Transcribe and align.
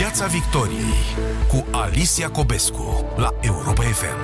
Piața 0.00 0.26
Victoriei 0.26 1.02
cu 1.48 1.76
Alicia 1.76 2.30
Cobescu 2.30 3.04
la 3.16 3.30
Europa 3.40 3.82
FM. 3.82 4.18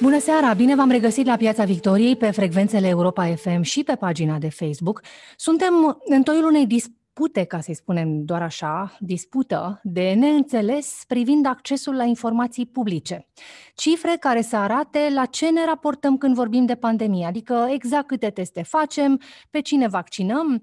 Bună 0.00 0.18
seara! 0.18 0.52
Bine 0.52 0.74
v-am 0.74 0.90
regăsit 0.90 1.26
la 1.26 1.36
Piața 1.36 1.64
Victoriei 1.64 2.16
pe 2.16 2.30
frecvențele 2.30 2.88
Europa 2.88 3.34
FM 3.34 3.60
și 3.60 3.82
pe 3.82 3.94
pagina 3.94 4.38
de 4.38 4.48
Facebook. 4.48 5.00
Suntem 5.36 6.00
în 6.04 6.22
toiul 6.22 6.44
unei 6.44 6.66
dispute, 6.66 7.44
ca 7.44 7.60
să-i 7.60 7.74
spunem 7.74 8.24
doar 8.24 8.42
așa, 8.42 8.96
dispută 8.98 9.80
de 9.82 10.12
neînțeles 10.12 11.02
privind 11.06 11.46
accesul 11.46 11.96
la 11.96 12.04
informații 12.04 12.66
publice. 12.66 13.28
Cifre 13.74 14.16
care 14.20 14.42
să 14.42 14.56
arate 14.56 15.08
la 15.14 15.24
ce 15.24 15.50
ne 15.50 15.64
raportăm 15.64 16.16
când 16.16 16.34
vorbim 16.34 16.66
de 16.66 16.74
pandemie, 16.74 17.26
adică 17.26 17.66
exact 17.70 18.06
câte 18.06 18.30
teste 18.30 18.62
facem, 18.62 19.20
pe 19.50 19.60
cine 19.60 19.88
vaccinăm, 19.88 20.62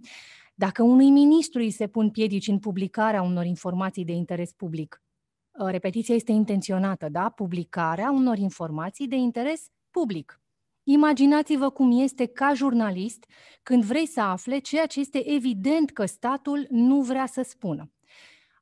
dacă 0.59 0.83
unui 0.83 1.09
ministru 1.09 1.61
îi 1.61 1.71
se 1.71 1.87
pun 1.87 2.09
piedici 2.09 2.47
în 2.47 2.59
publicarea 2.59 3.21
unor 3.21 3.45
informații 3.45 4.05
de 4.05 4.11
interes 4.11 4.53
public. 4.53 5.03
Repetiția 5.51 6.15
este 6.15 6.31
intenționată, 6.31 7.09
da? 7.09 7.29
Publicarea 7.29 8.11
unor 8.11 8.37
informații 8.37 9.07
de 9.07 9.15
interes 9.15 9.67
public. 9.91 10.41
Imaginați-vă 10.83 11.69
cum 11.69 11.99
este 12.01 12.25
ca 12.25 12.53
jurnalist 12.53 13.25
când 13.63 13.83
vrei 13.83 14.05
să 14.05 14.21
afle 14.21 14.57
ceea 14.59 14.85
ce 14.85 14.99
este 14.99 15.31
evident 15.31 15.91
că 15.91 16.05
statul 16.05 16.67
nu 16.69 17.01
vrea 17.01 17.25
să 17.25 17.41
spună. 17.41 17.91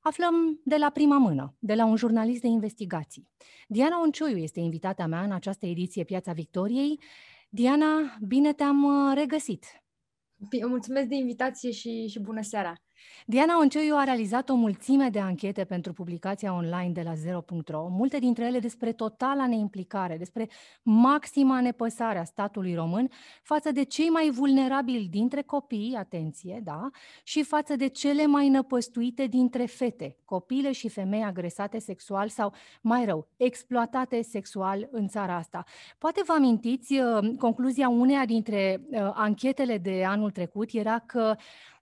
Aflăm 0.01 0.59
de 0.63 0.75
la 0.75 0.89
prima 0.89 1.17
mână, 1.17 1.55
de 1.59 1.73
la 1.73 1.85
un 1.85 1.95
jurnalist 1.95 2.41
de 2.41 2.47
investigații. 2.47 3.29
Diana 3.67 4.01
Oncioiu 4.01 4.37
este 4.37 4.59
invitata 4.59 5.05
mea 5.05 5.21
în 5.21 5.31
această 5.31 5.65
ediție 5.65 6.03
Piața 6.03 6.31
Victoriei. 6.31 6.99
Diana, 7.49 8.17
bine 8.27 8.53
te-am 8.53 8.83
uh, 8.83 9.15
regăsit! 9.15 9.84
Bine, 10.49 10.65
mulțumesc 10.65 11.07
de 11.07 11.15
invitație 11.15 11.71
și, 11.71 12.07
și 12.07 12.19
bună 12.19 12.41
seara! 12.41 12.73
Diana 13.25 13.57
Onceiu 13.59 13.95
a 13.95 14.03
realizat 14.03 14.49
o 14.49 14.55
mulțime 14.55 15.09
de 15.09 15.19
anchete 15.19 15.63
pentru 15.63 15.93
publicația 15.93 16.53
online 16.53 16.91
de 16.93 17.01
la 17.01 17.13
Zero.ro, 17.13 17.87
multe 17.89 18.19
dintre 18.19 18.45
ele 18.45 18.59
despre 18.59 18.91
totala 18.91 19.47
neimplicare, 19.47 20.17
despre 20.17 20.49
maxima 20.83 21.61
nepăsare 21.61 22.19
a 22.19 22.23
statului 22.23 22.75
român 22.75 23.09
față 23.41 23.71
de 23.71 23.83
cei 23.83 24.09
mai 24.09 24.29
vulnerabili 24.29 25.07
dintre 25.07 25.41
copii, 25.41 25.95
atenție, 25.97 26.61
da, 26.63 26.89
și 27.23 27.43
față 27.43 27.75
de 27.75 27.87
cele 27.87 28.25
mai 28.25 28.49
năpăstuite 28.49 29.25
dintre 29.25 29.65
fete, 29.65 30.17
copile 30.25 30.71
și 30.71 30.89
femei 30.89 31.23
agresate 31.23 31.79
sexual 31.79 32.27
sau, 32.27 32.53
mai 32.81 33.05
rău, 33.05 33.27
exploatate 33.37 34.21
sexual 34.21 34.87
în 34.91 35.07
țara 35.07 35.35
asta. 35.35 35.63
Poate 35.97 36.21
vă 36.25 36.33
amintiți, 36.33 36.93
uh, 36.99 37.37
concluzia 37.37 37.89
uneia 37.89 38.25
dintre 38.25 38.81
uh, 38.89 39.11
anchetele 39.13 39.77
de 39.77 40.03
anul 40.05 40.31
trecut 40.31 40.69
era 40.73 40.99
că 40.99 41.35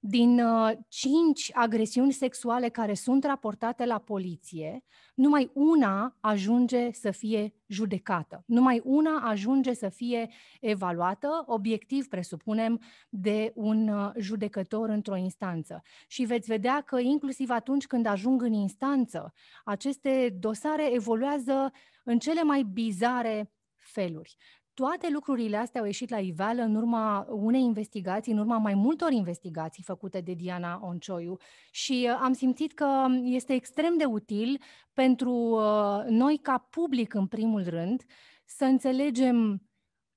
din 0.06 0.40
uh, 0.40 0.72
cinci 0.88 1.52
agresiuni 1.54 2.12
sexuale 2.12 2.70
care 2.70 2.94
sunt 2.94 3.24
raportate 3.24 3.86
la 3.86 3.98
poliție, 3.98 4.84
numai 5.16 5.52
una 5.54 6.18
ajunge 6.20 6.92
să 6.92 7.12
fie 7.12 7.54
judecată. 7.68 8.44
Numai 8.46 8.82
una 8.84 9.20
ajunge 9.30 9.74
să 9.74 9.90
fie 9.90 10.30
evaluată, 10.62 11.44
obiectiv, 11.46 12.08
presupunem, 12.08 12.82
de 13.10 13.52
un 13.56 13.88
uh, 13.88 14.12
judecător 14.18 14.90
într-o 14.90 15.16
instanță. 15.16 15.82
Și 16.08 16.24
veți 16.24 16.48
vedea 16.48 16.82
că 16.82 17.00
inclusiv 17.00 17.50
atunci 17.50 17.88
când 17.88 18.06
ajung 18.06 18.42
în 18.42 18.54
instanță, 18.54 19.34
aceste 19.64 20.38
dosare 20.40 20.94
evoluează 20.94 21.72
în 22.04 22.20
cele 22.20 22.44
mai 22.44 22.64
bizare 22.64 23.52
feluri. 23.76 24.36
Toate 24.74 25.10
lucrurile 25.12 25.58
astea 25.58 25.80
au 25.80 25.86
ieșit 25.86 26.10
la 26.10 26.20
iveală 26.20 26.62
în 26.62 26.76
urma 26.76 27.26
unei 27.30 27.62
investigații, 27.62 28.32
în 28.32 28.38
urma 28.38 28.58
mai 28.58 28.74
multor 28.74 29.12
investigații 29.12 29.84
făcute 29.84 30.20
de 30.22 30.34
Diana 30.34 30.80
Oncioiu. 30.84 31.38
Și 31.72 32.08
uh, 32.10 32.20
am 32.22 32.34
simțit 32.34 32.74
că 32.74 33.06
este 33.24 33.54
extrem 33.54 33.98
de 33.98 34.06
util 34.06 34.62
pentru 34.94 35.32
uh, 35.32 36.04
noi 36.08 36.38
ca 36.38 36.68
public 36.70 37.14
în 37.14 37.28
primul 37.28 37.64
rând 37.64 38.04
să 38.46 38.66
înțelegem 38.66 39.62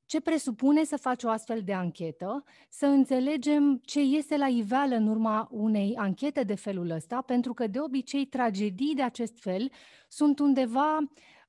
ce 0.06 0.21
presupune 0.21 0.84
să 0.84 0.97
faci 0.97 1.23
o 1.23 1.28
astfel 1.28 1.62
de 1.65 1.73
anchetă, 1.73 2.44
să 2.69 2.87
înțelegem 2.87 3.81
ce 3.84 4.03
iese 4.03 4.37
la 4.37 4.47
iveală 4.47 4.94
în 4.94 5.09
urma 5.09 5.49
unei 5.50 5.94
anchete 5.97 6.43
de 6.43 6.55
felul 6.55 6.91
ăsta, 6.91 7.23
pentru 7.23 7.55
că 7.55 7.67
de 7.67 7.81
obicei 7.81 8.27
tragedii 8.27 8.94
de 8.94 9.03
acest 9.03 9.38
fel 9.41 9.71
sunt 10.09 10.38
undeva 10.38 10.99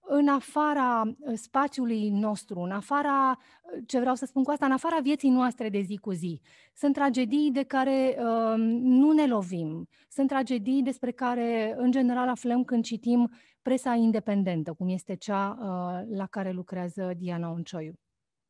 în 0.09 0.28
afara 0.28 1.01
uh, 1.01 1.34
spațiului 1.35 2.09
nostru, 2.09 2.59
în 2.59 2.72
afara, 2.72 3.29
uh, 3.29 3.84
ce 3.85 4.00
vreau 4.00 4.16
să 4.16 4.25
spun 4.25 4.44
cu 4.44 4.51
asta, 4.51 4.66
în 4.66 4.72
afara 4.72 5.00
vieții 5.00 5.29
noastre 5.29 5.69
de 5.69 5.79
zi 5.79 5.97
cu 5.97 6.12
zi. 6.12 6.41
Sunt 6.75 6.94
tragedii 6.94 7.51
de 7.51 7.63
care 7.63 8.18
uh, 8.19 8.53
nu 8.79 9.12
ne 9.12 9.28
lovim. 9.28 9.88
Sunt 10.09 10.28
tragedii 10.28 10.84
despre 10.84 11.12
care, 11.12 11.75
în 11.78 11.91
general, 11.91 12.28
aflăm 12.28 12.63
când 12.63 12.84
citim 12.84 13.31
presa 13.62 13.94
independentă, 13.94 14.73
cum 14.73 14.90
este 14.90 15.16
cea 15.16 15.57
uh, 15.59 16.16
la 16.18 16.25
care 16.25 16.51
lucrează 16.51 17.13
Diana 17.18 17.50
Oncioiu. 17.50 17.94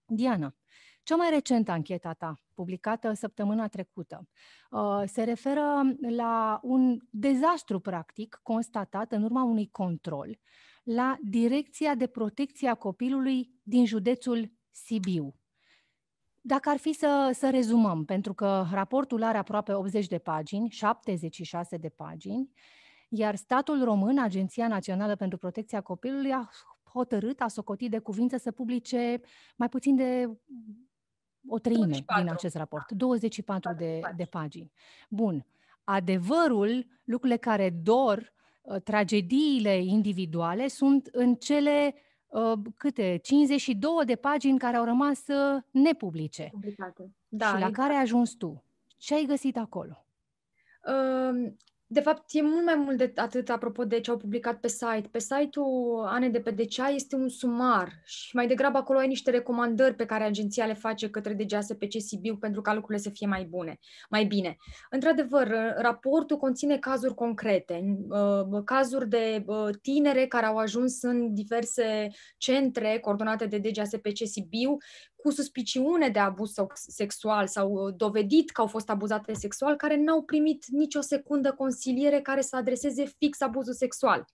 Diana, 0.05 0.55
cea 1.03 1.15
mai 1.15 1.29
recentă 1.29 1.71
anchetă 1.71 2.15
ta, 2.17 2.41
publicată 2.53 3.13
săptămâna 3.13 3.67
trecută, 3.67 4.27
uh, 4.71 5.01
se 5.05 5.23
referă 5.23 5.81
la 6.09 6.59
un 6.63 6.97
dezastru 7.09 7.79
practic 7.79 8.39
constatat 8.43 9.11
în 9.11 9.23
urma 9.23 9.43
unui 9.43 9.69
control 9.71 10.39
la 10.87 11.17
Direcția 11.21 11.95
de 11.95 12.07
Protecție 12.07 12.69
a 12.69 12.75
Copilului 12.75 13.59
din 13.63 13.85
județul 13.85 14.51
Sibiu. 14.71 15.35
Dacă 16.41 16.69
ar 16.69 16.77
fi 16.77 16.93
să, 16.93 17.29
să 17.33 17.49
rezumăm, 17.49 18.05
pentru 18.05 18.33
că 18.33 18.65
raportul 18.71 19.23
are 19.23 19.37
aproape 19.37 19.73
80 19.73 20.07
de 20.07 20.17
pagini, 20.17 20.69
76 20.69 21.77
de 21.77 21.89
pagini, 21.89 22.51
iar 23.09 23.35
statul 23.35 23.83
român, 23.83 24.17
Agenția 24.19 24.67
Națională 24.67 25.15
pentru 25.15 25.37
Protecția 25.37 25.81
Copilului, 25.81 26.31
a 26.31 26.49
hotărât, 26.91 27.41
a 27.41 27.47
socotit 27.47 27.91
de 27.91 27.99
cuvință 27.99 28.37
să 28.37 28.51
publice 28.51 29.21
mai 29.55 29.69
puțin 29.69 29.95
de 29.95 30.37
o 31.47 31.59
treime 31.59 31.85
24. 31.85 32.23
din 32.23 32.33
acest 32.33 32.55
raport, 32.55 32.91
24 32.91 33.73
de, 33.73 33.99
de 34.15 34.25
pagini. 34.25 34.71
Bun. 35.09 35.45
Adevărul, 35.83 36.87
lucrurile 37.03 37.37
care 37.37 37.69
dor 37.69 38.19
Uh, 38.19 38.36
tragediile 38.83 39.77
individuale 39.77 40.67
sunt 40.67 41.09
în 41.11 41.35
cele 41.35 41.95
uh, 42.27 42.53
câte 42.77 43.19
52 43.23 43.91
de 44.05 44.15
pagini 44.15 44.59
care 44.59 44.77
au 44.77 44.83
rămas 44.83 45.27
uh, 45.27 45.61
nepublice. 45.71 46.49
Publicate. 46.51 47.11
Da, 47.27 47.45
și 47.45 47.51
la 47.51 47.57
exact. 47.57 47.75
care 47.75 47.93
ai 47.93 48.01
ajuns 48.01 48.33
tu. 48.33 48.63
Ce 48.97 49.13
ai 49.13 49.25
găsit 49.25 49.57
acolo? 49.57 50.05
Uh, 51.89 51.97
de 51.97 51.99
fapt, 51.99 52.29
e 52.33 52.41
mult 52.41 52.65
mai 52.65 52.75
mult 52.75 52.97
de 52.97 53.11
atât 53.15 53.49
apropo 53.49 53.83
de 53.85 53.99
ce 53.99 54.11
au 54.11 54.17
publicat 54.17 54.59
pe 54.59 54.67
site. 54.67 55.07
Pe 55.11 55.19
site-ul 55.19 56.05
Ane 56.05 56.29
de 56.29 56.39
pe 56.39 56.51
DCA 56.51 56.87
este 56.87 57.15
un 57.15 57.29
sumar 57.29 57.91
și 58.05 58.35
mai 58.35 58.47
degrabă 58.47 58.77
acolo 58.77 58.99
ai 58.99 59.07
niște 59.07 59.31
recomandări 59.31 59.95
pe 59.95 60.05
care 60.05 60.23
agenția 60.23 60.65
le 60.65 60.73
face 60.73 61.09
către 61.09 61.33
DGASPC 61.33 61.91
Sibiu 61.97 62.37
pentru 62.37 62.61
ca 62.61 62.73
lucrurile 62.73 63.03
să 63.03 63.09
fie 63.09 63.27
mai 63.27 63.43
bune, 63.43 63.79
mai 64.09 64.25
bine. 64.25 64.57
Într-adevăr, 64.89 65.47
raportul 65.77 66.37
conține 66.37 66.77
cazuri 66.77 67.13
concrete, 67.13 67.97
uh, 68.09 68.63
cazuri 68.65 69.09
de 69.09 69.43
uh, 69.45 69.69
tinere 69.81 70.25
care 70.25 70.45
au 70.45 70.57
ajuns 70.57 71.01
în 71.01 71.33
diverse 71.33 72.07
centre 72.37 72.99
coordonate 72.99 73.45
de 73.45 73.57
DGASPC 73.57 74.25
Sibiu 74.25 74.77
cu 75.17 75.31
suspiciune 75.31 76.09
de 76.09 76.19
abuz 76.19 76.53
sexual 76.73 77.47
sau 77.47 77.71
uh, 77.71 77.93
dovedit 77.97 78.49
că 78.49 78.61
au 78.61 78.67
fost 78.67 78.89
abuzate 78.89 79.33
sexual, 79.33 79.75
care 79.75 79.95
n-au 79.95 80.21
primit 80.21 80.65
nicio 80.65 81.01
secundă 81.01 81.51
consiliere 81.51 82.21
care 82.21 82.41
să 82.41 82.55
adreseze 82.55 83.05
fix 83.05 83.41
abuzul 83.41 83.73
sexual. 83.73 84.25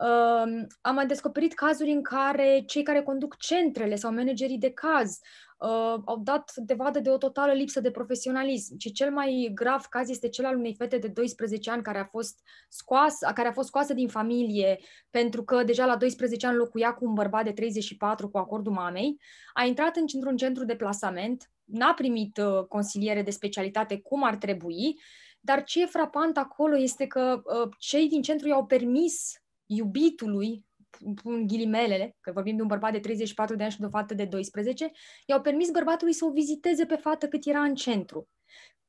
Uh, 0.00 0.64
am 0.80 0.94
mai 0.94 1.06
descoperit 1.06 1.54
cazuri 1.54 1.90
în 1.90 2.02
care 2.02 2.62
cei 2.66 2.82
care 2.82 3.02
conduc 3.02 3.36
centrele 3.36 3.96
sau 3.96 4.12
managerii 4.12 4.58
de 4.58 4.70
caz 4.70 5.18
uh, 5.56 6.02
au 6.04 6.20
dat 6.22 6.52
de 6.56 6.74
vadă 6.74 7.00
de 7.00 7.10
o 7.10 7.16
totală 7.16 7.52
lipsă 7.52 7.80
de 7.80 7.90
profesionalism. 7.90 8.78
Și 8.78 8.92
cel 8.92 9.12
mai 9.12 9.50
grav 9.54 9.84
caz 9.84 10.08
este 10.08 10.28
cel 10.28 10.44
al 10.44 10.56
unei 10.56 10.74
fete 10.74 10.98
de 10.98 11.08
12 11.08 11.70
ani 11.70 11.82
care 11.82 11.98
a 11.98 12.04
fost 12.04 12.40
scoasă, 12.68 13.30
care 13.34 13.48
a 13.48 13.52
fost 13.52 13.68
scoasă 13.68 13.94
din 13.94 14.08
familie 14.08 14.78
pentru 15.10 15.44
că 15.44 15.64
deja 15.64 15.86
la 15.86 15.96
12 15.96 16.46
ani 16.46 16.56
locuia 16.56 16.94
cu 16.94 17.04
un 17.04 17.14
bărbat 17.14 17.44
de 17.44 17.52
34 17.52 18.28
cu 18.28 18.38
acordul 18.38 18.72
mamei. 18.72 19.20
A 19.52 19.64
intrat 19.64 19.96
într-un 19.96 20.36
centru 20.36 20.64
de 20.64 20.76
plasament, 20.76 21.50
n-a 21.64 21.94
primit 21.94 22.36
uh, 22.36 22.64
consiliere 22.68 23.22
de 23.22 23.30
specialitate 23.30 24.00
cum 24.00 24.24
ar 24.24 24.36
trebui, 24.36 25.00
dar 25.40 25.64
ce 25.64 25.82
e 25.82 25.86
frapant 25.86 26.36
acolo 26.36 26.78
este 26.78 27.06
că 27.06 27.42
uh, 27.44 27.68
cei 27.78 28.08
din 28.08 28.22
centru 28.22 28.48
i-au 28.48 28.66
permis 28.66 29.32
iubitului 29.66 30.65
pun 31.22 31.46
ghilimelele, 31.46 32.16
că 32.20 32.32
vorbim 32.32 32.56
de 32.56 32.62
un 32.62 32.68
bărbat 32.68 32.92
de 32.92 32.98
34 32.98 33.56
de 33.56 33.62
ani 33.62 33.72
și 33.72 33.78
de 33.78 33.86
o 33.86 33.88
fată 33.88 34.14
de 34.14 34.24
12, 34.24 34.90
i-au 35.26 35.40
permis 35.40 35.70
bărbatului 35.70 36.12
să 36.12 36.24
o 36.24 36.30
viziteze 36.30 36.86
pe 36.86 36.96
fată 36.96 37.28
cât 37.28 37.46
era 37.46 37.60
în 37.60 37.74
centru. 37.74 38.28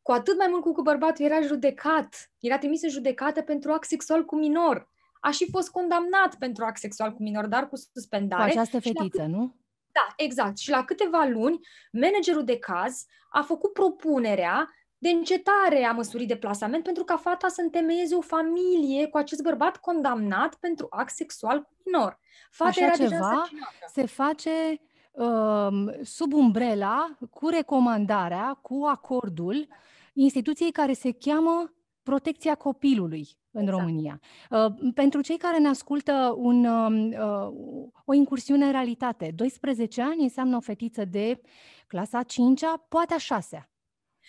Cu 0.02 0.12
atât 0.12 0.38
mai 0.38 0.48
mult 0.50 0.62
cu 0.62 0.72
că 0.72 0.82
bărbatul 0.82 1.26
era 1.26 1.42
judecat, 1.42 2.32
era 2.40 2.58
trimis 2.58 2.82
în 2.82 2.90
judecată 2.90 3.42
pentru 3.42 3.72
act 3.72 3.88
sexual 3.88 4.26
cu 4.26 4.36
minor. 4.36 4.90
A 5.22 5.32
și 5.32 5.50
fost 5.52 5.70
condamnat 5.70 6.36
pentru 6.36 6.64
act 6.64 6.80
sexual 6.80 7.14
cu 7.14 7.24
minor, 7.24 7.46
dar 7.46 7.70
cu 7.70 7.76
suspendare. 7.76 8.52
Cu 8.52 8.60
această 8.60 8.80
fetiță, 8.80 9.22
la... 9.22 9.28
nu? 9.28 9.56
Da, 9.92 10.14
exact. 10.16 10.58
Și 10.58 10.70
la 10.70 10.84
câteva 10.84 11.26
luni, 11.26 11.60
managerul 11.92 12.44
de 12.44 12.58
caz 12.58 13.06
a 13.30 13.42
făcut 13.42 13.74
propunerea 13.74 14.70
de 14.98 15.10
încetare 15.10 15.84
a 15.84 15.92
măsurii 15.92 16.28
de 16.28 16.36
plasament 16.36 16.84
pentru 16.84 17.04
ca 17.04 17.18
fata 17.18 17.48
să 17.48 17.62
întemeieze 17.62 18.16
o 18.16 18.22
familie 18.22 19.08
cu 19.08 19.18
acest 19.18 19.42
bărbat 19.42 19.78
condamnat 19.78 20.56
pentru 20.56 20.88
act 20.90 21.16
sexual 21.16 21.62
cu 21.62 21.76
minor. 21.86 22.20
Fata 22.52 22.70
Așa 22.70 22.86
era 22.86 22.96
ceva 22.96 23.10
deja 23.10 23.50
se 23.88 24.06
face 24.06 24.82
um, 25.12 25.92
sub 26.04 26.34
umbrela, 26.34 27.18
cu 27.32 27.48
recomandarea, 27.50 28.60
cu 28.62 28.86
acordul 28.88 29.68
instituției 30.14 30.72
care 30.72 30.94
se 30.94 31.12
cheamă 31.12 31.72
protecția 32.04 32.56
copilului 32.56 33.28
în 33.52 33.62
exact. 33.62 33.80
România. 33.80 34.20
Uh, 34.50 34.92
pentru 34.94 35.22
cei 35.22 35.38
care 35.38 35.58
ne 35.58 35.68
ascultă 35.68 36.34
un, 36.38 36.66
um, 36.66 37.08
uh, 37.08 37.88
o 38.06 38.14
incursiune 38.14 38.66
în 38.66 38.72
realitate, 38.72 39.32
12 39.36 40.02
ani 40.02 40.24
înseamnă 40.24 40.56
o 40.56 40.60
fetiță 40.60 41.06
de 41.06 41.42
clasa 41.88 42.24
5 42.24 42.62
poate 42.90 43.14
a 43.14 43.18
6 43.18 43.70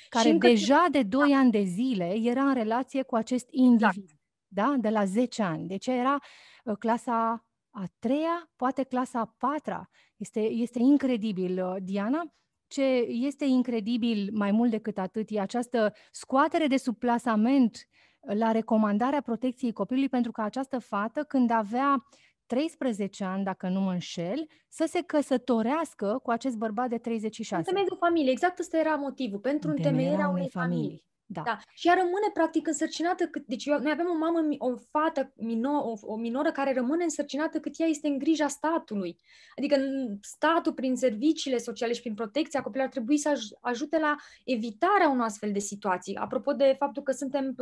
care 0.09 0.33
deja 0.33 0.87
de 0.91 1.03
2 1.03 1.31
da. 1.31 1.37
ani 1.37 1.51
de 1.51 1.63
zile 1.63 2.15
era 2.23 2.43
în 2.43 2.55
relație 2.55 3.03
cu 3.03 3.17
acest 3.17 3.47
individ, 3.51 4.03
exact. 4.03 4.21
da? 4.47 4.75
de 4.79 4.89
la 4.89 5.05
10 5.05 5.43
ani. 5.43 5.67
Deci 5.67 5.87
era 5.87 6.19
uh, 6.65 6.77
clasa 6.79 7.47
a 7.71 7.85
treia, 7.99 8.51
poate 8.57 8.83
clasa 8.83 9.21
a 9.21 9.35
patra. 9.39 9.89
Este, 10.17 10.41
este 10.41 10.79
incredibil, 10.79 11.65
uh, 11.65 11.77
Diana. 11.83 12.33
Ce 12.67 12.83
este 13.09 13.45
incredibil 13.45 14.31
mai 14.33 14.51
mult 14.51 14.71
decât 14.71 14.99
atât 14.99 15.27
e 15.31 15.41
această 15.41 15.93
scoatere 16.11 16.67
de 16.67 16.77
sub 16.77 16.99
plasament 16.99 17.89
la 18.21 18.51
recomandarea 18.53 19.21
protecției 19.21 19.73
copilului 19.73 20.09
pentru 20.09 20.33
că 20.33 20.41
această 20.41 20.79
fată, 20.79 21.23
când 21.23 21.51
avea 21.51 22.07
13 22.49 23.25
ani, 23.25 23.45
dacă 23.45 23.69
nu 23.69 23.81
mă 23.81 23.93
înșel, 23.93 24.47
să 24.69 24.85
se 24.89 25.03
căsătorească 25.03 26.21
cu 26.23 26.31
acest 26.31 26.57
bărbat 26.57 26.89
de 26.89 26.99
36. 26.99 27.57
Întemeiul 27.57 27.97
familie, 28.01 28.31
exact 28.31 28.59
ăsta 28.59 28.79
era 28.79 28.95
motivul, 28.95 29.39
pentru 29.39 29.71
întemeierea 29.71 30.29
unei 30.29 30.49
familii. 30.49 30.79
familii. 30.79 31.07
Da. 31.31 31.43
da. 31.45 31.59
Și 31.75 31.89
ea 31.89 31.95
rămâne 31.95 32.31
practic 32.33 32.67
însărcinată 32.67 33.27
cât. 33.27 33.47
Deci 33.47 33.65
eu, 33.65 33.79
noi 33.79 33.93
avem 33.93 34.07
o 34.11 34.17
mamă, 34.17 34.39
o 34.59 34.77
fată, 34.91 35.33
minor, 35.37 35.83
o, 35.85 36.13
o 36.13 36.17
minoră 36.17 36.53
care 36.53 36.73
rămâne 36.73 37.05
însărcinată 37.05 37.61
cât 37.61 37.75
ea 37.79 37.87
este 37.87 38.09
în 38.09 38.19
grija 38.19 38.49
statului. 38.49 39.19
Adică 39.57 39.77
statul, 40.21 40.73
prin 40.73 40.97
serviciile 40.97 41.59
sociale 41.59 41.93
și 41.93 42.01
prin 42.01 42.15
protecția 42.15 42.61
copilului, 42.61 42.87
ar 42.87 42.97
trebui 42.97 43.19
să 43.19 43.29
aj- 43.29 43.61
ajute 43.61 43.99
la 43.99 44.17
evitarea 44.45 45.09
unor 45.09 45.25
astfel 45.25 45.53
de 45.53 45.59
situații. 45.59 46.17
Apropo 46.17 46.53
de 46.53 46.75
faptul 46.79 47.03
că 47.03 47.13
suntem 47.13 47.57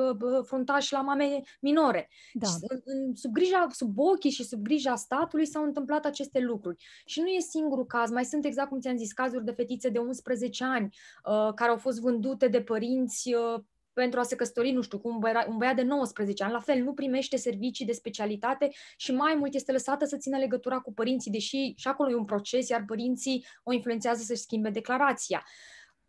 fruntași 0.45 0.93
la 0.93 1.01
mame 1.01 1.41
minore. 1.61 2.09
Da. 2.33 2.49
În, 2.85 3.15
sub, 3.15 3.33
grija, 3.33 3.67
sub 3.71 3.99
ochii 3.99 4.31
și 4.31 4.45
sub 4.45 4.63
grija 4.63 4.95
statului 4.95 5.47
s-au 5.47 5.63
întâmplat 5.63 6.05
aceste 6.05 6.41
lucruri. 6.41 6.85
Și 7.05 7.21
nu 7.21 7.27
e 7.27 7.39
singurul 7.41 7.87
caz. 7.87 8.11
Mai 8.11 8.25
sunt, 8.25 8.45
exact 8.45 8.69
cum 8.69 8.81
ți-am 8.81 8.97
zis, 8.97 9.13
cazuri 9.13 9.45
de 9.45 9.53
fetițe 9.53 9.89
de 9.89 9.99
11 9.99 10.65
ani 10.65 10.97
uh, 11.25 11.55
care 11.55 11.71
au 11.71 11.77
fost 11.77 12.01
vândute 12.01 12.49
de 12.49 12.63
părinți 12.63 13.35
uh, 13.35 13.56
pentru 14.01 14.21
a 14.21 14.23
se 14.23 14.37
căsători, 14.37 14.71
nu 14.71 14.83
știu, 14.83 14.99
cu 14.99 15.09
un 15.09 15.19
băiat, 15.19 15.47
un 15.49 15.57
băiat 15.57 15.77
de 15.77 15.83
19 15.83 16.43
ani, 16.45 16.53
la 16.53 16.61
fel, 16.61 16.83
nu 16.83 16.93
primește 16.93 17.37
servicii 17.37 17.87
de 17.87 17.93
specialitate 17.93 18.71
și 18.97 19.13
mai 19.13 19.35
mult 19.35 19.55
este 19.55 19.73
lăsată 19.73 20.05
să 20.05 20.17
țină 20.17 20.39
legătura 20.39 20.79
cu 20.79 20.93
părinții, 20.93 21.31
deși 21.31 21.73
și 21.77 21.89
acolo 21.89 22.11
e 22.11 22.15
un 22.15 22.25
proces, 22.25 22.69
iar 22.69 22.85
părinții 22.87 23.47
o 23.63 23.73
influențează 23.73 24.23
să-și 24.23 24.41
schimbe 24.41 24.71
declarația. 24.71 25.45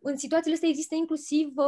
În 0.00 0.16
situațiile 0.16 0.54
astea 0.54 0.68
există 0.68 0.94
inclusiv 0.94 1.52
uh, 1.56 1.64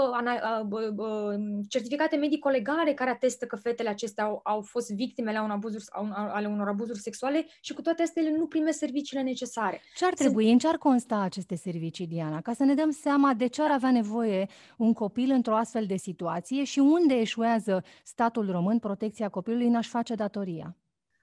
uh, 0.71 0.93
uh, 0.97 1.35
certificate 1.69 2.17
medico-legale 2.17 2.93
care 2.94 3.11
atestă 3.11 3.47
că 3.47 3.56
fetele 3.56 3.88
acestea 3.88 4.25
au, 4.25 4.41
au 4.44 4.61
fost 4.61 4.91
victime 4.91 5.31
ale, 5.31 5.41
un 5.41 5.50
abuzuri, 5.50 5.85
ale 6.12 6.47
unor 6.47 6.69
abuzuri 6.69 6.99
sexuale 6.99 7.47
și 7.61 7.75
cu 7.75 7.82
toate 7.82 8.03
astea 8.03 8.23
ele 8.23 8.37
nu 8.37 8.47
primesc 8.47 8.79
serviciile 8.79 9.23
necesare. 9.23 9.81
Ce 9.97 10.05
ar 10.05 10.15
trebui? 10.15 10.43
Sunt... 10.43 10.53
În 10.53 10.59
ce 10.59 10.69
ar 10.69 10.77
consta 10.77 11.21
aceste 11.21 11.55
servicii, 11.55 12.06
Diana? 12.06 12.41
Ca 12.41 12.53
să 12.53 12.65
ne 12.65 12.75
dăm 12.75 12.91
seama 12.91 13.35
de 13.35 13.47
ce 13.47 13.62
ar 13.62 13.71
avea 13.71 13.91
nevoie 13.91 14.49
un 14.76 14.93
copil 14.93 15.31
într-o 15.31 15.56
astfel 15.56 15.87
de 15.87 15.97
situație 15.97 16.65
și 16.65 16.79
unde 16.79 17.15
eșuează 17.15 17.85
statul 18.05 18.50
român 18.50 18.79
protecția 18.79 19.29
copilului 19.29 19.67
în 19.67 19.75
a-și 19.75 19.88
face 19.88 20.15
datoria 20.15 20.76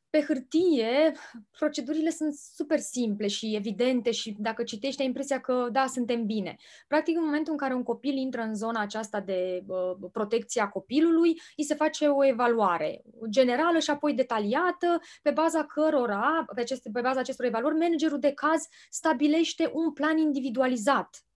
pe 0.09 0.21
hârtie, 0.21 1.11
procedurile 1.57 2.09
sunt 2.09 2.33
super 2.33 2.79
simple 2.79 3.27
și 3.27 3.55
evidente 3.55 4.11
și 4.11 4.35
dacă 4.39 4.63
citești, 4.63 5.01
ai 5.01 5.07
impresia 5.07 5.39
că, 5.39 5.69
da, 5.71 5.85
suntem 5.85 6.25
bine. 6.25 6.55
Practic, 6.87 7.17
în 7.17 7.23
momentul 7.23 7.51
în 7.51 7.57
care 7.57 7.73
un 7.73 7.83
copil 7.83 8.15
intră 8.15 8.41
în 8.41 8.55
zona 8.55 8.81
aceasta 8.81 9.19
de 9.19 9.63
uh, 9.67 10.09
protecție 10.11 10.61
a 10.61 10.69
copilului, 10.69 11.41
îi 11.57 11.63
se 11.63 11.75
face 11.75 12.07
o 12.07 12.25
evaluare 12.25 13.01
generală 13.29 13.79
și 13.79 13.89
apoi 13.89 14.13
detaliată, 14.13 14.99
pe 15.21 15.31
baza 15.31 15.65
cărora, 15.65 16.45
pe, 16.55 16.61
aceste, 16.61 16.89
pe 16.93 17.01
baza 17.01 17.19
acestor 17.19 17.45
evaluări, 17.45 17.77
managerul 17.77 18.19
de 18.19 18.31
caz 18.31 18.67
stabilește 18.89 19.71
un 19.73 19.93
plan 19.93 20.17
individualizat 20.17 21.27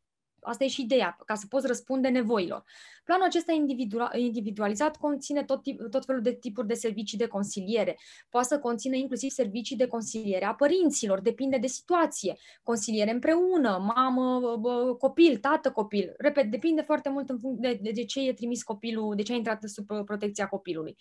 Asta 0.42 0.64
e 0.64 0.68
și 0.68 0.82
ideea, 0.82 1.18
ca 1.26 1.36
să 1.36 1.46
poți 1.50 1.68
răspunde 1.68 2.08
nevoilor. 2.08 2.64
Planul 3.12 3.30
acesta 3.30 3.52
individualizat 4.14 4.98
conține 4.98 5.44
tot, 5.44 5.62
tip, 5.62 5.82
tot 5.90 6.06
felul 6.06 6.22
de 6.22 6.34
tipuri 6.34 6.68
de 6.68 6.74
servicii 6.74 7.18
de 7.18 7.28
consiliere. 7.28 7.98
Poate 8.30 8.48
să 8.48 8.60
conțină 8.60 8.96
inclusiv 8.96 9.30
servicii 9.30 9.76
de 9.76 9.88
consiliere 9.88 10.46
a 10.46 10.54
părinților, 10.54 11.22
depinde 11.22 11.58
de 11.58 11.68
situație. 11.68 12.38
Consiliere 12.64 13.12
împreună, 13.12 13.92
mamă, 13.96 14.60
copil, 15.00 15.38
tată, 15.38 15.72
copil. 15.72 16.14
Repet, 16.18 16.52
depinde 16.52 16.82
foarte 16.82 17.10
mult 17.10 17.32
de, 17.42 17.80
de, 17.82 17.92
de 17.92 18.06
ce 18.06 18.28
e 18.28 18.34
trimis 18.34 18.64
copilul, 18.64 19.16
de 19.16 19.22
ce 19.22 19.34
a 19.34 19.36
intrat 19.36 19.64
sub 19.64 19.86
protecția 20.06 20.48
copilului. 20.48 20.96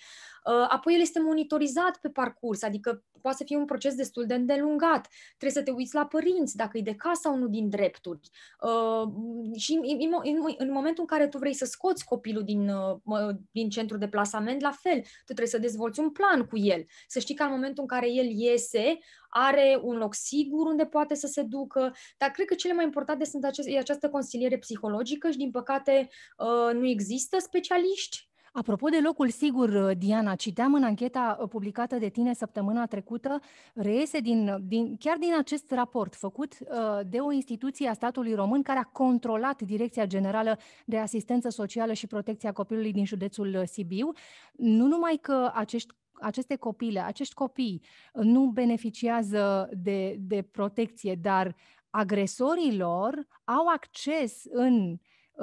Uh, 0.44 0.66
apoi 0.68 0.94
el 0.94 1.00
este 1.00 1.20
monitorizat 1.20 1.98
pe 2.00 2.08
parcurs, 2.08 2.62
adică 2.62 3.04
poate 3.20 3.36
să 3.36 3.44
fie 3.44 3.56
un 3.56 3.64
proces 3.64 3.94
destul 3.94 4.26
de 4.26 4.34
îndelungat. 4.34 5.08
Trebuie 5.38 5.62
să 5.62 5.62
te 5.62 5.76
uiți 5.76 5.94
la 5.94 6.06
părinți, 6.06 6.56
dacă 6.56 6.78
e 6.78 6.82
de 6.82 6.94
casa 6.94 7.30
unul 7.30 7.50
din 7.50 7.68
drepturi. 7.68 8.30
Uh, 8.60 9.12
și 9.56 9.72
în, 9.72 10.12
în, 10.22 10.54
în 10.58 10.72
momentul 10.72 11.00
în 11.02 11.16
care 11.16 11.28
tu 11.28 11.38
vrei 11.38 11.54
să 11.54 11.64
scoți 11.64 11.99
copilul 12.04 12.44
din, 12.44 12.68
uh, 12.68 13.34
din 13.50 13.68
centru 13.68 13.96
de 13.96 14.08
plasament, 14.08 14.60
la 14.60 14.70
fel, 14.70 15.00
tu 15.00 15.24
trebuie 15.24 15.46
să 15.46 15.58
dezvolți 15.58 16.00
un 16.00 16.10
plan 16.10 16.46
cu 16.46 16.58
el. 16.58 16.84
Să 17.06 17.18
știi 17.18 17.34
că 17.34 17.42
în 17.42 17.50
momentul 17.50 17.82
în 17.82 17.88
care 17.88 18.10
el 18.10 18.26
iese, 18.26 18.98
are 19.28 19.78
un 19.82 19.96
loc 19.96 20.14
sigur 20.14 20.66
unde 20.66 20.86
poate 20.86 21.14
să 21.14 21.26
se 21.26 21.42
ducă, 21.42 21.94
dar 22.18 22.30
cred 22.30 22.46
că 22.46 22.54
cele 22.54 22.72
mai 22.72 22.84
importante 22.84 23.24
sunt 23.24 23.44
acest, 23.44 23.68
această 23.78 24.08
consiliere 24.08 24.58
psihologică 24.58 25.30
și, 25.30 25.36
din 25.36 25.50
păcate, 25.50 26.08
nu 26.72 26.86
există 26.86 27.36
specialiști 27.38 28.29
Apropo 28.52 28.88
de 28.88 29.00
locul 29.00 29.28
sigur, 29.28 29.68
uh, 29.68 29.96
Diana, 29.96 30.34
citeam 30.34 30.74
în 30.74 30.82
ancheta 30.82 31.38
uh, 31.40 31.48
publicată 31.48 31.96
de 31.96 32.08
tine 32.08 32.34
săptămâna 32.34 32.86
trecută, 32.86 33.40
reiese 33.74 34.20
din, 34.20 34.56
din, 34.68 34.96
chiar 34.96 35.16
din 35.16 35.34
acest 35.38 35.70
raport 35.70 36.14
făcut 36.14 36.52
uh, 36.60 37.00
de 37.06 37.18
o 37.18 37.32
instituție 37.32 37.88
a 37.88 37.92
statului 37.92 38.34
român 38.34 38.62
care 38.62 38.78
a 38.78 38.82
controlat 38.82 39.62
Direcția 39.62 40.06
Generală 40.06 40.58
de 40.86 40.98
Asistență 40.98 41.48
Socială 41.48 41.92
și 41.92 42.06
Protecția 42.06 42.52
Copilului 42.52 42.92
din 42.92 43.04
județul 43.04 43.62
Sibiu, 43.66 44.10
nu 44.52 44.86
numai 44.86 45.18
că 45.22 45.50
acești 45.54 45.94
aceste 46.12 46.56
copile, 46.56 47.00
acești 47.00 47.34
copii 47.34 47.82
nu 48.12 48.46
beneficiază 48.46 49.68
de, 49.72 50.16
de 50.18 50.42
protecție, 50.42 51.14
dar 51.14 51.56
agresorii 51.90 52.76
lor 52.76 53.26
au 53.44 53.66
acces 53.66 54.42
în 54.50 54.96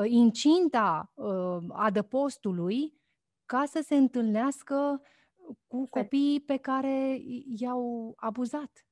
incinta 0.06 1.12
uh, 1.14 1.58
adăpostului 1.70 2.97
ca 3.48 3.64
să 3.66 3.84
se 3.86 3.96
întâlnească 3.96 5.02
cu 5.68 5.88
copiii 5.90 6.42
pe 6.42 6.58
care 6.58 7.22
i-au 7.58 8.14
abuzat. 8.16 8.88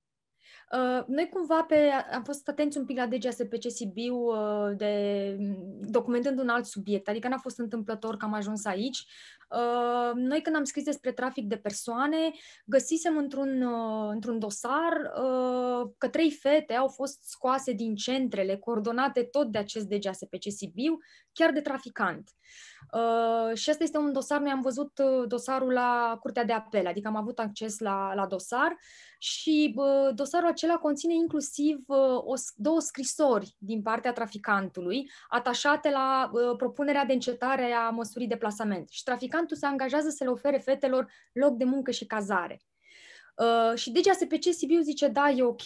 Uh, 0.72 1.04
noi 1.08 1.30
cumva 1.30 1.64
pe, 1.64 1.90
am 2.14 2.24
fost 2.24 2.48
atenți 2.48 2.78
un 2.78 2.86
pic 2.86 2.98
la 2.98 3.08
DGSPC 3.08 3.70
Sibiu 3.70 4.16
uh, 4.16 4.78
de, 4.78 5.38
documentând 5.82 6.40
un 6.40 6.50
alt 6.50 6.66
subiect, 6.66 7.08
adică 7.08 7.28
n-a 7.28 7.38
fost 7.38 7.60
întâmplător 7.60 8.18
că 8.18 8.26
am 8.26 8.34
ajuns 8.34 8.66
aici. 8.66 9.06
Uh, 9.50 10.12
noi 10.14 10.42
când 10.42 10.56
am 10.56 10.64
scris 10.64 10.84
despre 10.84 11.12
trafic 11.12 11.48
de 11.48 11.58
persoane, 11.58 12.32
găsisem 12.66 13.18
într-un, 13.18 13.62
uh, 13.62 14.10
într-un 14.12 14.40
dosar 14.40 15.12
uh, 15.22 15.92
că 15.98 16.08
trei 16.08 16.32
fete 16.32 16.74
au 16.74 16.88
fost 16.88 17.24
scoase 17.24 17.72
din 17.72 17.96
centrele 17.96 18.58
coordonate 18.58 19.24
tot 19.24 19.52
de 19.52 19.58
acest 19.58 19.86
DGSPC 19.86 20.52
Sibiu, 20.56 20.98
chiar 21.34 21.52
de 21.52 21.62
traficant. 21.62 22.30
Uh, 22.94 23.56
și 23.58 23.70
asta 23.70 23.84
este 23.84 23.98
un 23.98 24.14
dosar, 24.14 24.40
noi 24.40 24.52
am 24.52 24.62
văzut 24.62 24.98
uh, 24.98 25.28
dosarul 25.28 25.72
la 25.72 26.18
Curtea 26.22 26.44
de 26.44 26.54
Apel, 26.54 26.88
adică 26.88 27.08
am 27.08 27.16
avut 27.16 27.40
acces 27.40 27.80
la, 27.80 28.14
la 28.14 28.26
dosar 28.26 28.76
și 29.18 29.74
uh, 29.76 30.16
dosarul 30.16 30.48
acela 30.48 30.76
conține 30.76 31.14
inclusiv 31.14 31.84
uh, 31.88 31.98
o, 32.24 32.34
două 32.56 32.80
scrisori 32.80 33.56
din 33.58 33.82
partea 33.82 34.14
traficantului 34.14 35.12
atașate 35.30 35.90
la 35.90 36.30
uh, 36.32 36.56
propunerea 36.58 37.06
de 37.06 37.14
încetare 37.14 37.72
a 37.72 37.90
măsurii 37.90 38.28
de 38.28 38.38
plasament. 38.38 38.90
Și 38.90 39.04
traficantul 39.36 39.58
se 39.58 39.66
angajează 39.66 40.10
să 40.10 40.24
le 40.24 40.30
ofere 40.30 40.58
fetelor 40.58 41.12
loc 41.34 41.58
de 41.58 41.64
muncă 41.64 41.92
și 41.92 42.06
cazare. 42.06 42.62
Uh, 43.36 43.78
și 43.78 43.92
DGSPC 43.92 44.54
Sibiu 44.54 44.82
zice, 44.82 45.08
da, 45.08 45.30
e 45.30 45.44
ok. 45.44 45.64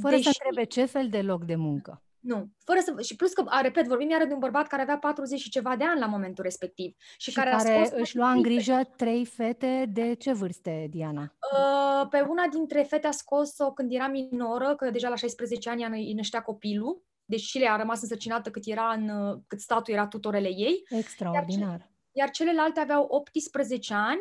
Fără 0.00 0.14
Deși... 0.14 0.22
să 0.22 0.28
întrebe 0.28 0.68
ce 0.68 0.84
fel 0.84 1.08
de 1.08 1.22
loc 1.22 1.44
de 1.44 1.54
muncă. 1.54 2.00
Nu. 2.20 2.48
Fără 2.64 2.78
să, 2.80 3.02
și 3.02 3.16
plus 3.16 3.32
că, 3.32 3.44
a, 3.46 3.60
repet, 3.60 3.86
vorbim 3.86 4.10
iară 4.10 4.24
de 4.24 4.32
un 4.32 4.38
bărbat 4.38 4.66
care 4.66 4.82
avea 4.82 4.98
40 4.98 5.40
și 5.40 5.50
ceva 5.50 5.76
de 5.76 5.84
ani 5.84 6.00
la 6.00 6.06
momentul 6.06 6.44
respectiv. 6.44 6.94
Și, 7.16 7.30
și 7.30 7.36
care, 7.36 7.50
care 7.50 7.78
a 7.78 7.84
scos 7.84 8.00
își 8.00 8.16
lua 8.16 8.30
în 8.30 8.42
grijă 8.42 8.80
trei 8.96 9.24
fete 9.24 9.84
de 9.92 10.14
ce 10.14 10.32
vârste, 10.32 10.86
Diana? 10.90 11.22
Uh, 11.22 12.08
pe 12.10 12.20
una 12.20 12.46
dintre 12.50 12.82
fete 12.82 13.06
a 13.06 13.10
scos-o 13.10 13.72
când 13.72 13.92
era 13.92 14.08
minoră, 14.08 14.76
că 14.76 14.90
deja 14.90 15.08
la 15.08 15.16
16 15.16 15.70
ani 15.70 15.84
îi 15.84 16.12
năștea 16.12 16.42
copilul. 16.42 17.02
deși 17.24 17.58
le 17.58 17.68
a 17.68 17.76
rămas 17.76 18.02
însărcinată 18.02 18.50
cât, 18.50 18.62
era 18.66 18.92
în, 18.96 19.10
cât 19.46 19.60
statul 19.60 19.94
era 19.94 20.06
tutorele 20.06 20.48
ei. 20.48 20.82
Extraordinar. 20.88 21.78
Iar, 21.78 21.90
iar 22.16 22.30
celelalte 22.30 22.80
aveau 22.80 23.06
18 23.10 23.94
ani 23.94 24.20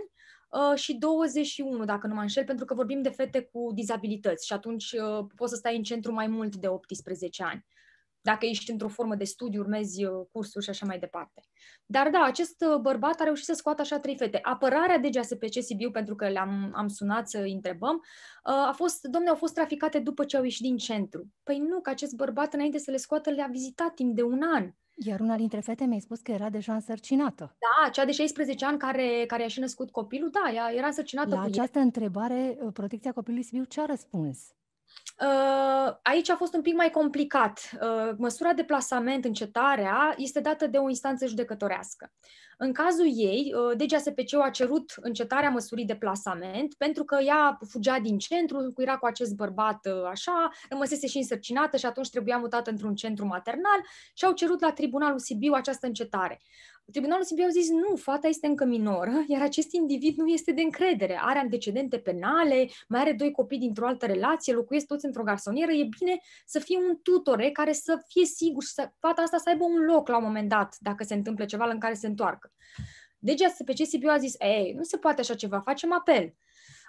uh, 0.50 0.78
și 0.78 0.94
21, 0.94 1.86
dacă 1.86 2.08
nu 2.08 2.14
mă 2.14 2.22
înșel, 2.22 2.46
pentru 2.46 2.66
că 2.66 2.74
vorbim 2.74 3.02
de 3.02 3.10
fete 3.10 3.42
cu 3.42 3.72
dizabilități 3.74 4.46
și 4.46 4.54
atunci 4.54 4.92
uh, 4.92 5.26
poți 5.36 5.52
să 5.52 5.58
stai 5.58 5.76
în 5.76 5.84
centru 5.84 6.14
mai 6.14 6.28
mult 6.28 6.56
de 6.56 6.68
18 6.68 7.44
ani 7.44 7.66
dacă 8.26 8.46
ești 8.46 8.72
într-o 8.72 8.88
formă 8.88 9.16
de 9.16 9.24
studiu, 9.24 9.62
urmezi 9.62 10.04
uh, 10.04 10.26
cursuri 10.32 10.64
și 10.64 10.70
așa 10.70 10.86
mai 10.86 11.00
departe. 11.00 11.42
Dar 11.86 12.10
da, 12.10 12.24
acest 12.24 12.66
uh, 12.70 12.80
bărbat 12.82 13.20
a 13.20 13.24
reușit 13.24 13.46
să 13.46 13.54
scoată 13.54 13.82
așa 13.82 14.00
trei 14.00 14.18
fete. 14.18 14.40
Apărarea 14.42 15.00
DGASPC 15.00 15.62
Sibiu, 15.62 15.92
pentru 15.92 16.16
că 16.16 16.28
le-am 16.28 16.72
am 16.76 16.88
sunat 16.88 17.30
să 17.30 17.38
întrebăm, 17.38 17.96
uh, 17.96 18.68
a 18.68 18.74
fost, 18.76 19.04
domne, 19.04 19.30
au 19.30 19.36
fost 19.36 19.54
traficate 19.54 20.00
după 20.00 20.26
ce 20.26 20.38
au 20.38 20.44
ieșit 20.44 20.62
din 20.62 20.78
centru. 20.78 21.28
Păi 21.44 21.60
nu, 21.60 21.82
că 21.82 21.90
acest 21.90 22.16
bărbat, 22.16 22.54
înainte 22.54 22.78
să 22.78 22.92
le 22.92 22.98
scoată, 22.98 23.30
le-a 23.30 23.48
vizitat 23.52 23.94
timp 23.94 24.16
de 24.16 24.24
un 24.24 24.42
an. 24.42 24.72
Iar 24.98 25.20
una 25.20 25.36
dintre 25.36 25.60
fete 25.60 25.86
mi-a 25.86 26.00
spus 26.00 26.20
că 26.20 26.32
era 26.32 26.50
deja 26.50 26.74
însărcinată. 26.74 27.58
Da, 27.60 27.90
cea 27.90 28.06
de 28.06 28.12
16 28.12 28.66
ani 28.66 28.78
care, 28.78 29.24
care 29.28 29.44
a 29.44 29.48
și 29.48 29.60
născut 29.60 29.92
copilul, 29.92 30.30
da, 30.30 30.52
ea 30.54 30.74
era 30.74 30.86
însărcinată 30.88 31.36
La 31.36 31.42
această 31.42 31.78
el. 31.78 31.84
întrebare, 31.84 32.58
Protecția 32.74 33.12
Copilului 33.12 33.44
Sibiu 33.46 33.64
ce 33.64 33.82
a 33.82 33.86
răspuns? 33.86 34.40
Uh, 35.22 35.96
aici 36.02 36.30
a 36.30 36.36
fost 36.36 36.54
un 36.54 36.62
pic 36.62 36.76
mai 36.76 36.90
complicat. 36.90 37.70
Uh, 37.82 38.12
măsura 38.18 38.54
de 38.54 38.64
plasament, 38.64 39.26
încetarea, 39.26 40.14
este 40.18 40.40
dată 40.40 40.68
de 40.68 40.78
o 40.78 40.90
instanță 40.90 41.26
judecătorească. 41.26 42.12
În 42.58 42.74
cazul 42.74 43.06
ei, 43.06 43.54
uh, 43.56 43.78
DGASPC-ul 43.78 44.42
a 44.42 44.50
cerut 44.50 44.94
încetarea 45.02 45.50
măsurii 45.50 45.86
de 45.86 45.96
plasament 45.96 46.74
pentru 46.74 47.04
că 47.04 47.18
ea 47.22 47.58
fugea 47.70 48.00
din 48.00 48.18
centru, 48.18 48.74
era 48.78 48.98
cu 48.98 49.06
acest 49.06 49.36
bărbat 49.36 49.88
așa, 50.10 50.50
rămăsese 50.70 51.08
și 51.08 51.18
însărcinată 51.18 51.78
și 51.78 51.86
atunci 51.86 52.10
trebuia 52.10 52.38
mutată 52.38 52.70
într-un 52.70 52.96
centru 52.96 53.26
maternal 53.26 53.80
și 54.14 54.26
au 54.26 54.32
cerut 54.32 54.62
la 54.62 54.72
Tribunalul 54.72 55.20
Sibiu 55.20 55.54
această 55.54 55.88
încetare. 55.88 56.40
Tribunalul 56.92 57.24
Sibiu 57.24 57.46
a 57.48 57.50
zis, 57.50 57.70
nu, 57.70 57.96
fata 57.96 58.28
este 58.28 58.48
încă 58.48 58.66
minoră, 58.66 59.24
iar 59.28 59.42
acest 59.42 59.72
individ 59.72 60.18
nu 60.18 60.28
este 60.28 60.52
de 60.52 60.62
încredere, 60.62 61.20
are 61.22 61.40
antecedente 61.40 61.98
penale, 61.98 62.70
mai 62.88 63.02
are 63.02 63.14
doi 63.14 63.32
copii 63.32 63.58
dintr-o 63.58 63.88
altă 63.88 64.06
relație, 64.06 64.54
locuiesc 64.54 64.86
toți 64.86 65.05
într-o 65.06 65.24
garsonieră, 65.24 65.72
e 65.72 65.88
bine 66.00 66.18
să 66.46 66.60
fie 66.60 66.78
un 66.78 67.00
tutore 67.02 67.52
care 67.52 67.74
să 67.74 68.04
fie 68.08 68.26
sigur 68.26 68.64
și 68.64 68.74
să, 68.74 68.90
fata 69.00 69.22
asta 69.22 69.38
să 69.38 69.50
aibă 69.50 69.64
un 69.64 69.86
loc 69.86 70.08
la 70.08 70.18
un 70.18 70.24
moment 70.24 70.50
dat, 70.50 70.76
dacă 70.80 71.04
se 71.04 71.14
întâmplă 71.14 71.46
ceva 71.46 71.70
în 71.70 71.80
care 71.80 71.94
se 71.94 72.08
întoarcă. 72.08 72.52
Deci 73.18 73.42
SPC 73.42 73.86
Sibiu 73.86 74.10
a 74.10 74.18
zis, 74.18 74.36
ei, 74.40 74.74
nu 74.78 74.84
se 74.84 74.98
poate 74.98 75.22
așa 75.22 75.36
ceva, 75.36 75.60
facem 75.60 75.94
apel 75.94 76.34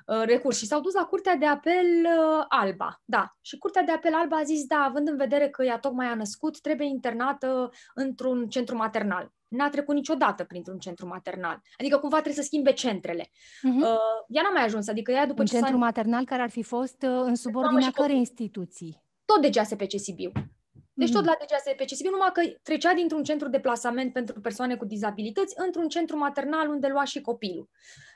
uh, 0.06 0.22
recurs 0.24 0.56
și 0.56 0.66
s-au 0.66 0.80
dus 0.80 0.94
la 0.94 1.04
Curtea 1.04 1.36
de 1.36 1.46
Apel 1.46 1.86
uh, 2.04 2.44
Alba. 2.48 3.02
Da. 3.04 3.36
Și 3.40 3.58
Curtea 3.58 3.82
de 3.82 3.92
Apel 3.92 4.14
Alba 4.14 4.36
a 4.36 4.42
zis, 4.42 4.64
da, 4.64 4.76
având 4.76 5.08
în 5.08 5.16
vedere 5.16 5.48
că 5.48 5.64
ea 5.64 5.78
tocmai 5.78 6.06
a 6.06 6.14
născut, 6.14 6.60
trebuie 6.60 6.86
internată 6.86 7.70
într-un 7.94 8.48
centru 8.48 8.76
maternal 8.76 9.34
n-a 9.48 9.68
trecut 9.68 9.94
niciodată 9.94 10.44
printr-un 10.44 10.78
centru 10.78 11.06
maternal. 11.06 11.62
Adică 11.78 11.98
cumva 11.98 12.16
trebuie 12.16 12.42
să 12.42 12.48
schimbe 12.48 12.72
centrele. 12.72 13.22
Uh-huh. 13.22 13.82
Uh, 13.82 14.24
ea 14.28 14.42
n-a 14.42 14.50
mai 14.52 14.64
ajuns, 14.64 14.88
adică 14.88 15.12
ea 15.12 15.26
după 15.26 15.40
Un 15.40 15.46
ce 15.46 15.52
centru 15.52 15.72
s-a... 15.72 15.78
maternal 15.78 16.24
care 16.24 16.42
ar 16.42 16.50
fi 16.50 16.62
fost 16.62 17.02
uh, 17.02 17.22
în 17.24 17.34
subordinea 17.34 17.90
cărei 17.90 18.16
instituții? 18.16 19.02
Tot 19.24 19.40
de 19.42 19.50
GASPC 19.50 19.98
Sibiu. 19.98 20.32
Deci 20.98 21.12
tot 21.12 21.20
mhm. 21.20 21.30
la 21.30 21.36
DGASPC 21.44 21.94
Sibiu, 21.94 22.10
numai 22.10 22.30
că 22.32 22.42
trecea 22.62 22.94
dintr-un 22.94 23.22
centru 23.22 23.48
de 23.48 23.60
plasament 23.60 24.12
pentru 24.12 24.40
persoane 24.40 24.76
cu 24.76 24.84
dizabilități 24.84 25.54
într-un 25.56 25.88
centru 25.88 26.16
maternal 26.16 26.68
unde 26.68 26.86
lua 26.86 27.04
și 27.04 27.20
copilul. 27.20 27.68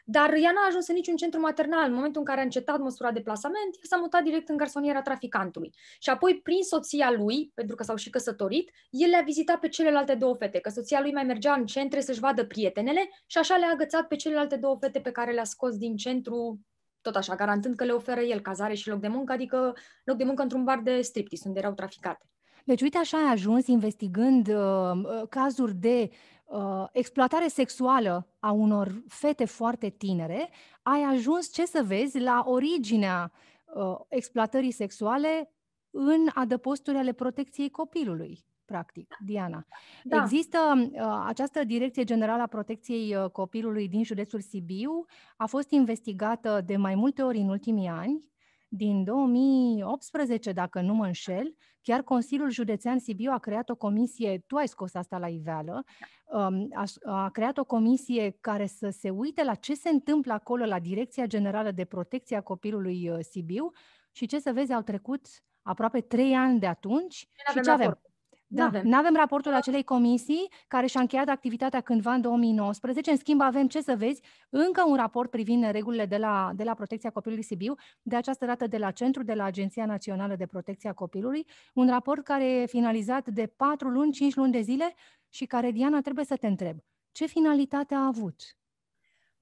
Dar 0.04 0.32
ea 0.32 0.50
n-a 0.54 0.66
ajuns 0.68 0.88
în 0.88 0.94
niciun 0.94 1.16
centru 1.16 1.40
maternal. 1.40 1.88
În 1.88 1.94
momentul 1.94 2.20
în 2.20 2.26
care 2.26 2.40
a 2.40 2.42
încetat 2.42 2.78
măsura 2.78 3.12
de 3.12 3.20
plasament, 3.20 3.74
s-a 3.82 3.96
mutat 3.96 4.22
direct 4.22 4.48
în 4.48 4.56
garsoniera 4.56 5.02
traficantului. 5.02 5.74
Și 5.98 6.10
apoi, 6.10 6.40
prin 6.42 6.62
soția 6.62 7.10
lui, 7.10 7.50
pentru 7.54 7.76
că 7.76 7.82
s-au 7.82 7.96
și 7.96 8.10
căsătorit, 8.10 8.70
el 8.90 9.08
le-a 9.08 9.22
vizitat 9.22 9.58
pe 9.60 9.68
celelalte 9.68 10.14
două 10.14 10.34
fete, 10.34 10.58
că 10.58 10.68
soția 10.68 11.00
lui 11.00 11.12
mai 11.12 11.24
mergea 11.24 11.52
în 11.52 11.66
centre 11.66 12.00
să-și 12.00 12.20
vadă 12.20 12.44
prietenele 12.44 13.10
și 13.26 13.38
așa 13.38 13.56
le-a 13.56 13.70
agățat 13.72 14.06
pe 14.06 14.16
celelalte 14.16 14.56
două 14.56 14.76
fete 14.80 15.00
pe 15.00 15.10
care 15.10 15.32
le-a 15.32 15.44
scos 15.44 15.76
din 15.76 15.96
centru 15.96 16.60
tot 17.02 17.16
așa, 17.16 17.34
garantând 17.34 17.74
că 17.76 17.84
le 17.84 17.92
oferă 17.92 18.20
el 18.20 18.40
cazare 18.40 18.74
și 18.74 18.88
loc 18.88 19.00
de 19.00 19.08
muncă, 19.08 19.32
adică 19.32 19.76
loc 20.04 20.16
de 20.16 20.24
muncă 20.24 20.42
într-un 20.42 20.64
bar 20.64 20.80
de 20.82 21.00
striptease, 21.00 21.48
unde 21.48 21.58
erau 21.58 21.72
traficate. 21.72 22.24
Deci, 22.64 22.80
uite, 22.80 22.98
așa 22.98 23.16
ai 23.16 23.32
ajuns 23.32 23.66
investigând 23.66 24.48
uh, 24.48 24.54
uh, 24.54 25.28
cazuri 25.28 25.74
de 25.74 26.10
uh, 26.50 26.84
exploatare 26.92 27.48
sexuală 27.48 28.28
a 28.38 28.50
unor 28.50 29.02
fete 29.08 29.44
foarte 29.44 29.88
tinere, 29.88 30.50
ai 30.82 31.02
ajuns, 31.02 31.52
ce 31.52 31.66
să 31.66 31.82
vezi, 31.86 32.18
la 32.18 32.42
originea 32.46 33.32
uh, 33.74 33.96
exploatării 34.08 34.70
sexuale 34.70 35.52
în 35.90 36.28
adăposturi 36.34 36.96
ale 36.96 37.12
protecției 37.12 37.70
copilului 37.70 38.44
practic, 38.70 39.16
Diana. 39.24 39.66
Da. 40.04 40.22
Există 40.22 40.58
uh, 40.92 41.24
această 41.26 41.64
Direcție 41.64 42.04
Generală 42.04 42.42
a 42.42 42.46
Protecției 42.46 43.16
uh, 43.16 43.30
Copilului 43.30 43.88
din 43.88 44.04
județul 44.04 44.40
Sibiu, 44.40 45.04
a 45.36 45.46
fost 45.46 45.70
investigată 45.70 46.62
de 46.66 46.76
mai 46.76 46.94
multe 46.94 47.22
ori 47.22 47.38
în 47.38 47.48
ultimii 47.48 47.88
ani 47.88 48.30
din 48.72 49.04
2018, 49.04 50.52
dacă 50.52 50.80
nu 50.80 50.94
mă 50.94 51.06
înșel, 51.06 51.54
chiar 51.82 52.02
Consiliul 52.02 52.50
Județean 52.50 52.98
Sibiu 52.98 53.30
a 53.32 53.38
creat 53.38 53.68
o 53.68 53.74
comisie, 53.74 54.44
tu 54.46 54.56
ai 54.56 54.68
scos 54.68 54.94
asta 54.94 55.18
la 55.18 55.28
iveală, 55.28 55.84
um, 56.24 56.68
a, 56.74 56.84
a 57.04 57.30
creat 57.30 57.58
o 57.58 57.64
comisie 57.64 58.36
care 58.40 58.66
să 58.66 58.88
se 58.90 59.10
uite 59.10 59.44
la 59.44 59.54
ce 59.54 59.74
se 59.74 59.88
întâmplă 59.88 60.32
acolo 60.32 60.64
la 60.64 60.78
Direcția 60.78 61.26
Generală 61.26 61.70
de 61.70 61.84
Protecție 61.84 62.36
a 62.36 62.40
Copilului 62.40 63.08
uh, 63.08 63.18
Sibiu 63.20 63.70
și 64.12 64.26
ce 64.26 64.38
să 64.38 64.52
vezi, 64.52 64.72
au 64.72 64.82
trecut 64.82 65.26
aproape 65.62 66.00
trei 66.00 66.34
ani 66.34 66.58
de 66.58 66.66
atunci 66.66 67.28
și 67.52 67.60
ce 67.62 67.70
avem? 67.70 68.00
Da, 68.52 68.70
nu 68.82 68.96
avem 68.96 69.14
raportul 69.14 69.54
acelei 69.54 69.84
comisii 69.84 70.48
care 70.68 70.86
și-a 70.86 71.00
încheiat 71.00 71.28
activitatea 71.28 71.80
cândva 71.80 72.12
în 72.12 72.20
2019. 72.20 73.10
În 73.10 73.16
schimb, 73.16 73.40
avem, 73.40 73.68
ce 73.68 73.80
să 73.80 73.96
vezi, 73.96 74.22
încă 74.48 74.84
un 74.86 74.96
raport 74.96 75.30
privind 75.30 75.70
regulile 75.70 76.06
de 76.06 76.16
la, 76.16 76.52
de 76.54 76.64
la 76.64 76.74
Protecția 76.74 77.10
Copilului 77.10 77.44
Sibiu, 77.44 77.74
de 78.02 78.16
această 78.16 78.46
dată 78.46 78.66
de 78.66 78.78
la 78.78 78.90
Centru, 78.90 79.22
de 79.22 79.34
la 79.34 79.44
Agenția 79.44 79.86
Națională 79.86 80.36
de 80.36 80.46
Protecție 80.46 80.88
a 80.88 80.92
Copilului, 80.92 81.46
un 81.74 81.88
raport 81.88 82.24
care 82.24 82.50
e 82.50 82.66
finalizat 82.66 83.28
de 83.28 83.46
4 83.46 83.88
luni, 83.88 84.12
5 84.12 84.34
luni 84.34 84.52
de 84.52 84.60
zile 84.60 84.94
și 85.28 85.44
care, 85.44 85.70
Diana, 85.70 86.00
trebuie 86.00 86.24
să 86.24 86.36
te 86.36 86.46
întreb. 86.46 86.78
Ce 87.12 87.26
finalitate 87.26 87.94
a 87.94 88.06
avut? 88.06 88.59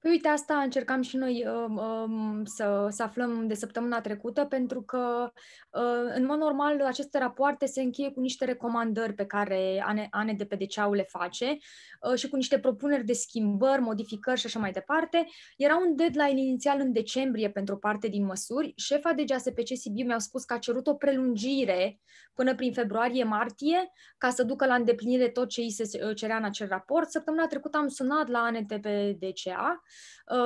Păi 0.01 0.11
uite, 0.11 0.27
asta 0.27 0.57
încercam 0.57 1.01
și 1.01 1.17
noi 1.17 1.45
uh, 1.47 1.65
uh, 1.75 2.41
să, 2.43 2.87
să 2.89 3.03
aflăm 3.03 3.47
de 3.47 3.53
săptămâna 3.53 4.01
trecută, 4.01 4.45
pentru 4.45 4.81
că, 4.81 5.31
uh, 5.69 6.13
în 6.15 6.25
mod 6.25 6.37
normal, 6.37 6.81
aceste 6.81 7.17
rapoarte 7.17 7.65
se 7.65 7.81
încheie 7.81 8.11
cu 8.11 8.19
niște 8.19 8.45
recomandări 8.45 9.13
pe 9.13 9.25
care 9.25 9.83
ANE, 10.09 10.33
de 10.33 10.45
PDC-ul 10.45 10.95
le 10.95 11.03
face 11.09 11.45
uh, 11.45 12.15
și 12.15 12.29
cu 12.29 12.35
niște 12.35 12.59
propuneri 12.59 13.05
de 13.05 13.13
schimbări, 13.13 13.81
modificări 13.81 14.39
și 14.39 14.45
așa 14.45 14.59
mai 14.59 14.71
departe. 14.71 15.27
Era 15.57 15.77
un 15.77 15.95
deadline 15.95 16.41
inițial 16.41 16.79
în 16.79 16.91
decembrie 16.91 17.49
pentru 17.49 17.73
o 17.73 17.77
parte 17.77 18.07
din 18.07 18.25
măsuri. 18.25 18.73
Șefa 18.75 19.13
de 19.13 19.23
GASPC 19.23 19.75
Sibiu 19.75 20.05
mi-a 20.05 20.19
spus 20.19 20.43
că 20.43 20.53
a 20.53 20.57
cerut 20.57 20.87
o 20.87 20.93
prelungire 20.93 21.99
până 22.33 22.55
prin 22.55 22.73
februarie-martie 22.73 23.91
ca 24.17 24.29
să 24.29 24.43
ducă 24.43 24.65
la 24.65 24.75
îndeplinire 24.75 25.29
tot 25.29 25.49
ce 25.49 25.61
îi 25.61 25.71
se 25.71 26.13
cerea 26.13 26.37
în 26.37 26.43
acel 26.43 26.67
raport. 26.67 27.09
Săptămâna 27.09 27.47
trecută 27.47 27.77
am 27.77 27.87
sunat 27.87 28.27
la 28.27 28.39
ANTPDCA 28.39 29.81
Uh, 29.83 29.88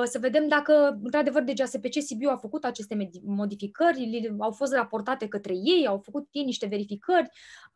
să 0.04 0.18
vedem 0.18 0.48
dacă, 0.48 0.98
într-adevăr, 1.02 1.42
DGASPC 1.42 2.00
Sibiu 2.00 2.28
a 2.30 2.36
făcut 2.36 2.64
aceste 2.64 3.10
modificări, 3.24 4.34
au 4.38 4.50
fost 4.50 4.72
raportate 4.72 5.28
către 5.28 5.52
ei, 5.52 5.86
au 5.86 5.98
făcut 5.98 6.28
ei 6.30 6.44
niște 6.44 6.66
verificări, 6.66 7.28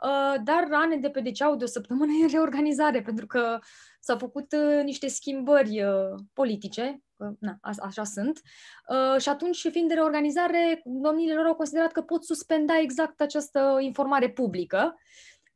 uh, 0.02 0.34
dar 0.44 0.68
ane 0.70 0.96
de 0.96 1.10
pe 1.10 1.32
au 1.40 1.56
de 1.56 1.64
o 1.64 1.66
săptămână 1.66 2.12
în 2.22 2.28
reorganizare, 2.28 3.02
pentru 3.02 3.26
că 3.26 3.58
s-au 4.00 4.18
făcut 4.18 4.52
uh, 4.52 4.84
niște 4.84 5.08
schimbări 5.08 5.84
politice, 6.32 7.02
na, 7.38 7.58
așa 7.60 8.04
sunt, 8.04 8.40
și 9.18 9.28
atunci, 9.28 9.68
fiind 9.70 9.88
de 9.88 9.94
reorganizare, 9.94 10.82
domnile 10.84 11.34
lor 11.34 11.46
au 11.46 11.54
considerat 11.54 11.92
că 11.92 12.02
pot 12.02 12.24
suspenda 12.24 12.80
exact 12.80 13.20
această 13.20 13.76
informare 13.80 14.30
publică 14.30 14.96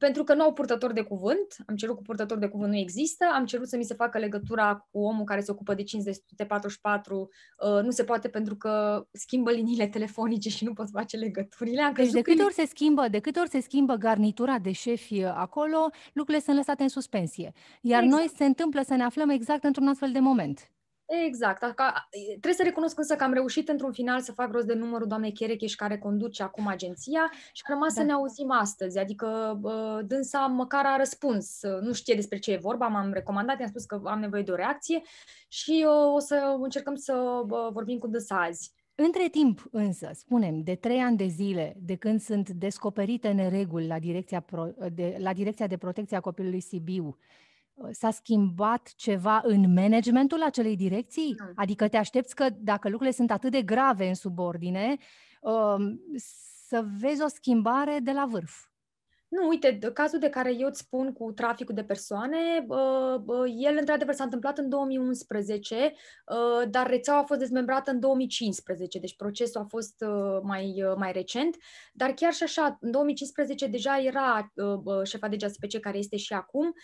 pentru 0.03 0.25
că 0.25 0.35
nu 0.35 0.43
au 0.43 0.53
purtător 0.53 0.93
de 0.93 1.03
cuvânt, 1.03 1.57
am 1.67 1.77
cerut 1.77 1.97
cu 1.97 2.03
purtător 2.03 2.39
de 2.39 2.49
cuvânt 2.49 2.71
nu 2.71 2.79
există, 2.79 3.25
am 3.35 3.45
cerut 3.45 3.69
să 3.69 3.77
mi 3.77 3.85
se 3.85 3.95
facă 3.95 4.19
legătura 4.19 4.87
cu 4.91 4.99
omul 4.99 5.25
care 5.25 5.41
se 5.41 5.51
ocupă 5.51 5.75
de 5.75 5.83
544, 5.83 7.29
uh, 7.59 7.83
nu 7.83 7.91
se 7.91 8.05
poate 8.05 8.29
pentru 8.29 8.57
că 8.57 9.05
schimbă 9.13 9.51
liniile 9.51 9.87
telefonice 9.87 10.49
și 10.49 10.65
nu 10.65 10.73
pot 10.73 10.89
face 10.91 11.17
legăturile. 11.17 11.83
Am 11.83 11.93
deci 11.93 12.11
de 12.11 12.21
câte, 12.21 12.43
ori 12.43 12.55
se 12.55 12.67
schimbă, 12.67 13.09
de 13.09 13.19
câte 13.19 13.39
ori 13.39 13.49
se 13.49 13.61
schimbă 13.61 13.95
garnitura 13.95 14.59
de 14.59 14.73
șefi 14.73 15.25
acolo, 15.25 15.91
lucrurile 16.13 16.45
sunt 16.45 16.57
lăsate 16.57 16.83
în 16.83 16.89
suspensie. 16.89 17.53
Iar 17.81 18.03
exact. 18.03 18.21
noi 18.21 18.31
se 18.37 18.45
întâmplă 18.45 18.83
să 18.87 18.95
ne 18.95 19.03
aflăm 19.03 19.29
exact 19.29 19.65
într-un 19.65 19.89
astfel 19.89 20.13
de 20.13 20.19
moment. 20.19 20.72
Exact. 21.26 21.59
Trebuie 22.31 22.54
să 22.54 22.62
recunosc 22.62 22.99
însă 22.99 23.16
că 23.16 23.25
am 23.25 23.33
reușit 23.33 23.69
într-un 23.69 23.92
final 23.92 24.21
să 24.21 24.33
fac 24.33 24.52
rost 24.52 24.66
de 24.66 24.75
numărul 24.75 25.07
doamnei 25.07 25.33
Cherecheș 25.33 25.75
care 25.75 25.99
conduce 25.99 26.42
acum 26.42 26.66
agenția 26.66 27.31
și 27.52 27.62
am 27.66 27.75
rămas 27.75 27.95
da. 27.95 28.00
să 28.00 28.07
ne 28.07 28.12
auzim 28.12 28.50
astăzi. 28.50 28.99
Adică 28.99 29.61
dânsa 30.07 30.38
măcar 30.38 30.87
a 30.87 30.97
răspuns. 30.97 31.61
Nu 31.81 31.92
știe 31.92 32.14
despre 32.14 32.38
ce 32.38 32.52
e 32.52 32.57
vorba, 32.57 32.87
m-am 32.87 33.12
recomandat, 33.12 33.59
i-am 33.59 33.69
spus 33.69 33.85
că 33.85 34.00
am 34.04 34.21
nevoie 34.21 34.42
de 34.42 34.50
o 34.50 34.54
reacție 34.54 35.02
și 35.49 35.87
o 36.14 36.19
să 36.19 36.57
încercăm 36.61 36.95
să 36.95 37.42
vorbim 37.73 37.99
cu 37.99 38.07
dânsa 38.07 38.42
azi. 38.42 38.73
Între 38.95 39.28
timp, 39.28 39.69
însă, 39.71 40.11
spunem, 40.14 40.62
de 40.62 40.75
trei 40.75 40.99
ani 40.99 41.16
de 41.16 41.26
zile, 41.26 41.76
de 41.81 41.95
când 41.95 42.21
sunt 42.21 42.50
descoperite 42.50 43.31
nereguli 43.31 43.87
la 43.87 43.99
Direcția, 43.99 44.40
Pro, 44.40 44.69
de, 44.95 45.16
la 45.19 45.33
Direcția 45.33 45.66
de 45.66 45.76
Protecție 45.76 46.16
a 46.16 46.21
Copilului 46.21 46.61
Sibiu, 46.61 47.16
s-a 47.91 48.11
schimbat 48.11 48.93
ceva 48.97 49.41
în 49.45 49.73
managementul 49.73 50.43
acelei 50.43 50.77
direcții? 50.77 51.35
Nu. 51.39 51.53
Adică 51.55 51.89
te 51.89 51.97
aștepți 51.97 52.35
că 52.35 52.47
dacă 52.59 52.89
lucrurile 52.89 53.17
sunt 53.17 53.31
atât 53.31 53.51
de 53.51 53.62
grave 53.62 54.09
în 54.09 54.15
subordine, 54.15 54.97
um, 55.41 56.01
să 56.69 56.85
vezi 57.01 57.23
o 57.23 57.29
schimbare 57.29 57.99
de 58.03 58.12
la 58.12 58.27
vârf. 58.27 58.67
Nu, 59.33 59.49
uite, 59.49 59.79
cazul 59.79 60.19
de 60.19 60.29
care 60.29 60.55
eu 60.55 60.69
îți 60.69 60.81
spun 60.81 61.12
cu 61.12 61.33
traficul 61.33 61.75
de 61.75 61.85
persoane, 61.85 62.67
el 63.57 63.77
într-adevăr 63.79 64.15
s-a 64.15 64.25
întâmplat 64.25 64.59
în 64.59 64.69
2011, 64.69 65.93
dar 66.71 66.87
rețeaua 66.87 67.21
a 67.21 67.25
fost 67.25 67.39
dezmembrată 67.39 67.91
în 67.91 68.01
2015, 68.01 68.99
deci 68.99 69.17
procesul 69.17 69.61
a 69.61 69.65
fost 69.65 70.05
mai, 70.43 70.85
mai 70.97 71.12
recent, 71.12 71.57
dar 71.93 72.11
chiar 72.11 72.33
și 72.33 72.43
așa, 72.43 72.77
în 72.81 72.91
2015 72.91 73.67
deja 73.67 73.99
era 73.99 74.53
șefa 75.03 75.29
de 75.29 75.37
GSPC, 75.37 75.81
care 75.81 75.99
este 75.99 76.17
și 76.17 76.33
acum, 76.33 76.75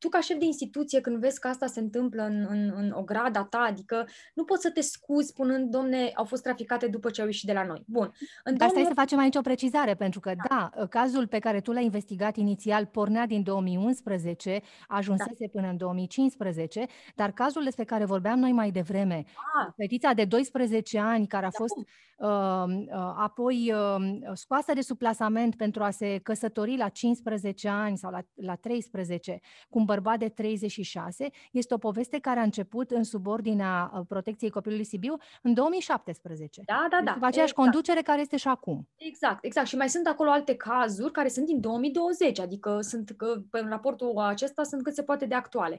tu 0.00 0.08
ca 0.08 0.20
șef 0.20 0.38
de 0.38 0.44
instituție, 0.44 1.00
când 1.00 1.16
vezi 1.16 1.40
că 1.40 1.48
asta 1.48 1.66
se 1.66 1.80
întâmplă 1.80 2.22
în, 2.22 2.46
în, 2.48 2.72
în 2.76 2.90
o 2.90 3.02
grada 3.02 3.44
ta, 3.44 3.58
adică 3.58 4.06
nu 4.34 4.44
poți 4.44 4.62
să 4.62 4.70
te 4.70 4.80
scuzi 4.80 5.28
spunând, 5.28 5.70
domne, 5.70 6.10
au 6.14 6.24
fost 6.24 6.42
traficate 6.42 6.86
după 6.86 7.10
ce 7.10 7.20
au 7.20 7.26
ieșit 7.26 7.46
de 7.46 7.52
la 7.52 7.64
noi. 7.64 7.82
Bun. 7.86 8.12
În 8.44 8.56
Dar 8.56 8.68
2000... 8.68 8.70
stai 8.70 8.84
să 8.84 9.00
facem 9.00 9.18
aici 9.18 9.36
o 9.36 9.40
precizare, 9.40 9.94
pentru 9.94 10.20
că, 10.20 10.32
da. 10.48 10.70
da, 10.76 10.86
cazul 10.86 11.26
pe 11.26 11.38
care 11.38 11.60
tu 11.60 11.72
l-ai 11.72 11.84
investigat 11.84 12.36
inițial 12.36 12.86
pornea 12.86 13.26
din 13.26 13.42
2011, 13.42 14.60
ajunsese 14.88 15.46
da. 15.46 15.50
până 15.52 15.68
în 15.68 15.76
2015, 15.76 16.86
dar 17.14 17.32
cazul 17.32 17.64
despre 17.64 17.84
care 17.84 18.04
vorbeam 18.04 18.38
noi 18.38 18.52
mai 18.52 18.70
devreme, 18.70 19.24
ah. 19.26 19.72
fetița 19.76 20.12
de 20.12 20.24
12 20.24 20.98
ani 20.98 21.26
care 21.26 21.46
a 21.46 21.48
da, 21.50 21.56
fost 21.56 21.74
uh, 21.76 21.86
uh, 22.20 23.12
apoi 23.16 23.72
uh, 23.74 24.30
scoasă 24.34 24.72
de 24.74 24.80
suplasament 24.80 25.56
pentru 25.56 25.82
a 25.82 25.90
se 25.90 26.18
căsători 26.22 26.76
la 26.76 26.88
15 26.88 27.68
ani 27.68 27.98
sau 27.98 28.10
la, 28.10 28.20
la 28.34 28.54
13, 28.54 29.40
cum 29.68 29.84
bărbat 29.92 30.18
de 30.18 30.28
36. 30.28 31.30
Este 31.52 31.74
o 31.74 31.78
poveste 31.78 32.18
care 32.18 32.40
a 32.40 32.42
început 32.42 32.90
în 32.90 33.04
subordinea 33.04 33.90
uh, 33.94 34.00
protecției 34.08 34.50
copilului 34.50 34.84
Sibiu 34.84 35.16
în 35.42 35.54
2017. 35.54 36.62
Da, 36.66 36.86
da, 36.90 37.00
da. 37.04 37.12
Deci, 37.12 37.22
aceeași 37.22 37.50
exact. 37.50 37.52
conducere 37.52 38.02
care 38.02 38.20
este 38.20 38.36
și 38.36 38.48
acum. 38.48 38.88
Exact, 38.96 39.44
exact. 39.44 39.66
Și 39.66 39.76
mai 39.76 39.88
sunt 39.88 40.06
acolo 40.06 40.30
alte 40.30 40.54
cazuri 40.54 41.12
care 41.12 41.28
sunt 41.28 41.46
din 41.46 41.60
2020, 41.60 42.40
adică 42.40 42.78
sunt 42.80 43.10
că 43.16 43.42
în 43.50 43.68
raportul 43.68 44.18
acesta 44.18 44.62
sunt 44.62 44.82
cât 44.82 44.94
se 44.94 45.02
poate 45.02 45.26
de 45.26 45.34
actuale. 45.34 45.78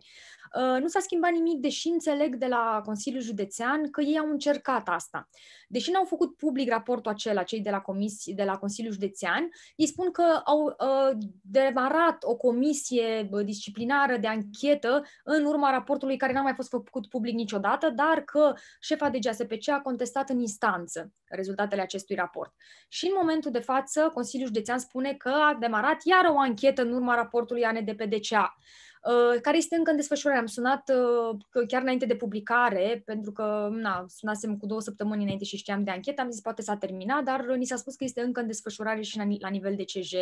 Uh, 0.55 0.81
nu 0.81 0.87
s-a 0.87 0.99
schimbat 0.99 1.31
nimic, 1.31 1.59
deși 1.59 1.87
înțeleg 1.87 2.35
de 2.35 2.45
la 2.45 2.81
Consiliul 2.85 3.21
Județean 3.21 3.89
că 3.91 4.01
ei 4.01 4.19
au 4.19 4.29
încercat 4.29 4.87
asta. 4.87 5.29
Deși 5.67 5.91
n-au 5.91 6.03
făcut 6.03 6.35
public 6.37 6.69
raportul 6.69 7.11
acela, 7.11 7.43
cei 7.43 7.61
de 7.61 7.69
la, 7.69 7.79
comisie, 7.79 8.33
de 8.33 8.43
la 8.43 8.57
Consiliul 8.57 8.93
Județean, 8.93 9.49
ei 9.75 9.87
spun 9.87 10.11
că 10.11 10.41
au 10.45 10.65
uh, 10.65 11.17
demarat 11.41 12.23
o 12.23 12.35
comisie 12.35 13.29
disciplinară 13.43 14.00
de 14.17 14.27
anchetă 14.27 15.03
în 15.23 15.45
urma 15.45 15.71
raportului 15.71 16.17
care 16.17 16.33
n-a 16.33 16.41
mai 16.41 16.53
fost 16.53 16.69
făcut 16.69 17.07
public 17.07 17.33
niciodată, 17.33 17.89
dar 17.89 18.21
că 18.21 18.53
șefa 18.79 19.09
de 19.09 19.19
GSPC 19.19 19.69
a 19.69 19.79
contestat 19.81 20.29
în 20.29 20.39
instanță 20.39 21.11
rezultatele 21.25 21.81
acestui 21.81 22.15
raport. 22.15 22.53
Și 22.87 23.05
în 23.05 23.13
momentul 23.19 23.51
de 23.51 23.59
față, 23.59 24.11
Consiliul 24.13 24.47
Județean 24.47 24.79
spune 24.79 25.13
că 25.13 25.29
a 25.29 25.57
demarat 25.59 25.97
iar 26.03 26.25
o 26.25 26.39
anchetă 26.39 26.81
în 26.81 26.93
urma 26.93 27.15
raportului 27.15 27.63
ANDPDCA. 27.63 28.57
Uh, 29.03 29.41
care 29.41 29.57
este 29.57 29.75
încă 29.75 29.89
în 29.89 29.95
desfășurare. 29.95 30.39
Am 30.39 30.45
sunat 30.45 30.91
uh, 31.29 31.67
chiar 31.67 31.81
înainte 31.81 32.05
de 32.05 32.15
publicare, 32.15 33.01
pentru 33.05 33.31
că 33.31 33.69
na, 33.71 34.05
sunasem 34.07 34.57
cu 34.57 34.65
două 34.65 34.81
săptămâni 34.81 35.23
înainte 35.23 35.43
și 35.43 35.57
știam 35.57 35.83
de 35.83 35.91
anchetă, 35.91 36.21
am 36.21 36.29
zis 36.29 36.41
poate 36.41 36.61
s-a 36.61 36.75
terminat, 36.75 37.23
dar 37.23 37.45
ni 37.45 37.65
s-a 37.65 37.75
spus 37.75 37.95
că 37.95 38.03
este 38.03 38.21
încă 38.21 38.39
în 38.39 38.47
desfășurare 38.47 39.01
și 39.01 39.17
la, 39.17 39.23
la 39.39 39.49
nivel 39.49 39.75
de 39.75 39.83
CJ 39.83 40.13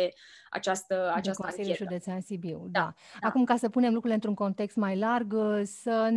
această, 0.50 1.12
această 1.14 1.42
de 1.42 1.54
anchetă. 1.56 1.84
Județean 1.84 2.20
Sibiu, 2.20 2.68
da. 2.70 2.80
da. 2.80 2.94
da. 3.20 3.28
Acum, 3.28 3.44
ca 3.44 3.56
să 3.56 3.68
punem 3.68 3.88
lucrurile 3.88 4.14
într-un 4.14 4.34
context 4.34 4.76
mai 4.76 4.98
larg, 4.98 5.32
uh, 5.32 5.60
să 5.64 6.08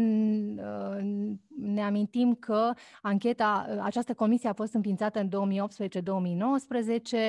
ne 1.60 1.82
amintim 1.82 2.36
că 2.36 2.74
ancheta, 3.02 3.78
această 3.82 4.14
comisie 4.14 4.50
a 4.50 4.54
fost 4.54 4.74
înființată 4.74 5.20
în 5.20 5.30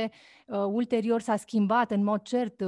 2018-2019, 0.07 0.11
ulterior 0.47 1.21
s-a 1.21 1.37
schimbat 1.37 1.91
în 1.91 2.05
mod 2.05 2.23
cert 2.23 2.63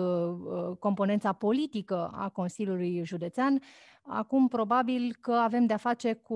componența 0.79 1.33
politică 1.33 2.11
a 2.12 2.29
Consiliului 2.29 2.55
Consiliului 2.67 3.05
Județean. 3.05 3.61
Acum 4.03 4.49
probabil 4.49 5.17
că 5.21 5.33
avem 5.33 5.67
de-a 5.67 5.77
face 5.77 6.12
cu 6.12 6.35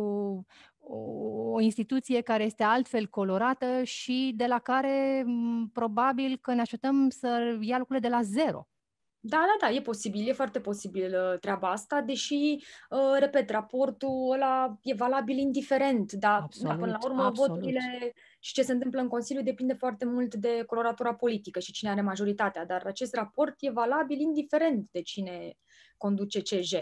o 1.52 1.60
instituție 1.60 2.20
care 2.20 2.44
este 2.44 2.62
altfel 2.62 3.06
colorată 3.06 3.82
și 3.82 4.32
de 4.36 4.46
la 4.46 4.58
care 4.58 5.26
probabil 5.72 6.38
că 6.40 6.54
ne 6.54 6.60
așteptăm 6.60 7.08
să 7.08 7.56
ia 7.60 7.78
lucrurile 7.78 8.08
de 8.08 8.14
la 8.14 8.22
zero. 8.22 8.68
Da, 9.22 9.36
da, 9.36 9.66
da, 9.66 9.74
e 9.74 9.80
posibil, 9.80 10.28
e 10.28 10.32
foarte 10.32 10.60
posibil 10.60 11.14
uh, 11.14 11.38
treaba 11.38 11.70
asta, 11.70 12.00
deși, 12.00 12.34
uh, 12.90 13.18
repet, 13.18 13.50
raportul 13.50 14.32
ăla 14.32 14.78
e 14.82 14.94
valabil 14.94 15.38
indiferent, 15.38 16.12
dar 16.12 16.40
absolut, 16.40 16.78
până 16.78 16.90
la 16.90 16.98
urmă 17.04 17.22
absolut. 17.22 17.50
voturile 17.50 18.12
și 18.38 18.52
ce 18.52 18.62
se 18.62 18.72
întâmplă 18.72 19.00
în 19.00 19.08
Consiliu 19.08 19.42
depinde 19.42 19.72
foarte 19.72 20.04
mult 20.04 20.34
de 20.34 20.62
coloratura 20.66 21.14
politică 21.14 21.58
și 21.58 21.72
cine 21.72 21.90
are 21.90 22.00
majoritatea, 22.00 22.66
dar 22.66 22.82
acest 22.86 23.14
raport 23.14 23.54
e 23.58 23.70
valabil 23.70 24.20
indiferent 24.20 24.88
de 24.90 25.02
cine 25.02 25.56
conduce 25.96 26.40
CJ. 26.40 26.72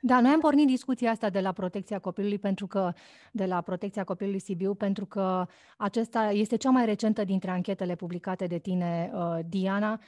Da, 0.00 0.20
noi 0.20 0.30
am 0.30 0.40
pornit 0.40 0.66
discuția 0.66 1.10
asta 1.10 1.30
de 1.30 1.40
la 1.40 1.52
protecția 1.52 1.98
copilului 1.98 2.38
pentru 2.38 2.66
că 2.66 2.92
de 3.32 3.44
la 3.44 3.60
protecția 3.60 4.04
copilului 4.04 4.40
Sibiu 4.40 4.74
pentru 4.74 5.06
că 5.06 5.46
acesta 5.76 6.30
este 6.30 6.56
cea 6.56 6.70
mai 6.70 6.84
recentă 6.84 7.24
dintre 7.24 7.50
anchetele 7.50 7.94
publicate 7.94 8.46
de 8.46 8.58
tine, 8.58 9.10
uh, 9.14 9.38
Diana, 9.48 9.92
uh, 9.92 9.98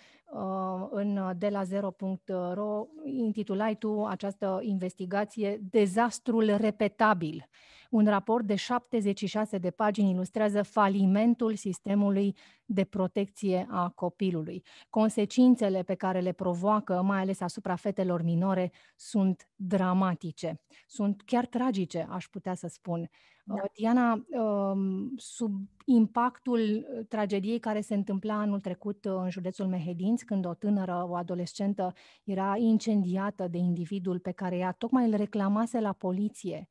în 0.90 1.32
de 1.38 1.48
la 1.48 1.62
0.ro 1.64 2.86
intitulai 3.04 3.76
tu 3.76 4.04
această 4.04 4.58
investigație 4.62 5.60
Dezastrul 5.70 6.56
repetabil. 6.56 7.48
Un 7.90 8.06
raport 8.06 8.46
de 8.46 8.54
76 8.54 9.58
de 9.58 9.70
pagini 9.70 10.10
ilustrează 10.10 10.62
falimentul 10.62 11.54
sistemului 11.54 12.36
de 12.64 12.84
protecție 12.84 13.66
a 13.70 13.88
copilului. 13.88 14.62
Consecințele 14.90 15.82
pe 15.82 15.94
care 15.94 16.20
le 16.20 16.32
provoacă, 16.32 17.02
mai 17.02 17.20
ales 17.20 17.40
asupra 17.40 17.74
fetelor 17.74 18.22
minore, 18.22 18.72
sunt 18.96 19.48
dramatice. 19.54 20.60
Sunt 20.86 21.22
chiar 21.22 21.46
tragice, 21.46 22.06
aș 22.10 22.26
putea 22.26 22.54
să 22.54 22.66
spun. 22.66 23.10
Da. 23.44 23.54
Uh, 23.54 23.70
Diana, 23.74 24.26
um, 24.28 25.12
sub 25.16 25.52
impactul 25.84 26.60
uh, 26.60 27.06
tragediei 27.08 27.58
care 27.58 27.80
se 27.80 27.94
întâmpla 27.94 28.34
anul 28.34 28.60
trecut 28.60 29.04
uh, 29.04 29.12
în 29.16 29.30
județul 29.30 29.66
Mehedinți, 29.66 30.24
când 30.24 30.46
o 30.46 30.54
tânără, 30.54 31.06
o 31.08 31.14
adolescentă, 31.14 31.92
era 32.24 32.56
incendiată 32.56 33.48
de 33.48 33.58
individul 33.58 34.18
pe 34.18 34.32
care 34.32 34.56
ea 34.56 34.72
tocmai 34.72 35.04
îl 35.04 35.14
reclamase 35.14 35.80
la 35.80 35.92
poliție, 35.92 36.68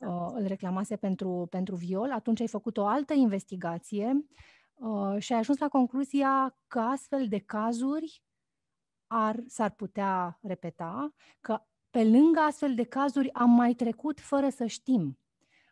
exact. 0.00 0.36
îl 0.36 0.46
reclamase 0.46 0.96
pentru, 0.96 1.46
pentru 1.50 1.74
viol, 1.74 2.12
atunci 2.12 2.40
ai 2.40 2.48
făcut 2.48 2.76
o 2.76 2.86
altă 2.86 3.14
investigație 3.14 4.24
uh, 4.74 5.16
și 5.18 5.32
ai 5.32 5.38
ajuns 5.38 5.58
la 5.58 5.68
concluzia 5.68 6.56
că 6.66 6.80
astfel 6.80 7.28
de 7.28 7.38
cazuri 7.38 8.22
ar, 9.06 9.36
s-ar 9.46 9.70
putea 9.70 10.38
repeta, 10.42 11.14
că 11.40 11.62
pe 11.90 12.04
lângă 12.04 12.40
astfel 12.40 12.74
de 12.74 12.84
cazuri 12.84 13.32
am 13.32 13.50
mai 13.50 13.74
trecut 13.74 14.20
fără 14.20 14.48
să 14.48 14.66
știm 14.66 15.18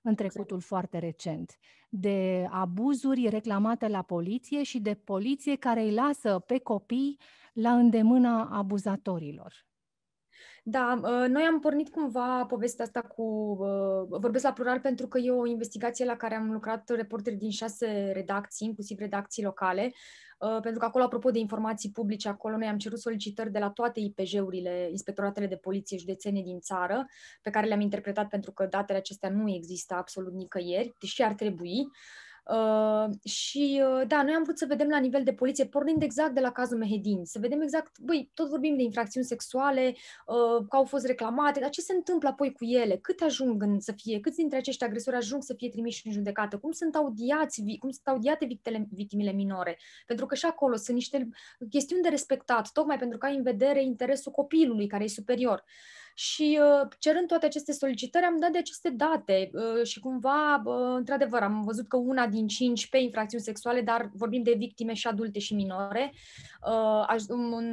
în 0.03 0.15
trecutul 0.15 0.57
exact. 0.57 0.65
foarte 0.65 0.99
recent, 0.99 1.59
de 1.89 2.47
abuzuri 2.51 3.29
reclamate 3.29 3.89
la 3.89 4.03
poliție 4.03 4.63
și 4.63 4.81
de 4.81 4.95
poliție 4.95 5.57
care 5.57 5.83
îi 5.83 5.95
lasă 5.95 6.39
pe 6.39 6.59
copii 6.59 7.19
la 7.53 7.77
îndemâna 7.77 8.45
abuzatorilor. 8.45 9.67
Da, 10.63 11.01
uh, 11.03 11.29
noi 11.29 11.43
am 11.43 11.61
pornit 11.61 11.89
cumva 11.89 12.45
povestea 12.49 12.85
asta 12.85 13.01
cu, 13.01 13.23
uh, 13.61 14.19
vorbesc 14.21 14.45
la 14.45 14.53
plural 14.53 14.81
pentru 14.81 15.07
că 15.09 15.19
e 15.19 15.31
o 15.31 15.47
investigație 15.47 16.05
la 16.05 16.17
care 16.17 16.35
am 16.35 16.53
lucrat 16.53 16.89
reporteri 16.89 17.37
din 17.37 17.51
șase 17.51 18.11
redacții, 18.15 18.67
inclusiv 18.67 18.99
redacții 18.99 19.43
locale, 19.43 19.93
uh, 20.39 20.59
pentru 20.61 20.79
că 20.79 20.85
acolo, 20.85 21.05
apropo 21.05 21.31
de 21.31 21.39
informații 21.39 21.91
publice, 21.91 22.29
acolo 22.29 22.57
noi 22.57 22.67
am 22.67 22.79
cerut 22.79 22.99
solicitări 22.99 23.53
de 23.53 23.59
la 23.59 23.71
toate 23.71 24.01
IPJ-urile, 24.01 24.89
inspectoratele 24.91 25.47
de 25.47 25.57
poliție 25.57 25.99
județene 25.99 26.43
din 26.43 26.61
țară, 26.61 27.07
pe 27.43 27.51
care 27.51 27.67
le-am 27.67 27.81
interpretat 27.81 28.29
pentru 28.29 28.53
că 28.53 28.67
datele 28.67 28.99
acestea 28.99 29.31
nu 29.31 29.51
există 29.51 29.95
absolut 29.95 30.33
nicăieri, 30.33 30.95
deși 31.01 31.23
ar 31.23 31.35
trebui. 31.35 31.81
Uh, 31.81 32.24
Uh, 32.51 33.31
și 33.31 33.83
uh, 33.85 34.07
da, 34.07 34.23
noi 34.23 34.35
am 34.35 34.43
vrut 34.43 34.59
să 34.59 34.67
vedem 34.67 34.89
la 34.89 34.99
nivel 34.99 35.23
de 35.25 35.33
poliție, 35.33 35.67
pornind 35.67 36.03
exact 36.03 36.35
de 36.35 36.41
la 36.41 36.53
cazul 36.53 36.79
Mehedin, 36.79 37.25
să 37.25 37.39
vedem 37.39 37.61
exact, 37.61 37.99
băi, 37.99 38.31
tot 38.35 38.49
vorbim 38.49 38.77
de 38.77 38.83
infracțiuni 38.83 39.27
sexuale, 39.27 39.95
uh, 40.27 40.67
că 40.69 40.77
au 40.77 40.85
fost 40.85 41.07
reclamate, 41.07 41.61
dar 41.61 41.71
ce 41.71 41.81
se 41.81 41.93
întâmplă 41.93 42.29
apoi 42.29 42.53
cu 42.53 42.65
ele? 42.65 42.97
Cât 42.97 43.21
ajung 43.21 43.63
în, 43.63 43.81
să 43.81 43.93
fie, 43.93 44.21
câți 44.21 44.37
dintre 44.37 44.59
acești 44.59 44.85
agresori 44.85 45.17
ajung 45.17 45.43
să 45.43 45.55
fie 45.55 45.69
trimiși 45.69 46.07
în 46.07 46.13
judecată? 46.13 46.59
Cum 46.59 46.73
sunt 46.73 46.95
audiați, 46.95 47.63
cum 47.79 47.91
sunt 47.91 48.07
audiate 48.07 48.45
victele, 48.45 48.89
victimele 48.91 49.33
minore? 49.33 49.79
Pentru 50.07 50.27
că 50.27 50.35
și 50.35 50.47
acolo 50.47 50.77
sunt 50.77 50.97
niște 50.97 51.29
chestiuni 51.71 52.03
de 52.03 52.09
respectat, 52.09 52.71
tocmai 52.73 52.99
pentru 52.99 53.19
că 53.19 53.27
ai 53.27 53.37
în 53.37 53.43
vedere 53.43 53.83
interesul 53.83 54.33
copilului 54.33 54.87
care 54.87 55.05
e 55.05 55.09
superior. 55.09 55.65
Și 56.15 56.61
uh, 56.61 56.89
cerând 56.99 57.27
toate 57.27 57.47
aceste 57.47 57.73
solicitări 57.73 58.25
am 58.25 58.39
dat 58.39 58.51
de 58.51 58.59
aceste 58.59 58.91
date 58.91 59.51
uh, 59.53 59.87
și 59.87 60.01
cumva, 60.01 60.63
uh, 60.65 60.75
într-adevăr, 60.97 61.43
am 61.43 61.63
văzut 61.65 61.89
că 61.89 61.97
una 61.97 62.27
din 62.27 62.47
cinci 62.47 62.89
pe 62.89 62.99
infracțiuni 62.99 63.45
sexuale, 63.45 63.81
dar 63.81 64.11
vorbim 64.13 64.43
de 64.43 64.55
victime 64.59 64.93
și 64.93 65.07
adulte 65.07 65.39
și 65.39 65.55
minore, 65.55 66.13
uh, 66.67 67.17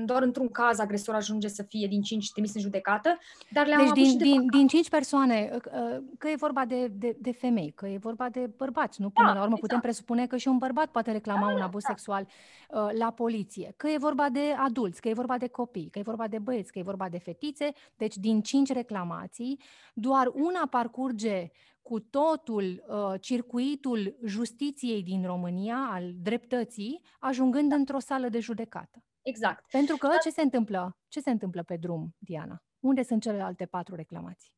doar 0.06 0.22
într-un 0.22 0.48
caz 0.48 0.80
agresor 0.80 1.16
ajunge 1.16 1.48
să 1.48 1.64
fie 1.64 1.88
din 1.88 2.02
cinci 2.02 2.32
trimis 2.32 2.56
în 2.56 2.62
judecată, 2.62 3.18
dar 3.50 3.68
le-am 3.68 3.92
deci 3.94 4.04
din, 4.04 4.18
de 4.18 4.24
din, 4.24 4.48
din 4.48 4.68
cinci 4.68 4.90
persoane, 4.90 5.52
uh, 5.54 5.98
că 6.18 6.28
e 6.28 6.36
vorba 6.36 6.66
de, 6.66 6.88
de, 6.88 7.16
de 7.20 7.32
femei, 7.32 7.72
că 7.76 7.88
e 7.88 7.98
vorba 7.98 8.30
de 8.30 8.50
bărbați, 8.58 9.02
nu? 9.02 9.10
Până 9.10 9.28
da, 9.28 9.34
la 9.34 9.42
urmă 9.42 9.54
exact. 9.54 9.62
putem 9.62 9.80
presupune 9.80 10.28
că 10.28 10.38
și 10.38 10.48
un 10.48 10.58
bărbat 10.58 10.88
poate 10.88 11.12
reclama 11.12 11.46
da, 11.46 11.54
un 11.54 11.60
da, 11.60 11.66
abuz 11.66 11.84
da. 11.84 11.90
sexual 11.90 12.28
uh, 12.70 12.90
la 12.98 13.12
poliție, 13.12 13.74
că 13.78 13.88
e 13.88 13.98
vorba 13.98 14.30
de 14.30 14.56
adulți, 14.58 15.02
că 15.02 15.08
e 15.08 15.14
vorba 15.14 15.38
de 15.38 15.48
copii, 15.48 15.90
că 15.92 16.00
e 16.00 16.02
vorba 16.02 16.28
de 16.28 16.40
băieți, 16.40 16.72
că 16.72 16.80
e 16.80 16.84
vorba 16.84 17.10
de 17.10 17.18
fetițe, 17.18 17.72
deci 17.98 18.16
din 18.18 18.31
cinci 18.40 18.72
reclamații, 18.72 19.62
doar 19.94 20.28
una 20.34 20.68
parcurge 20.70 21.50
cu 21.82 22.00
totul 22.00 22.84
uh, 22.88 23.14
circuitul 23.22 24.18
justiției 24.26 25.04
din 25.04 25.26
România, 25.26 25.78
al 25.92 26.12
dreptății, 26.16 27.02
ajungând 27.20 27.70
da. 27.70 27.76
într-o 27.76 28.00
sală 28.00 28.30
de 28.30 28.40
judecată. 28.40 29.04
Exact. 29.22 29.66
Pentru 29.72 29.98
că 29.98 30.10
ce 30.24 30.30
se 30.30 30.42
întâmplă? 30.42 30.98
Ce 31.08 31.20
se 31.20 31.30
întâmplă 31.30 31.64
pe 31.64 31.76
drum, 31.76 32.16
Diana? 32.18 32.64
Unde 32.80 33.04
sunt 33.04 33.22
celelalte 33.22 33.66
patru 33.66 33.96
reclamații? 33.96 34.54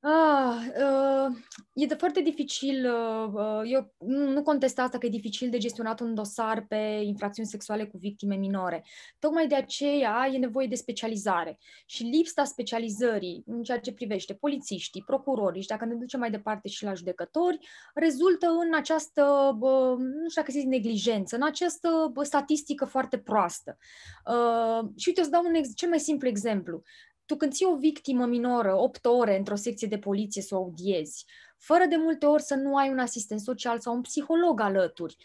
Ah, 0.00 0.60
uh, 0.66 1.36
e 1.72 1.86
de 1.86 1.94
foarte 1.94 2.20
dificil, 2.20 2.86
uh, 2.86 3.32
uh, 3.32 3.60
eu 3.64 3.94
nu 4.06 4.42
contest 4.42 4.78
asta 4.78 4.98
că 4.98 5.06
e 5.06 5.08
dificil 5.08 5.50
de 5.50 5.58
gestionat 5.58 6.00
un 6.00 6.14
dosar 6.14 6.66
pe 6.68 7.00
infracțiuni 7.02 7.48
sexuale 7.48 7.86
cu 7.86 7.96
victime 7.96 8.34
minore. 8.34 8.84
Tocmai 9.18 9.46
de 9.46 9.54
aceea 9.54 10.30
e 10.32 10.38
nevoie 10.38 10.66
de 10.66 10.74
specializare. 10.74 11.58
Și 11.86 12.02
lipsa 12.02 12.44
specializării 12.44 13.42
în 13.46 13.62
ceea 13.62 13.80
ce 13.80 13.92
privește 13.92 14.34
polițiștii, 14.34 15.02
procurorii 15.06 15.62
și 15.62 15.68
dacă 15.68 15.84
ne 15.84 15.94
ducem 15.94 16.20
mai 16.20 16.30
departe 16.30 16.68
și 16.68 16.84
la 16.84 16.94
judecători, 16.94 17.58
rezultă 17.94 18.46
în 18.46 18.74
această, 18.74 19.56
nu 19.98 20.28
știu 20.28 20.42
dacă 20.42 20.52
zic 20.52 20.66
neglijență, 20.66 21.36
în 21.36 21.42
această 21.42 22.12
statistică 22.22 22.84
foarte 22.84 23.18
proastă. 23.18 23.78
Și 24.96 25.08
uite, 25.08 25.20
o 25.20 25.24
să 25.24 25.30
dau 25.30 25.42
un 25.46 25.54
ex- 25.54 25.74
cel 25.74 25.88
mai 25.88 26.00
simplu 26.00 26.28
exemplu 26.28 26.82
tu 27.28 27.36
când 27.36 27.52
ții 27.52 27.66
o 27.66 27.76
victimă 27.76 28.26
minoră 28.26 28.74
8 28.76 29.04
ore 29.04 29.36
într-o 29.36 29.54
secție 29.54 29.88
de 29.88 29.98
poliție 29.98 30.42
să 30.42 30.54
o 30.54 30.58
audiezi, 30.58 31.26
fără 31.58 31.84
de 31.88 31.96
multe 31.96 32.26
ori 32.26 32.42
să 32.42 32.54
nu 32.54 32.76
ai 32.76 32.90
un 32.90 32.98
asistent 32.98 33.40
social 33.40 33.78
sau 33.78 33.94
un 33.94 34.00
psiholog 34.00 34.60
alături, 34.60 35.16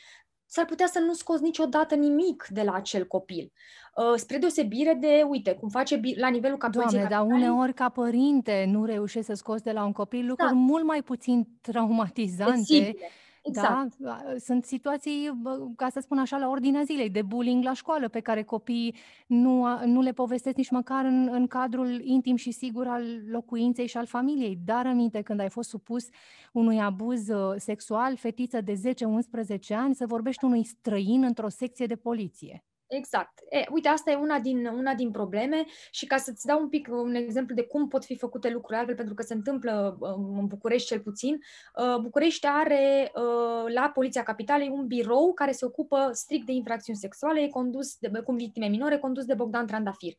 s-ar 0.45 0.65
putea 0.65 0.87
să 0.87 0.99
nu 0.99 1.13
scoți 1.13 1.43
niciodată 1.43 1.95
nimic 1.95 2.47
de 2.49 2.61
la 2.61 2.73
acel 2.73 3.07
copil. 3.07 3.51
Uh, 3.95 4.13
spre 4.15 4.37
deosebire 4.37 4.93
de, 4.93 5.25
uite, 5.27 5.53
cum 5.53 5.69
face 5.69 5.99
la 6.15 6.27
nivelul 6.27 6.57
campionului. 6.57 6.97
Doamne, 6.97 7.15
dar 7.15 7.25
uneori 7.25 7.73
ca 7.73 7.89
părinte 7.89 8.65
nu 8.67 8.85
reușești 8.85 9.27
să 9.27 9.33
scoți 9.33 9.63
de 9.63 9.71
la 9.71 9.85
un 9.85 9.91
copil 9.91 10.25
lucruri 10.25 10.51
da. 10.51 10.57
mult 10.57 10.83
mai 10.83 11.01
puțin 11.01 11.47
traumatizante. 11.61 12.53
Sensibile 12.53 12.95
Exact. 13.43 13.97
Da? 13.97 14.23
Sunt 14.37 14.65
situații, 14.65 15.41
ca 15.75 15.89
să 15.89 15.99
spun 15.99 16.17
așa, 16.17 16.37
la 16.37 16.49
ordinea 16.49 16.83
zilei, 16.83 17.09
de 17.09 17.21
bullying 17.21 17.63
la 17.63 17.73
școală, 17.73 18.07
pe 18.07 18.19
care 18.19 18.43
copiii 18.43 18.95
nu, 19.27 19.85
nu 19.85 20.01
le 20.01 20.11
povestesc 20.11 20.55
nici 20.55 20.69
măcar 20.69 21.05
în, 21.05 21.29
în 21.31 21.47
cadrul 21.47 22.01
intim 22.03 22.35
și 22.35 22.51
sigur 22.51 22.87
al 22.87 23.03
locuinței 23.27 23.87
și 23.87 23.97
al 23.97 24.05
familiei. 24.05 24.59
Dar 24.65 24.87
aminte 24.87 25.21
când 25.21 25.39
ai 25.39 25.49
fost 25.49 25.69
supus 25.69 26.07
unui 26.51 26.79
abuz 26.81 27.27
uh, 27.27 27.53
sexual, 27.57 28.15
fetiță 28.15 28.61
de 28.61 28.73
10-11 28.73 29.57
ani, 29.69 29.95
să 29.95 30.05
vorbești 30.07 30.45
unui 30.45 30.63
străin 30.63 31.23
într-o 31.23 31.49
secție 31.49 31.85
de 31.85 31.95
poliție. 31.95 32.63
Exact. 32.95 33.39
E, 33.49 33.65
uite, 33.71 33.87
asta 33.87 34.11
e 34.11 34.15
una 34.15 34.39
din, 34.39 34.65
una 34.65 34.93
din 34.93 35.11
probleme 35.11 35.65
și 35.91 36.05
ca 36.05 36.17
să-ți 36.17 36.45
dau 36.45 36.61
un 36.61 36.69
pic 36.69 36.87
un 36.91 37.15
exemplu 37.15 37.55
de 37.55 37.63
cum 37.63 37.87
pot 37.87 38.05
fi 38.05 38.17
făcute 38.17 38.49
lucruri 38.49 38.77
altfel, 38.77 38.95
pentru 38.95 39.13
că 39.13 39.23
se 39.23 39.33
întâmplă 39.33 39.97
um, 39.99 40.37
în 40.39 40.47
București 40.47 40.87
cel 40.87 40.99
puțin, 40.99 41.39
uh, 41.75 41.97
București 42.01 42.47
are 42.47 43.11
uh, 43.15 43.73
la 43.73 43.89
Poliția 43.93 44.23
Capitalei 44.23 44.69
un 44.69 44.87
birou 44.87 45.33
care 45.33 45.51
se 45.51 45.65
ocupă 45.65 46.09
strict 46.11 46.45
de 46.45 46.51
infracțiuni 46.51 46.99
sexuale, 46.99 47.47
condus 47.47 47.97
de, 47.99 48.09
cum 48.25 48.35
victime 48.35 48.67
minore, 48.67 48.97
condus 48.97 49.25
de 49.25 49.33
Bogdan 49.33 49.65
Trandafir. 49.65 50.13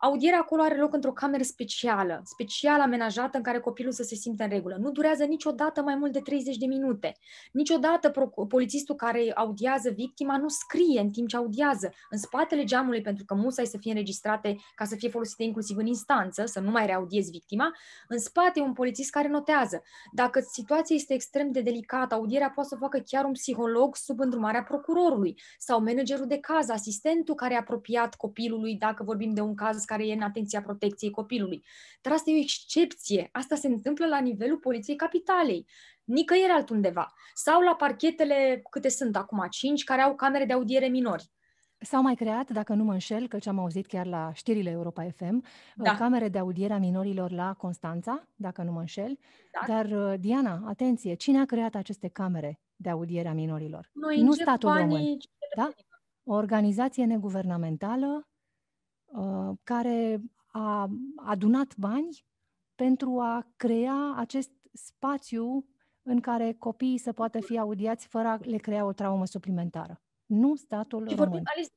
Audierea 0.00 0.38
acolo 0.38 0.62
are 0.62 0.76
loc 0.76 0.94
într-o 0.94 1.12
cameră 1.12 1.42
specială, 1.42 2.20
special 2.24 2.80
amenajată 2.80 3.36
în 3.36 3.42
care 3.42 3.60
copilul 3.60 3.92
să 3.92 4.02
se 4.02 4.14
simtă 4.14 4.42
în 4.42 4.48
regulă. 4.48 4.76
Nu 4.80 4.90
durează 4.90 5.24
niciodată 5.24 5.82
mai 5.82 5.94
mult 5.94 6.12
de 6.12 6.20
30 6.20 6.56
de 6.56 6.66
minute. 6.66 7.16
Niciodată 7.52 8.12
polițistul 8.48 8.94
care 8.94 9.32
audiază 9.34 9.90
victima 9.90 10.36
nu 10.36 10.48
scrie 10.48 11.00
în 11.00 11.10
timp 11.10 11.28
ce 11.28 11.36
audiază. 11.36 11.92
În 12.10 12.18
spatele 12.18 12.64
geamului, 12.64 13.00
pentru 13.00 13.24
că 13.24 13.34
musai 13.34 13.66
să 13.66 13.76
fie 13.78 13.90
înregistrate 13.90 14.56
ca 14.74 14.84
să 14.84 14.94
fie 14.96 15.08
folosite 15.08 15.42
inclusiv 15.42 15.76
în 15.76 15.86
instanță, 15.86 16.44
să 16.46 16.60
nu 16.60 16.70
mai 16.70 16.86
reaudiezi 16.86 17.30
victima, 17.30 17.72
în 18.08 18.18
spate 18.18 18.60
e 18.60 18.62
un 18.62 18.72
polițist 18.72 19.10
care 19.10 19.28
notează. 19.28 19.82
Dacă 20.12 20.40
situația 20.52 20.96
este 20.96 21.14
extrem 21.14 21.52
de 21.52 21.60
delicată, 21.60 22.14
audierea 22.14 22.50
poate 22.50 22.68
să 22.68 22.76
facă 22.76 23.02
chiar 23.06 23.24
un 23.24 23.32
psiholog 23.32 23.96
sub 23.96 24.20
îndrumarea 24.20 24.62
procurorului 24.62 25.40
sau 25.58 25.82
managerul 25.82 26.26
de 26.26 26.38
caz, 26.38 26.68
asistentul 26.68 27.34
care 27.34 27.54
e 27.54 27.56
apropiat 27.56 28.14
copilului, 28.14 28.74
dacă 28.74 29.02
vorbim 29.02 29.34
de 29.34 29.40
un 29.40 29.54
caz 29.54 29.86
care 29.88 30.06
e 30.06 30.12
în 30.12 30.20
atenția 30.20 30.62
protecției 30.62 31.10
copilului. 31.10 31.64
Dar 32.00 32.12
asta 32.12 32.30
e 32.30 32.34
o 32.34 32.38
excepție. 32.38 33.28
Asta 33.32 33.54
se 33.54 33.66
întâmplă 33.66 34.06
la 34.06 34.18
nivelul 34.18 34.58
Poliției 34.58 34.96
Capitalei. 34.96 35.66
Nicăieri 36.04 36.52
altundeva. 36.52 37.12
Sau 37.34 37.60
la 37.60 37.74
parchetele, 37.74 38.62
câte 38.70 38.88
sunt 38.88 39.16
acum, 39.16 39.46
cinci, 39.50 39.84
care 39.84 40.00
au 40.00 40.14
camere 40.14 40.44
de 40.44 40.52
audiere 40.52 40.86
minori. 40.86 41.30
S-au 41.80 42.02
mai 42.02 42.14
creat, 42.14 42.50
dacă 42.50 42.74
nu 42.74 42.84
mă 42.84 42.92
înșel, 42.92 43.28
că 43.28 43.38
ce 43.38 43.48
am 43.48 43.58
auzit 43.58 43.86
chiar 43.86 44.06
la 44.06 44.30
știrile 44.34 44.70
Europa 44.70 45.06
FM, 45.16 45.44
da. 45.76 45.94
camere 45.94 46.28
de 46.28 46.38
audiere 46.38 46.72
a 46.72 46.78
minorilor 46.78 47.30
la 47.30 47.54
Constanța, 47.54 48.28
dacă 48.34 48.62
nu 48.62 48.72
mă 48.72 48.80
înșel. 48.80 49.18
Da. 49.52 49.74
Dar, 49.74 50.12
uh, 50.12 50.18
Diana, 50.20 50.62
atenție, 50.66 51.14
cine 51.14 51.40
a 51.40 51.44
creat 51.44 51.74
aceste 51.74 52.08
camere 52.08 52.60
de 52.76 52.90
audiere 52.90 53.28
a 53.28 53.32
minorilor? 53.32 53.90
Noi 53.92 54.20
nu 54.20 54.32
statul 54.32 54.72
român. 54.72 55.16
Da? 55.56 55.70
O 56.24 56.34
organizație 56.34 57.04
neguvernamentală 57.04 58.06
Uh, 58.16 58.37
care 59.62 60.22
a 60.46 60.90
adunat 61.16 61.76
bani 61.76 62.24
pentru 62.74 63.20
a 63.20 63.46
crea 63.56 64.14
acest 64.16 64.50
spațiu 64.72 65.66
în 66.02 66.20
care 66.20 66.52
copiii 66.52 66.98
să 66.98 67.12
poată 67.12 67.40
fi 67.40 67.58
audiați 67.58 68.06
fără 68.06 68.28
a 68.28 68.38
le 68.42 68.56
crea 68.56 68.84
o 68.84 68.92
traumă 68.92 69.26
suplimentară. 69.26 70.02
Nu 70.26 70.54
statul 70.54 71.08
și 71.08 71.14
român. 71.14 71.28
Vorbim, 71.28 71.42
Alice, 71.54 71.72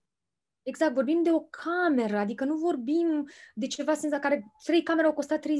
Exact, 0.64 0.94
vorbim 0.94 1.24
de 1.24 1.32
o 1.32 1.40
cameră, 1.40 2.18
adică 2.18 2.46
nu 2.46 2.56
vorbim 2.56 3.28
de 3.54 3.68
ceva 3.68 3.94
sens 3.94 4.14
care 4.22 4.52
trei 4.64 4.84
camere 4.84 5.08
au 5.08 5.14
costat 5.14 5.46
35.000 5.48 5.52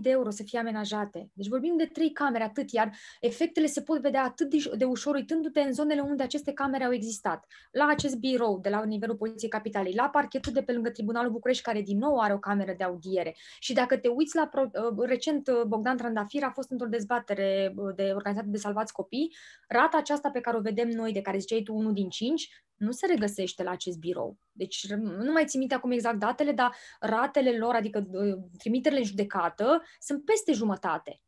de 0.00 0.10
euro 0.10 0.30
să 0.30 0.42
fie 0.42 0.58
amenajate. 0.58 1.30
Deci 1.32 1.48
vorbim 1.48 1.76
de 1.76 1.84
trei 1.84 2.12
camere 2.12 2.44
atât, 2.44 2.70
iar 2.70 2.96
efectele 3.20 3.66
se 3.66 3.82
pot 3.82 4.00
vedea 4.00 4.22
atât 4.22 4.50
de, 4.50 4.70
de 4.76 4.84
ușor 4.84 5.14
uitându-te 5.14 5.60
în 5.60 5.72
zonele 5.72 6.00
unde 6.00 6.22
aceste 6.22 6.52
camere 6.52 6.84
au 6.84 6.92
existat. 6.92 7.46
La 7.70 7.86
acest 7.86 8.16
birou 8.16 8.58
de 8.62 8.68
la 8.68 8.84
nivelul 8.84 9.16
Poliției 9.16 9.50
Capitalei, 9.50 9.94
la 9.94 10.08
parchetul 10.08 10.52
de 10.52 10.62
pe 10.62 10.72
lângă 10.72 10.90
Tribunalul 10.90 11.32
București, 11.32 11.62
care 11.62 11.80
din 11.80 11.98
nou 11.98 12.18
are 12.18 12.32
o 12.32 12.38
cameră 12.38 12.74
de 12.76 12.84
audiere. 12.84 13.36
Și 13.58 13.72
dacă 13.72 13.96
te 13.96 14.08
uiți 14.08 14.36
la, 14.36 14.46
pro, 14.46 14.62
uh, 14.62 15.06
recent, 15.06 15.48
uh, 15.48 15.62
Bogdan 15.66 15.96
Trandafir 15.96 16.42
a 16.42 16.50
fost 16.50 16.70
într-o 16.70 16.88
dezbatere 16.88 17.72
uh, 17.76 17.94
de 17.94 18.12
organizată 18.14 18.48
de 18.48 18.58
Salvați 18.58 18.92
Copii, 18.92 19.34
rata 19.68 19.96
aceasta 19.96 20.30
pe 20.30 20.40
care 20.40 20.56
o 20.56 20.60
vedem 20.60 20.88
noi, 20.88 21.12
de 21.12 21.20
care 21.20 21.38
ziceai 21.38 21.62
tu 21.62 21.74
unul 21.74 21.92
din 21.92 22.08
cinci, 22.08 22.48
nu 22.76 22.90
se 22.90 23.06
regăsește 23.06 23.62
la 23.62 23.70
acest 23.70 23.98
birou. 23.98 24.38
Deci 24.52 24.86
nu 24.96 25.32
mai 25.32 25.46
țin 25.46 25.58
minte 25.58 25.74
acum 25.74 25.90
exact 25.90 26.18
datele, 26.18 26.52
dar 26.52 26.76
ratele 27.00 27.56
lor, 27.58 27.74
adică 27.74 28.08
ă, 28.14 28.48
trimiterile 28.58 29.00
în 29.00 29.06
judecată, 29.06 29.82
sunt 29.98 30.24
peste 30.24 30.52
jumătate. 30.52 31.20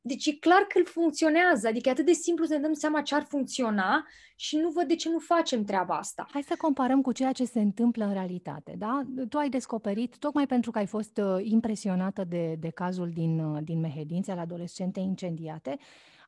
Deci 0.00 0.26
e 0.26 0.32
clar 0.32 0.62
că 0.62 0.78
îl 0.78 0.86
funcționează, 0.86 1.68
adică 1.68 1.88
e 1.88 1.92
atât 1.92 2.06
de 2.06 2.12
simplu 2.12 2.44
să 2.44 2.54
ne 2.54 2.60
dăm 2.60 2.72
seama 2.72 3.02
ce 3.02 3.14
ar 3.14 3.22
funcționa 3.22 4.06
și 4.36 4.56
nu 4.56 4.70
văd 4.70 4.88
de 4.88 4.94
ce 4.94 5.10
nu 5.10 5.18
facem 5.18 5.64
treaba 5.64 5.96
asta. 5.96 6.26
Hai 6.30 6.42
să 6.42 6.54
comparăm 6.58 7.00
cu 7.00 7.12
ceea 7.12 7.32
ce 7.32 7.44
se 7.44 7.60
întâmplă 7.60 8.04
în 8.04 8.12
realitate, 8.12 8.74
da? 8.78 9.02
Tu 9.28 9.38
ai 9.38 9.48
descoperit, 9.48 10.18
tocmai 10.18 10.46
pentru 10.46 10.70
că 10.70 10.78
ai 10.78 10.86
fost 10.86 11.18
uh, 11.18 11.36
impresionată 11.42 12.24
de, 12.24 12.56
de 12.58 12.68
cazul 12.68 13.10
din, 13.10 13.38
uh, 13.38 13.58
din 13.62 13.80
Mehedințe 13.80 14.30
al 14.30 14.38
adolescente 14.38 15.00
incendiate, 15.00 15.78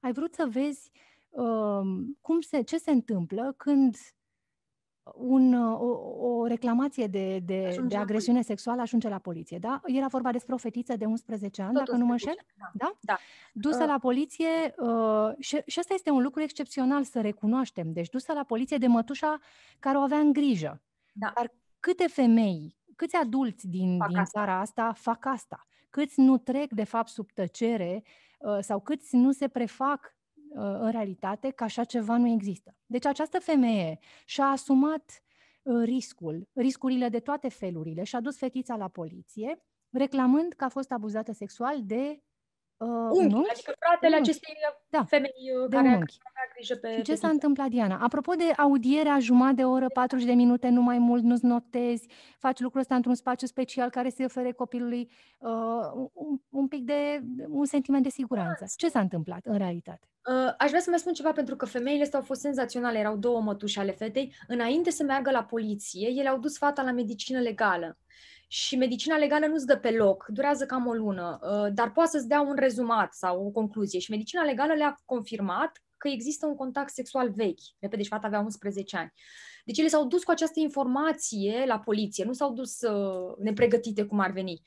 ai 0.00 0.12
vrut 0.12 0.34
să 0.34 0.48
vezi 0.50 0.90
uh, 1.30 1.80
cum 2.20 2.40
se, 2.40 2.62
ce 2.62 2.78
se 2.78 2.90
întâmplă 2.90 3.54
când 3.56 3.96
un, 5.14 5.54
o, 5.54 5.86
o 6.28 6.46
reclamație 6.46 7.06
de, 7.06 7.38
de, 7.38 7.82
de 7.88 7.96
agresiune 7.96 8.42
sexuală 8.42 8.80
ajunge 8.80 9.08
la 9.08 9.18
poliție, 9.18 9.58
da? 9.58 9.80
Era 9.84 10.06
vorba 10.06 10.32
despre 10.32 10.54
o 10.54 10.56
fetiță 10.56 10.96
de 10.96 11.04
11 11.04 11.62
ani, 11.62 11.74
Tot 11.74 11.84
dacă 11.84 11.98
nu 11.98 12.04
mă 12.04 12.12
înșel? 12.12 12.36
Da. 12.58 12.70
da? 12.72 12.96
da. 13.00 13.18
Dusă 13.52 13.82
uh. 13.82 13.86
la 13.86 13.98
poliție 13.98 14.74
uh, 14.76 15.30
și, 15.38 15.62
și 15.66 15.78
asta 15.78 15.94
este 15.94 16.10
un 16.10 16.22
lucru 16.22 16.42
excepțional 16.42 17.04
să 17.04 17.20
recunoaștem. 17.20 17.92
Deci 17.92 18.08
dusă 18.08 18.32
la 18.32 18.44
poliție 18.44 18.76
de 18.76 18.86
mătușa 18.86 19.38
care 19.78 19.96
o 19.98 20.00
avea 20.00 20.18
în 20.18 20.32
grijă. 20.32 20.82
Da. 21.12 21.32
Dar 21.34 21.52
câte 21.80 22.06
femei, 22.06 22.76
câți 22.96 23.16
adulți 23.16 23.68
din, 23.68 23.98
din 24.08 24.16
asta. 24.16 24.40
țara 24.40 24.60
asta 24.60 24.92
fac 24.96 25.26
asta? 25.26 25.66
Câți 25.90 26.20
nu 26.20 26.38
trec, 26.38 26.72
de 26.72 26.84
fapt, 26.84 27.08
sub 27.08 27.30
tăcere 27.32 28.02
uh, 28.38 28.58
sau 28.60 28.80
câți 28.80 29.16
nu 29.16 29.32
se 29.32 29.48
prefac 29.48 30.00
Uh, 30.10 30.19
în 30.54 30.90
realitate 30.90 31.50
că 31.50 31.64
așa 31.64 31.84
ceva 31.84 32.16
nu 32.16 32.28
există. 32.28 32.76
Deci 32.86 33.06
această 33.06 33.38
femeie 33.38 33.98
și-a 34.24 34.44
asumat 34.44 35.22
uh, 35.62 35.82
riscul, 35.84 36.48
riscurile 36.52 37.08
de 37.08 37.20
toate 37.20 37.48
felurile 37.48 38.04
și 38.04 38.16
a 38.16 38.20
dus 38.20 38.36
fetița 38.36 38.76
la 38.76 38.88
poliție 38.88 39.62
reclamând 39.90 40.52
că 40.52 40.64
a 40.64 40.68
fost 40.68 40.92
abuzată 40.92 41.32
sexual 41.32 41.84
de 41.84 42.22
uh, 42.80 43.08
unchi, 43.10 43.34
unchi, 43.34 43.50
adică 43.50 43.72
fratele 43.78 44.16
acestei 44.16 44.54
da, 44.88 45.04
femei 45.04 45.32
uh, 45.62 45.68
care 45.70 45.88
avea 45.88 46.06
grijă 46.54 46.74
pe 46.74 46.96
Și 46.96 47.02
ce 47.02 47.14
s-a 47.14 47.28
întâmplat, 47.28 47.68
Diana? 47.68 47.98
Apropo 48.02 48.32
de 48.32 48.52
audierea 48.56 49.18
jumătate 49.18 49.54
de 49.54 49.64
oră, 49.64 49.88
40 49.88 50.26
de 50.26 50.32
minute, 50.32 50.68
nu 50.68 50.82
mai 50.82 50.98
mult, 50.98 51.22
nu-ți 51.22 51.44
notezi, 51.44 52.06
faci 52.38 52.60
lucrul 52.60 52.80
ăsta 52.80 52.94
într-un 52.94 53.14
spațiu 53.14 53.46
special 53.46 53.90
care 53.90 54.10
să-i 54.10 54.24
ofere 54.24 54.52
copilului 54.52 55.10
uh, 55.38 55.50
un, 56.12 56.38
un 56.48 56.68
pic 56.68 56.84
de 56.84 57.20
un 57.48 57.64
sentiment 57.64 58.02
de 58.02 58.08
siguranță. 58.08 58.64
Ce 58.76 58.88
s-a 58.88 59.00
întâmplat 59.00 59.40
în 59.44 59.58
realitate? 59.58 60.08
Uh, 60.30 60.54
aș 60.58 60.68
vrea 60.68 60.80
să 60.80 60.90
mai 60.90 60.98
spun 60.98 61.12
ceva 61.12 61.32
pentru 61.32 61.56
că 61.56 61.66
femeile 61.66 62.02
astea 62.02 62.18
au 62.18 62.24
fost 62.24 62.40
senzaționale, 62.40 62.98
erau 62.98 63.16
două 63.16 63.40
mătuși 63.40 63.78
ale 63.78 63.92
fetei. 63.92 64.34
Înainte 64.46 64.90
să 64.90 65.02
meargă 65.02 65.30
la 65.30 65.44
poliție, 65.44 66.08
ele 66.08 66.28
au 66.28 66.38
dus 66.38 66.58
fata 66.58 66.82
la 66.82 66.92
medicină 66.92 67.40
legală 67.40 67.98
și 68.52 68.76
medicina 68.76 69.16
legală 69.16 69.46
nu-ți 69.46 69.66
dă 69.66 69.76
pe 69.76 69.90
loc, 69.90 70.26
durează 70.28 70.66
cam 70.66 70.86
o 70.86 70.92
lună, 70.92 71.38
uh, 71.42 71.72
dar 71.74 71.92
poate 71.92 72.10
să-ți 72.10 72.28
dea 72.28 72.40
un 72.40 72.54
rezumat 72.56 73.14
sau 73.14 73.46
o 73.46 73.50
concluzie. 73.50 73.98
Și 73.98 74.10
medicina 74.10 74.42
legală 74.42 74.74
le-a 74.74 75.00
confirmat 75.04 75.82
că 75.96 76.08
există 76.08 76.46
un 76.46 76.54
contact 76.54 76.92
sexual 76.92 77.30
vechi. 77.30 77.60
Repede, 77.78 78.02
și 78.02 78.08
fata 78.08 78.26
avea 78.26 78.40
11 78.40 78.96
ani. 78.96 79.12
Deci 79.64 79.78
ele 79.78 79.88
s-au 79.88 80.04
dus 80.04 80.24
cu 80.24 80.30
această 80.30 80.60
informație 80.60 81.64
la 81.66 81.78
poliție, 81.78 82.24
nu 82.24 82.32
s-au 82.32 82.52
dus 82.52 82.80
uh, 82.80 83.34
nepregătite 83.38 84.04
cum 84.04 84.20
ar 84.20 84.30
veni. 84.30 84.62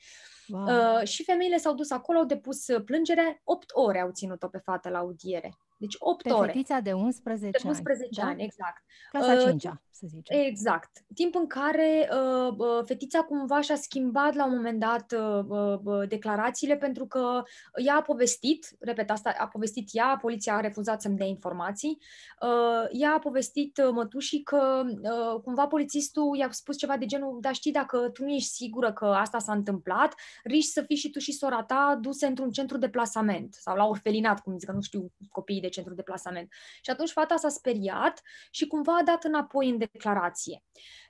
Wow. 0.48 0.64
Uh, 0.64 1.06
și 1.06 1.24
femeile 1.24 1.56
s-au 1.56 1.74
dus 1.74 1.90
acolo, 1.90 2.18
au 2.18 2.24
depus 2.24 2.66
plângere, 2.84 3.40
8 3.44 3.70
ore 3.72 4.00
au 4.00 4.10
ținut-o 4.10 4.48
pe 4.48 4.58
fată 4.58 4.88
la 4.88 4.98
audiere. 4.98 5.58
Deci 5.76 5.96
8 5.98 6.22
pe 6.22 6.30
ore. 6.30 6.46
fetița 6.46 6.80
de 6.80 6.92
11 6.92 7.50
de 7.50 7.68
11 7.68 8.20
ani. 8.20 8.30
ani, 8.30 8.38
da? 8.38 8.44
exact. 8.44 8.82
Clasa 9.10 9.50
5 9.50 9.64
uh, 9.64 9.70
să 9.90 10.06
zicem. 10.06 10.38
Exact. 10.40 10.90
Timp 11.14 11.34
în 11.34 11.46
care 11.46 12.08
uh, 12.12 12.54
uh, 12.56 12.82
fetița 12.84 13.22
cumva 13.22 13.60
și-a 13.60 13.76
schimbat 13.76 14.34
la 14.34 14.46
un 14.46 14.54
moment 14.54 14.80
dat 14.80 15.12
uh, 15.12 15.78
uh, 15.84 16.08
declarațiile 16.08 16.76
pentru 16.76 17.06
că 17.06 17.42
ea 17.84 17.94
a 17.94 18.02
povestit, 18.02 18.76
repet, 18.80 19.10
asta 19.10 19.34
a 19.38 19.46
povestit 19.46 19.88
ea, 19.92 20.18
poliția 20.20 20.54
a 20.54 20.60
refuzat 20.60 21.00
să-mi 21.00 21.16
dea 21.16 21.26
informații, 21.26 21.98
uh, 22.40 22.88
ea 22.90 23.12
a 23.12 23.18
povestit 23.18 23.78
uh, 23.78 23.90
mătușii 23.92 24.42
că 24.42 24.84
uh, 24.86 25.40
cumva 25.42 25.66
polițistul 25.66 26.36
i-a 26.36 26.48
spus 26.50 26.76
ceva 26.76 26.96
de 26.96 27.06
genul, 27.06 27.38
dar 27.40 27.54
știi, 27.54 27.72
dacă 27.72 28.10
tu 28.12 28.24
nu 28.24 28.32
ești 28.32 28.48
sigură 28.48 28.92
că 28.92 29.04
asta 29.04 29.38
s-a 29.38 29.52
întâmplat, 29.52 30.14
riști 30.44 30.70
să 30.70 30.82
fii 30.82 30.96
și 30.96 31.10
tu 31.10 31.18
și 31.18 31.32
sora 31.32 31.62
ta 31.62 31.98
duse 32.00 32.26
într-un 32.26 32.50
centru 32.50 32.78
de 32.78 32.88
plasament 32.88 33.54
sau 33.54 33.76
la 33.76 33.86
orfelinat, 33.86 34.40
cum 34.40 34.58
zic, 34.58 34.68
că 34.68 34.74
nu 34.74 34.80
știu 34.80 35.12
copiii 35.30 35.60
de 35.64 35.72
centru 35.72 35.94
de 35.94 36.02
plasament. 36.02 36.52
Și 36.82 36.90
atunci 36.90 37.10
fata 37.10 37.36
s-a 37.36 37.48
speriat 37.48 38.22
și 38.50 38.66
cumva 38.66 38.96
a 38.96 39.02
dat 39.02 39.24
înapoi 39.24 39.68
în 39.68 39.78
declarație. 39.78 40.62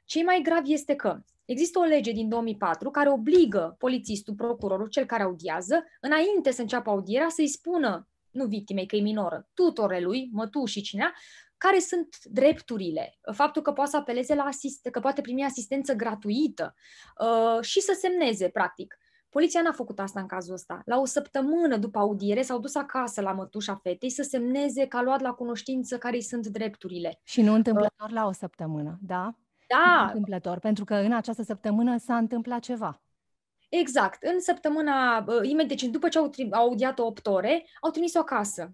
Ce 0.05 0.25
mai 0.25 0.41
grav 0.43 0.63
este 0.67 0.95
că 0.95 1.21
există 1.45 1.79
o 1.79 1.83
lege 1.83 2.13
din 2.13 2.29
2004 2.29 2.91
care 2.91 3.11
obligă 3.11 3.75
polițistul, 3.79 4.35
procurorul, 4.35 4.89
cel 4.89 5.05
care 5.05 5.23
audiază, 5.23 5.85
înainte 6.01 6.51
să 6.51 6.61
înceapă 6.61 6.91
audierea, 6.91 7.29
să-i 7.29 7.49
spună, 7.49 8.09
nu 8.31 8.47
victimei, 8.47 8.87
că 8.87 8.97
e 8.97 9.01
minoră, 9.01 9.49
tutorelui, 9.55 10.29
mătușii, 10.33 10.83
cinea, 10.83 11.15
care 11.57 11.79
sunt 11.79 12.25
drepturile, 12.25 13.19
faptul 13.33 13.63
că 13.63 13.73
poate 13.73 13.91
să 13.91 13.97
apeleze 13.97 14.35
la 14.35 14.43
asist, 14.43 14.89
că 14.91 15.01
poate 15.01 15.21
primi 15.21 15.45
asistență 15.45 15.93
gratuită 15.93 16.75
uh, 17.19 17.65
și 17.65 17.81
să 17.81 17.97
semneze, 18.01 18.49
practic. 18.49 18.99
Poliția 19.35 19.63
n-a 19.63 19.73
făcut 19.73 19.99
asta 19.99 20.21
în 20.21 20.27
cazul 20.27 20.55
ăsta. 20.55 20.83
La 20.85 20.99
o 20.99 21.05
săptămână 21.05 21.77
după 21.77 21.99
audiere 21.99 22.43
s-au 22.43 22.59
dus 22.59 22.75
acasă 22.75 23.21
la 23.21 23.33
mătușa 23.33 23.75
fetei 23.83 24.11
să 24.11 24.23
semneze 24.23 24.87
că 24.87 24.97
a 24.97 25.03
luat 25.03 25.21
la 25.21 25.33
cunoștință 25.33 25.99
care 25.99 26.15
îi 26.15 26.23
sunt 26.23 26.47
drepturile. 26.47 27.21
Și 27.23 27.43
nu 27.43 27.55
întâmplător 27.55 28.09
uh, 28.09 28.15
la 28.15 28.27
o 28.27 28.33
săptămână, 28.33 28.99
da? 29.01 29.35
Da. 29.69 29.97
Nu 30.01 30.07
întâmplător, 30.07 30.59
pentru 30.59 30.85
că 30.85 30.95
în 30.95 31.13
această 31.13 31.43
săptămână 31.43 31.97
s-a 31.97 32.17
întâmplat 32.17 32.61
ceva. 32.61 33.03
Exact. 33.69 34.23
În 34.23 34.41
săptămâna, 34.41 35.25
uh, 35.27 35.41
imediat, 35.43 35.69
deci 35.69 35.91
după 35.91 36.09
ce 36.09 36.19
au, 36.19 36.31
au 36.51 36.63
audiat-o 36.63 37.05
8 37.05 37.27
ore, 37.27 37.67
au 37.81 37.91
trimis-o 37.91 38.19
acasă. 38.19 38.73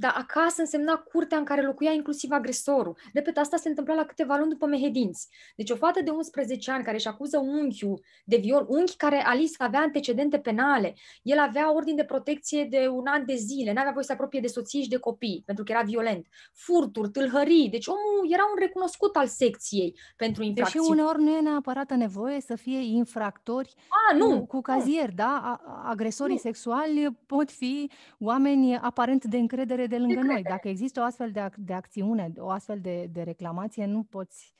Dar 0.00 0.14
acasă 0.16 0.60
însemna 0.60 0.96
curtea 0.96 1.38
în 1.38 1.44
care 1.44 1.62
locuia 1.62 1.90
inclusiv 1.90 2.30
agresorul. 2.30 2.96
Repet, 3.14 3.36
asta 3.38 3.56
se 3.56 3.68
întâmpla 3.68 3.94
la 3.94 4.04
câteva 4.04 4.36
luni 4.36 4.50
după 4.50 4.66
Mehedinți. 4.66 5.28
Deci 5.56 5.70
o 5.70 5.76
fată 5.76 6.02
de 6.02 6.10
11 6.10 6.70
ani 6.70 6.84
care 6.84 6.96
își 6.96 7.08
acuză 7.08 7.38
unchiul 7.38 8.00
de 8.24 8.36
viol, 8.36 8.66
unchi 8.68 8.96
care 8.96 9.22
Alice 9.24 9.54
avea 9.58 9.80
antecedente 9.80 10.38
penale, 10.38 10.94
el 11.22 11.38
avea 11.38 11.74
ordin 11.74 11.96
de 11.96 12.04
protecție 12.04 12.64
de 12.64 12.88
un 12.88 13.06
an 13.06 13.24
de 13.26 13.34
zile, 13.34 13.72
n-avea 13.72 13.90
voie 13.92 14.02
să 14.04 14.08
se 14.08 14.12
apropie 14.12 14.40
de 14.40 14.46
soții 14.46 14.82
și 14.82 14.88
de 14.88 14.96
copii, 14.96 15.42
pentru 15.46 15.64
că 15.64 15.72
era 15.72 15.82
violent. 15.82 16.26
Furturi, 16.52 17.10
tâlhării, 17.10 17.68
deci 17.70 17.86
omul 17.86 18.32
era 18.32 18.42
un 18.42 18.58
recunoscut 18.58 19.16
al 19.16 19.26
secției 19.26 19.98
pentru 20.16 20.42
infracțiuni. 20.42 20.86
Deși 20.86 21.00
uneori 21.00 21.22
nu 21.22 21.36
e 21.36 21.40
neapărat 21.40 21.90
nevoie 21.96 22.40
să 22.40 22.54
fie 22.56 22.78
infractori 22.78 23.74
A, 23.88 24.16
nu, 24.16 24.38
cu, 24.38 24.46
cu 24.46 24.60
cazier, 24.60 25.08
nu. 25.08 25.14
da? 25.14 25.60
Agresorii 25.84 26.34
nu. 26.34 26.40
sexuali 26.40 27.18
pot 27.26 27.50
fi 27.50 27.90
oameni 28.18 28.76
aparent 28.76 29.24
de 29.24 29.36
încredere 29.36 29.86
de 29.90 29.98
lângă 29.98 30.20
noi. 30.20 30.42
Dacă 30.42 30.68
există 30.68 31.00
o 31.00 31.04
astfel 31.04 31.30
de, 31.30 31.40
ac- 31.40 31.56
de 31.56 31.72
acțiune, 31.72 32.32
o 32.38 32.48
astfel 32.48 32.80
de, 32.80 33.08
de 33.12 33.22
reclamație, 33.22 33.86
nu 33.86 34.02
poți 34.02 34.54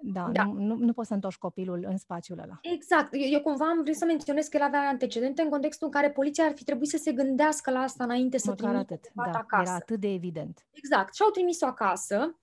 da, 0.00 0.28
da. 0.32 0.44
Nu, 0.44 0.52
nu, 0.52 0.74
nu 0.74 0.92
poți 0.92 1.08
să 1.08 1.14
întorci 1.14 1.36
copilul 1.36 1.84
în 1.88 1.96
spațiul 1.96 2.38
ăla. 2.38 2.58
Exact. 2.62 3.08
Eu, 3.12 3.28
eu 3.30 3.40
cumva 3.40 3.64
am 3.68 3.82
vrut 3.82 3.96
să 3.96 4.04
menționez 4.04 4.46
că 4.46 4.56
el 4.56 4.62
avea 4.62 4.88
antecedente 4.88 5.42
în 5.42 5.48
contextul 5.48 5.86
în 5.86 5.92
care 5.92 6.10
poliția 6.10 6.44
ar 6.44 6.52
fi 6.54 6.64
trebuit 6.64 6.88
să 6.88 6.96
se 6.96 7.12
gândească 7.12 7.70
la 7.70 7.78
asta 7.78 8.04
înainte 8.04 8.38
să 8.38 8.54
trimită 8.54 8.78
atât. 8.78 9.10
Da, 9.14 9.22
acasă. 9.22 9.62
Era 9.62 9.74
atât 9.74 10.00
de 10.00 10.08
evident. 10.12 10.66
Exact. 10.72 11.14
Și 11.14 11.22
au 11.22 11.30
trimis-o 11.30 11.66
acasă. 11.66 12.38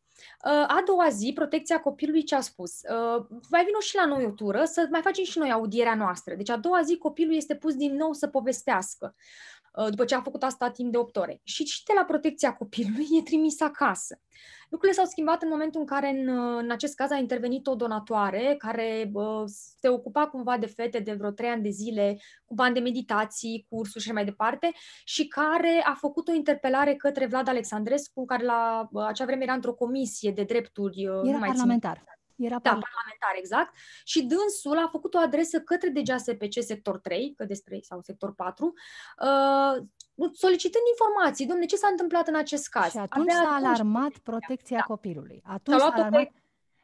Uh, 0.46 0.52
a 0.52 0.84
doua 0.86 1.10
zi, 1.10 1.32
protecția 1.36 1.80
copilului 1.80 2.24
ce 2.24 2.36
a 2.36 2.42
spus? 2.42 2.82
Uh, 2.82 3.26
mai 3.50 3.64
vină 3.66 3.78
și 3.80 3.96
la 3.96 4.06
noi 4.06 4.26
o 4.26 4.30
tură 4.30 4.64
să 4.64 4.88
mai 4.92 5.02
facem 5.02 5.24
și 5.24 5.38
noi 5.38 5.52
audierea 5.52 5.96
noastră. 5.96 6.36
Deci 6.36 6.50
a 6.50 6.58
doua 6.58 6.82
zi 6.82 6.98
copilul 6.98 7.36
este 7.36 7.56
pus 7.56 7.76
din 7.76 7.96
nou 7.96 8.14
să 8.14 8.28
povestească. 8.28 9.16
Uh, 9.78 9.90
după 9.90 10.06
ce 10.06 10.16
a 10.16 10.22
făcut 10.22 10.44
asta 10.44 10.70
timp 10.70 10.92
de 10.92 10.98
8 10.98 11.16
ore. 11.16 11.42
Și 11.44 11.64
și 11.64 11.84
de 11.84 11.94
la 11.96 12.04
protecția 12.04 12.54
copilului 12.54 13.08
e 13.20 13.22
trimis 13.22 13.62
acasă. 13.62 14.20
Lucrurile 14.70 14.98
s-au 14.98 15.10
schimbat 15.10 15.42
în 15.42 15.50
momentul 15.50 15.80
în 15.80 15.86
care, 15.86 16.10
în, 16.10 16.28
în 16.58 16.72
acest 16.72 16.96
caz, 16.96 17.12
a 17.12 17.18
intervenit 17.18 17.68
o 17.68 17.76
donatoare 17.76 18.56
care 18.58 19.10
uh, 19.14 19.44
se 19.80 19.88
ocupa 19.88 20.28
cumva 20.28 20.58
de 20.58 20.66
fete 20.66 21.00
de 21.00 21.14
vreo 21.14 21.32
trei 21.32 21.50
ani 21.50 21.64
de 21.64 21.70
zile, 21.70 22.20
cu 22.46 22.54
bani 22.54 22.74
de 22.74 22.80
meditații, 22.80 23.66
cursuri 23.70 24.04
și 24.04 24.12
mai 24.12 24.26
departe, 24.26 24.72
și 25.04 25.28
care 25.28 25.82
a 25.86 25.94
făcut 25.94 26.28
o 26.28 26.34
interpelare 26.34 26.96
către 26.96 27.26
Vlad 27.26 27.48
Alexandrescu, 27.48 28.26
care 28.26 28.44
la 28.44 28.88
uh, 28.92 29.06
acea 29.08 29.26
vreme 29.26 29.44
era 29.44 29.54
într-o 29.54 29.74
comisie 29.74 30.32
de 30.32 30.44
drepturi. 30.44 31.08
Uh, 31.08 31.30
era 31.30 31.38
parlamentar. 31.38 31.96
Țin. 31.96 32.23
Era 32.36 32.60
da, 32.60 32.70
parlamentar, 32.70 33.34
exact. 33.36 33.76
Și 34.04 34.24
dânsul 34.24 34.78
a 34.78 34.88
făcut 34.92 35.14
o 35.14 35.18
adresă 35.18 35.60
către 35.60 35.90
DGASPC 35.90 36.54
sector 36.60 37.00
3, 37.00 37.34
că 37.38 37.46
despre, 37.46 37.80
sau 37.82 38.02
sector 38.02 38.34
4, 38.34 38.74
uh, 39.22 39.84
solicitând 40.34 40.84
informații. 40.92 41.46
Domne, 41.46 41.66
ce 41.66 41.76
s-a 41.76 41.88
întâmplat 41.92 42.28
în 42.28 42.36
acest 42.36 42.70
caz? 42.70 42.92
Și 42.92 42.98
atunci 42.98 43.32
Avea 43.32 43.44
s-a 43.44 43.56
alarmat 43.56 44.18
protecția 44.18 44.78
da. 44.78 44.84
copilului. 44.84 45.42
Atunci 45.46 45.80
s-a 45.80 45.86
alarmat... 45.86 46.24
Pe... 46.24 46.32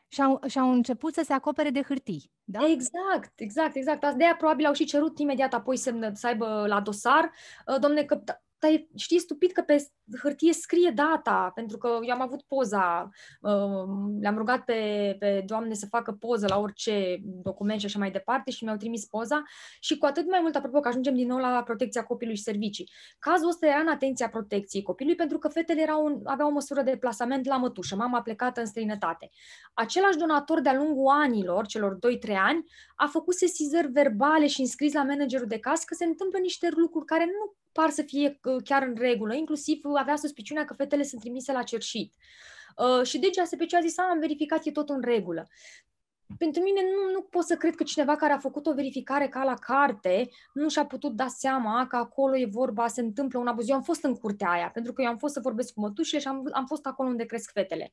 Și-au, 0.08 0.40
și-au 0.48 0.72
început 0.72 1.14
să 1.14 1.22
se 1.26 1.34
acopere 1.34 1.70
de 1.70 1.82
hârtii. 1.82 2.32
Da? 2.44 2.68
Exact, 2.68 3.32
exact, 3.36 3.76
exact. 3.76 4.14
De 4.14 4.24
aia 4.24 4.36
probabil 4.36 4.66
au 4.66 4.74
și 4.74 4.86
cerut 4.86 5.20
imediat 5.20 5.54
apoi 5.54 5.78
să, 5.78 6.12
să 6.14 6.28
aibă 6.28 6.66
la 6.68 6.82
dosar. 6.82 7.32
Uh, 7.68 7.80
domne, 7.80 8.04
că 8.04 8.24
dar 8.60 8.72
știi 8.95 9.19
stupid 9.19 9.52
că 9.52 9.62
pe 9.62 9.88
hârtie 10.22 10.54
scrie 10.54 10.91
data, 10.95 11.52
pentru 11.56 11.78
că 11.78 12.00
eu 12.02 12.13
am 12.13 12.22
avut 12.22 12.41
poza, 12.41 13.10
uh, 13.41 13.86
le-am 14.19 14.38
rugat 14.38 14.63
pe, 14.63 15.15
pe 15.19 15.43
doamne 15.45 15.74
să 15.74 15.86
facă 15.86 16.12
poză 16.12 16.45
la 16.50 16.60
orice 16.60 17.17
document 17.24 17.80
și 17.80 17.86
așa 17.86 18.00
mai 18.00 18.12
departe 18.12 18.52
și 18.52 18.63
mi-au 18.63 18.78
trimis 18.78 19.06
poza 19.06 19.43
și 19.80 19.98
cu 19.98 20.06
atât 20.06 20.30
mai 20.30 20.39
mult, 20.41 20.56
apropo 20.56 20.80
că 20.80 20.88
ajungem 20.88 21.15
din 21.15 21.28
nou 21.28 21.38
la 21.38 21.63
protecția 21.63 22.04
copilului 22.04 22.38
și 22.38 22.43
servicii. 22.43 22.89
Cazul 23.19 23.50
ăsta 23.50 23.67
era 23.67 23.80
în 23.80 23.88
atenția 23.88 24.30
protecției 24.30 24.84
copilului 24.84 25.17
pentru 25.17 25.38
că 25.38 25.48
fetele 25.48 25.82
erau, 25.82 26.22
aveau 26.24 26.50
o 26.50 26.54
măsură 26.54 26.82
de 26.82 26.98
plasament 26.98 27.45
la 27.45 27.58
mătușă, 27.58 27.95
mama 27.95 28.22
plecată 28.22 28.60
în 28.60 28.65
străinătate. 28.65 29.30
Același 29.74 30.17
donator 30.17 30.62
de-a 30.62 30.76
lungul 30.76 31.08
anilor, 31.08 31.65
celor 31.65 31.98
2-3 32.28 32.36
ani, 32.36 32.63
a 32.95 33.06
făcut 33.06 33.36
sesizări 33.36 33.91
verbale 33.91 34.48
și 34.48 34.62
înscris 34.62 34.93
la 34.93 35.04
managerul 35.04 35.48
de 35.48 35.60
casă 35.60 35.84
că 35.86 35.93
se 35.93 36.06
întâmplă 36.06 36.39
niște 36.39 36.69
lucruri 36.76 37.06
care 37.06 37.26
nu 37.26 37.54
par 37.80 37.89
să 37.89 38.02
fie 38.02 38.39
uh, 38.44 38.63
chiar 38.63 38.84
în 38.84 38.96
regulă, 38.98 39.34
inclusiv 39.36 39.80
avea 39.84 40.15
suspiciunea 40.15 40.65
că 40.65 40.74
fetele 40.74 41.04
sunt 41.04 41.22
trimise 41.22 41.52
la 41.52 41.63
cerșit. 41.63 42.13
Uh, 42.78 43.06
și 43.06 43.20
deci 43.20 43.38
ASPC 43.38 43.74
a 43.74 43.80
zis, 43.82 43.98
am 43.98 44.20
verificat, 44.20 44.65
e 44.65 44.72
tot 44.72 44.89
în 44.89 45.02
regulă. 45.02 45.48
Pentru 46.38 46.62
mine 46.62 46.82
nu, 46.82 47.12
nu 47.12 47.22
pot 47.22 47.44
să 47.44 47.56
cred 47.56 47.76
că 47.76 47.84
cineva 47.84 48.15
care 48.15 48.34
a 48.34 48.38
făcut 48.38 48.65
o 48.65 48.74
verificare 48.74 49.28
ca 49.28 49.44
la 49.44 49.54
carte 49.54 50.30
nu 50.54 50.70
și-a 50.70 50.86
putut 50.86 51.15
da 51.15 51.28
seama 51.28 51.88
că 51.88 51.96
acolo 51.96 52.38
e 52.38 52.46
vorba, 52.46 52.88
se 52.88 53.02
întâmplă 53.02 53.39
un 53.39 53.48
abuz. 53.48 53.70
Eu 53.70 53.76
am 53.76 53.82
fost 53.82 54.04
în 54.04 54.15
curtea 54.15 54.50
aia, 54.50 54.70
pentru 54.70 54.94
că 54.94 55.02
eu 55.02 55.08
am 55.08 55.18
fost 55.18 55.34
să 55.34 55.39
vorbesc 55.39 55.74
cu 55.74 55.80
mătușile 55.80 56.20
și 56.20 56.28
am, 56.28 56.50
am 56.52 56.65
fost 56.65 56.86
acolo 56.86 57.10
unde 57.10 57.26
cresc 57.26 57.52
fetele. 57.52 57.92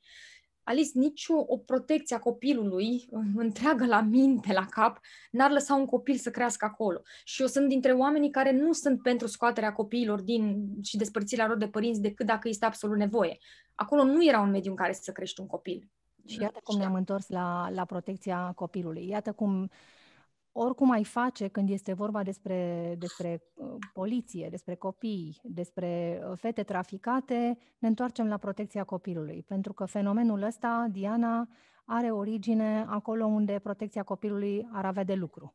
Alice, 0.68 0.90
nici 0.98 1.26
o 1.28 1.56
protecție 1.56 2.16
a 2.16 2.18
copilului 2.18 3.08
întreagă 3.36 3.86
la 3.86 4.00
minte, 4.00 4.52
la 4.52 4.66
cap, 4.70 5.00
n-ar 5.30 5.50
lăsa 5.50 5.74
un 5.74 5.86
copil 5.86 6.16
să 6.16 6.30
crească 6.30 6.64
acolo. 6.64 7.02
Și 7.24 7.40
eu 7.40 7.46
sunt 7.46 7.68
dintre 7.68 7.92
oamenii 7.92 8.30
care 8.30 8.52
nu 8.52 8.72
sunt 8.72 9.02
pentru 9.02 9.26
scoaterea 9.26 9.72
copiilor 9.72 10.20
din 10.20 10.68
și 10.82 10.96
despărțirea 10.96 11.46
lor 11.46 11.56
de 11.56 11.68
părinți 11.68 12.00
decât 12.00 12.26
dacă 12.26 12.48
este 12.48 12.64
absolut 12.64 12.96
nevoie. 12.96 13.38
Acolo 13.74 14.04
nu 14.04 14.24
era 14.24 14.40
un 14.40 14.50
mediu 14.50 14.70
în 14.70 14.76
care 14.76 14.92
să 14.92 15.12
crești 15.12 15.40
un 15.40 15.46
copil. 15.46 15.88
Și 16.26 16.40
iată 16.40 16.60
cum 16.62 16.78
ne-am 16.78 16.94
întors 16.94 17.28
la, 17.28 17.68
la 17.70 17.84
protecția 17.84 18.52
copilului. 18.54 19.08
Iată 19.08 19.32
cum 19.32 19.70
oricum 20.58 20.90
ai 20.90 21.04
face 21.04 21.48
când 21.48 21.70
este 21.70 21.92
vorba 21.92 22.22
despre, 22.22 22.94
despre 22.98 23.42
uh, 23.54 23.74
poliție, 23.92 24.48
despre 24.50 24.74
copii, 24.74 25.40
despre 25.42 26.20
uh, 26.22 26.38
fete 26.38 26.62
traficate, 26.62 27.58
ne 27.78 27.88
întoarcem 27.88 28.28
la 28.28 28.36
protecția 28.36 28.84
copilului. 28.84 29.44
Pentru 29.46 29.72
că 29.72 29.84
fenomenul 29.84 30.42
ăsta, 30.42 30.86
Diana, 30.90 31.48
are 31.84 32.10
origine 32.10 32.84
acolo 32.88 33.24
unde 33.24 33.60
protecția 33.62 34.02
copilului 34.02 34.68
ar 34.72 34.84
avea 34.84 35.04
de 35.04 35.14
lucru. 35.14 35.54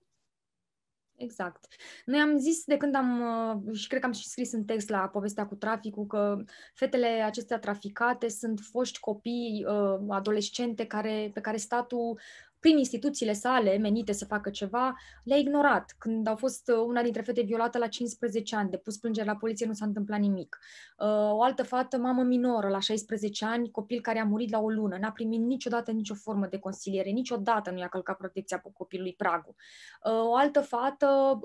Exact. 1.16 1.66
Noi 2.06 2.20
am 2.20 2.38
zis 2.38 2.64
de 2.66 2.78
când 2.78 2.96
am, 2.96 3.22
uh, 3.66 3.76
și 3.76 3.88
cred 3.88 4.00
că 4.00 4.06
am 4.06 4.12
și 4.12 4.28
scris 4.28 4.52
în 4.52 4.64
text 4.64 4.90
la 4.90 5.08
povestea 5.08 5.46
cu 5.46 5.56
traficul, 5.56 6.06
că 6.06 6.44
fetele 6.74 7.08
acestea 7.08 7.60
traficate 7.60 8.30
sunt 8.30 8.60
foști 8.60 9.00
copii, 9.00 9.66
adolescente 10.10 10.86
care, 10.86 11.32
pe 11.34 11.42
care 11.42 11.58
statul 11.58 12.20
prin 12.62 12.78
instituțiile 12.78 13.34
sale 13.34 13.78
menite 13.78 14.12
să 14.12 14.26
facă 14.26 14.50
ceva, 14.50 14.95
le-a 15.24 15.38
ignorat. 15.38 15.95
Când 15.97 16.28
au 16.28 16.36
fost 16.36 16.69
uh, 16.69 16.84
una 16.86 17.02
dintre 17.02 17.21
fete 17.21 17.41
violată 17.41 17.78
la 17.78 17.88
15 17.88 18.56
ani, 18.56 18.69
depus 18.69 18.97
plângere 18.97 19.28
la 19.28 19.36
poliție, 19.36 19.65
nu 19.65 19.74
s-a 19.74 19.86
întâmplat 19.86 20.19
nimic. 20.19 20.60
Uh, 20.97 21.08
o 21.08 21.43
altă 21.43 21.63
fată, 21.63 21.97
mamă 21.97 22.24
minoră, 22.24 22.67
la 22.67 22.80
16 22.80 23.45
ani, 23.45 23.71
copil 23.71 24.02
care 24.02 24.19
a 24.19 24.26
murit 24.26 24.52
la 24.52 24.60
o 24.60 24.69
lună, 24.69 24.97
n-a 24.97 25.12
primit 25.12 25.41
niciodată 25.41 25.91
nicio 25.91 26.13
formă 26.13 26.47
de 26.47 26.58
consiliere, 26.58 27.10
niciodată 27.10 27.71
nu 27.71 27.80
i-a 27.80 27.88
călcat 27.88 28.17
protecția 28.17 28.63
copilului 28.74 29.13
pragul. 29.13 29.56
Uh, 30.04 30.12
o 30.12 30.36
altă 30.36 30.62
fată, 30.62 31.39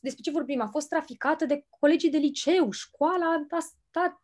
despre 0.00 0.22
ce 0.22 0.30
vorbim, 0.30 0.60
a 0.60 0.66
fost 0.66 0.88
traficată 0.88 1.46
de 1.46 1.66
colegii 1.78 2.10
de 2.10 2.18
liceu, 2.18 2.70
școala 2.70 3.46
a 3.50 3.58
stat 3.58 4.20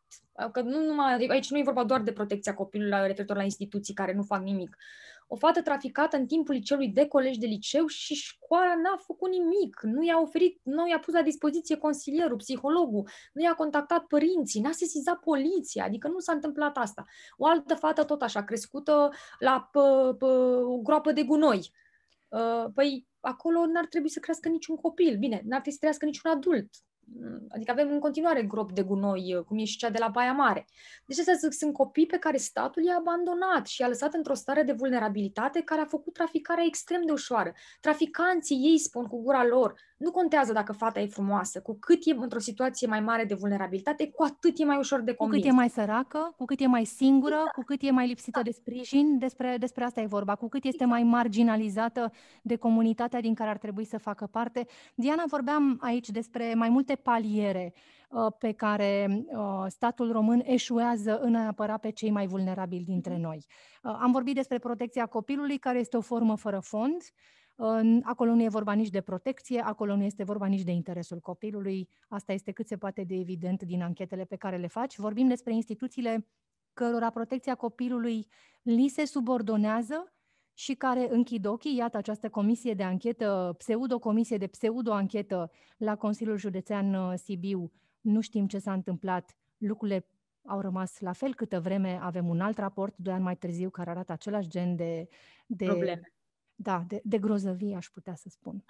că 0.52 0.60
nu 0.60 0.84
numai, 0.84 1.26
aici 1.26 1.50
nu 1.50 1.58
e 1.58 1.62
vorba 1.62 1.84
doar 1.84 2.00
de 2.00 2.12
protecția 2.12 2.54
copilului 2.54 3.06
referitor 3.06 3.36
la 3.36 3.42
instituții 3.42 3.94
care 3.94 4.12
nu 4.12 4.22
fac 4.22 4.42
nimic 4.42 4.76
o 5.32 5.36
fată 5.36 5.62
traficată 5.62 6.16
în 6.16 6.26
timpul 6.26 6.54
liceului 6.54 6.88
de 6.88 7.06
colegi 7.06 7.38
de 7.38 7.46
liceu 7.46 7.86
și 7.86 8.14
școala 8.14 8.74
n-a 8.74 8.96
făcut 8.96 9.30
nimic. 9.30 9.80
Nu 9.82 10.04
i-a 10.04 10.20
oferit, 10.20 10.60
nu 10.62 10.88
i-a 10.88 10.98
pus 10.98 11.14
la 11.14 11.22
dispoziție 11.22 11.76
consilierul, 11.76 12.36
psihologul, 12.36 13.08
nu 13.32 13.42
i-a 13.42 13.54
contactat 13.54 14.04
părinții, 14.04 14.60
n-a 14.60 14.72
sesizat 14.72 15.18
poliția, 15.18 15.84
adică 15.84 16.08
nu 16.08 16.18
s-a 16.18 16.32
întâmplat 16.32 16.76
asta. 16.76 17.04
O 17.36 17.46
altă 17.46 17.74
fată 17.74 18.04
tot 18.04 18.22
așa, 18.22 18.44
crescută 18.44 19.10
la 19.38 19.68
pă, 19.72 20.14
pă, 20.18 20.26
o 20.66 20.78
groapă 20.78 21.12
de 21.12 21.22
gunoi. 21.22 21.70
Uh, 22.28 22.64
păi 22.74 23.06
acolo 23.20 23.66
n-ar 23.66 23.86
trebui 23.86 24.10
să 24.10 24.18
crească 24.20 24.48
niciun 24.48 24.76
copil. 24.76 25.18
Bine, 25.18 25.34
n-ar 25.34 25.60
trebui 25.60 25.72
să 25.72 25.78
trăiască 25.78 26.04
niciun 26.04 26.30
adult. 26.30 26.68
Adică 27.49 27.70
avem 27.70 27.90
în 27.90 27.99
continuare 27.99 28.42
grop 28.42 28.73
de 28.73 28.83
gunoi, 28.83 29.42
cum 29.46 29.59
e 29.59 29.64
și 29.64 29.77
cea 29.77 29.90
de 29.90 29.99
la 29.99 30.09
Baia 30.09 30.33
Mare. 30.33 30.66
Deci 31.05 31.18
astea 31.18 31.51
sunt 31.51 31.73
copii 31.73 32.07
pe 32.07 32.18
care 32.18 32.37
statul 32.37 32.83
i-a 32.83 32.96
abandonat 32.96 33.66
și 33.66 33.81
i-a 33.81 33.88
lăsat 33.88 34.14
într-o 34.14 34.35
stare 34.35 34.62
de 34.62 34.73
vulnerabilitate 34.73 35.61
care 35.61 35.81
a 35.81 35.85
făcut 35.85 36.12
traficarea 36.12 36.64
extrem 36.64 37.03
de 37.05 37.12
ușoară. 37.12 37.53
Traficanții 37.81 38.57
ei 38.57 38.79
spun 38.79 39.07
cu 39.07 39.23
gura 39.23 39.44
lor, 39.44 39.75
nu 40.00 40.10
contează 40.10 40.52
dacă 40.52 40.72
fata 40.72 41.00
e 41.00 41.06
frumoasă, 41.06 41.60
cu 41.60 41.76
cât 41.80 41.98
e 42.04 42.14
într-o 42.18 42.38
situație 42.38 42.86
mai 42.86 43.00
mare 43.00 43.24
de 43.24 43.34
vulnerabilitate, 43.34 44.10
cu 44.10 44.22
atât 44.22 44.58
e 44.58 44.64
mai 44.64 44.78
ușor 44.78 45.00
de 45.00 45.14
convins. 45.14 45.42
Cu 45.42 45.48
cât 45.48 45.56
e 45.56 45.60
mai 45.60 45.68
săracă, 45.68 46.34
cu 46.36 46.44
cât 46.44 46.60
e 46.60 46.66
mai 46.66 46.84
singură, 46.84 47.34
exact. 47.34 47.54
cu 47.54 47.62
cât 47.62 47.82
e 47.82 47.90
mai 47.90 48.06
lipsită 48.06 48.40
de 48.42 48.50
sprijin, 48.50 49.18
despre, 49.18 49.56
despre 49.58 49.84
asta 49.84 50.00
e 50.00 50.06
vorba, 50.06 50.34
cu 50.34 50.48
cât 50.48 50.64
este 50.64 50.84
mai 50.84 51.02
marginalizată 51.02 52.12
de 52.42 52.56
comunitatea 52.56 53.20
din 53.20 53.34
care 53.34 53.50
ar 53.50 53.58
trebui 53.58 53.84
să 53.84 53.98
facă 53.98 54.26
parte. 54.26 54.66
Diana, 54.94 55.24
vorbeam 55.26 55.78
aici 55.80 56.08
despre 56.08 56.54
mai 56.54 56.68
multe 56.68 56.94
paliere 56.94 57.72
uh, 58.08 58.32
pe 58.38 58.52
care 58.52 59.24
uh, 59.26 59.64
statul 59.68 60.12
român 60.12 60.42
eșuează 60.44 61.18
în 61.18 61.34
a 61.34 61.46
apăra 61.46 61.76
pe 61.76 61.90
cei 61.90 62.10
mai 62.10 62.26
vulnerabili 62.26 62.84
dintre 62.84 63.12
mhm. 63.12 63.22
noi. 63.22 63.46
Uh, 63.82 63.98
am 64.00 64.12
vorbit 64.12 64.34
despre 64.34 64.58
protecția 64.58 65.06
copilului, 65.06 65.58
care 65.58 65.78
este 65.78 65.96
o 65.96 66.00
formă 66.00 66.36
fără 66.36 66.60
fond. 66.62 67.02
Acolo 68.03 68.35
nu 68.35 68.42
e 68.42 68.49
vorba 68.49 68.73
nici 68.73 68.88
de 68.88 69.01
protecție, 69.01 69.61
acolo 69.61 69.96
nu 69.96 70.03
este 70.03 70.25
vorba 70.25 70.46
nici 70.46 70.62
de 70.62 70.70
interesul 70.70 71.20
copilului. 71.20 71.88
Asta 72.09 72.33
este 72.33 72.53
cât 72.53 72.66
se 72.66 72.77
poate 72.77 73.05
de 73.05 73.14
evident 73.14 73.62
din 73.62 73.83
anchetele 73.83 74.25
pe 74.25 74.37
care 74.37 74.57
le 74.57 74.66
faci. 74.66 74.99
Vorbim 74.99 75.29
despre 75.29 75.55
instituțiile 75.55 76.27
cărora 76.73 77.11
protecția 77.11 77.55
copilului 77.55 78.27
li 78.62 78.88
se 78.88 79.05
subordonează 79.05 80.12
și 80.55 80.75
care 80.75 81.09
închid 81.11 81.46
ochii, 81.46 81.77
iată 81.77 81.96
această 81.96 82.29
comisie 82.29 82.75
de 82.75 82.83
anchetă, 82.83 83.55
pseudo-comisie 83.59 84.37
de 84.37 84.46
pseudo-anchetă 84.46 85.51
la 85.77 85.96
Consiliul 85.96 86.37
Județean 86.37 86.94
uh, 86.94 87.12
Sibiu. 87.16 87.73
Nu 88.01 88.20
știm 88.20 88.46
ce 88.46 88.59
s-a 88.59 88.73
întâmplat, 88.73 89.37
lucrurile 89.57 90.07
au 90.44 90.61
rămas 90.61 91.01
la 91.01 91.12
fel 91.12 91.35
câtă 91.35 91.61
vreme 91.61 91.99
avem 92.03 92.29
un 92.29 92.40
alt 92.40 92.59
raport, 92.59 92.94
doi 92.96 93.12
ani 93.12 93.23
mai 93.23 93.37
târziu, 93.37 93.70
care 93.70 93.90
arată 93.90 94.12
același 94.12 94.49
gen 94.49 94.77
de... 94.77 95.09
de 95.46 95.64
Probleme. 95.64 96.12
Da, 96.62 96.85
de, 96.87 97.01
de 97.05 97.18
grozăvie, 97.18 97.77
aș 97.77 97.87
putea 97.87 98.14
să 98.14 98.29
spun. 98.29 98.64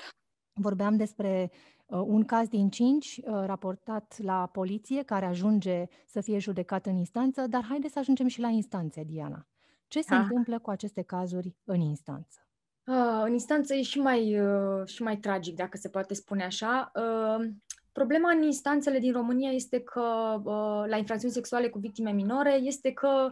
Vorbeam 0.53 0.97
despre 0.97 1.51
uh, 1.87 2.03
un 2.05 2.25
caz 2.25 2.49
din 2.49 2.69
cinci 2.69 3.21
uh, 3.25 3.43
raportat 3.45 4.19
la 4.23 4.47
poliție 4.47 5.03
care 5.03 5.27
ajunge 5.27 5.85
să 6.07 6.21
fie 6.21 6.39
judecat 6.39 6.87
în 6.87 6.97
instanță, 6.97 7.47
dar 7.47 7.65
haideți 7.65 7.93
să 7.93 7.99
ajungem 7.99 8.27
și 8.27 8.41
la 8.41 8.49
instanțe, 8.49 9.03
Diana. 9.03 9.47
Ce 9.89 10.01
se 10.01 10.15
ah. 10.15 10.21
întâmplă 10.21 10.59
cu 10.59 10.71
aceste 10.71 11.03
cazuri 11.03 11.57
în 11.65 11.81
instanță? 11.81 12.39
Uh, 12.87 13.23
în 13.25 13.33
instanță 13.33 13.75
e 13.75 13.83
și 13.83 14.01
mai, 14.01 14.41
uh, 14.41 14.87
și 14.87 15.03
mai 15.03 15.17
tragic, 15.17 15.57
dacă 15.57 15.77
se 15.77 15.89
poate 15.89 16.15
spune 16.15 16.45
așa. 16.45 16.91
Uh, 16.95 17.49
problema 17.93 18.31
în 18.31 18.43
instanțele 18.43 18.99
din 18.99 19.13
România 19.13 19.51
este 19.51 19.81
că, 19.81 20.35
uh, 20.45 20.85
la 20.89 20.97
infracțiuni 20.97 21.35
sexuale 21.35 21.69
cu 21.69 21.79
victime 21.79 22.11
minore, 22.11 22.55
este 22.55 22.93
că 22.93 23.31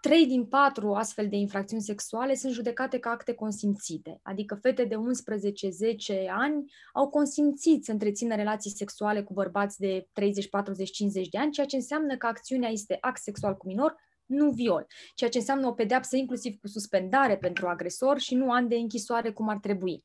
trei 0.00 0.26
din 0.26 0.46
patru 0.46 0.92
astfel 0.92 1.28
de 1.28 1.36
infracțiuni 1.36 1.82
sexuale 1.82 2.34
sunt 2.34 2.52
judecate 2.52 2.98
ca 2.98 3.10
acte 3.10 3.34
consimțite, 3.34 4.20
adică 4.22 4.54
fete 4.54 4.84
de 4.84 4.94
11, 4.94 5.68
10 5.68 6.26
ani 6.30 6.72
au 6.92 7.08
consimțit 7.08 7.84
să 7.84 7.92
întrețină 7.92 8.34
relații 8.34 8.70
sexuale 8.70 9.22
cu 9.22 9.32
bărbați 9.32 9.78
de 9.78 10.08
30, 10.12 10.48
40, 10.48 10.90
50 10.90 11.28
de 11.28 11.38
ani, 11.38 11.52
ceea 11.52 11.66
ce 11.66 11.76
înseamnă 11.76 12.16
că 12.16 12.26
acțiunea 12.26 12.68
este 12.68 12.96
act 13.00 13.22
sexual 13.22 13.56
cu 13.56 13.66
minor, 13.66 13.94
nu 14.26 14.50
viol, 14.50 14.86
ceea 15.14 15.30
ce 15.30 15.38
înseamnă 15.38 15.66
o 15.66 15.72
pedeapsă 15.72 16.16
inclusiv 16.16 16.58
cu 16.60 16.68
suspendare 16.68 17.36
pentru 17.36 17.66
agresor 17.66 18.18
și 18.18 18.34
nu 18.34 18.50
ani 18.50 18.68
de 18.68 18.76
închisoare 18.76 19.30
cum 19.30 19.48
ar 19.48 19.58
trebui. 19.58 20.02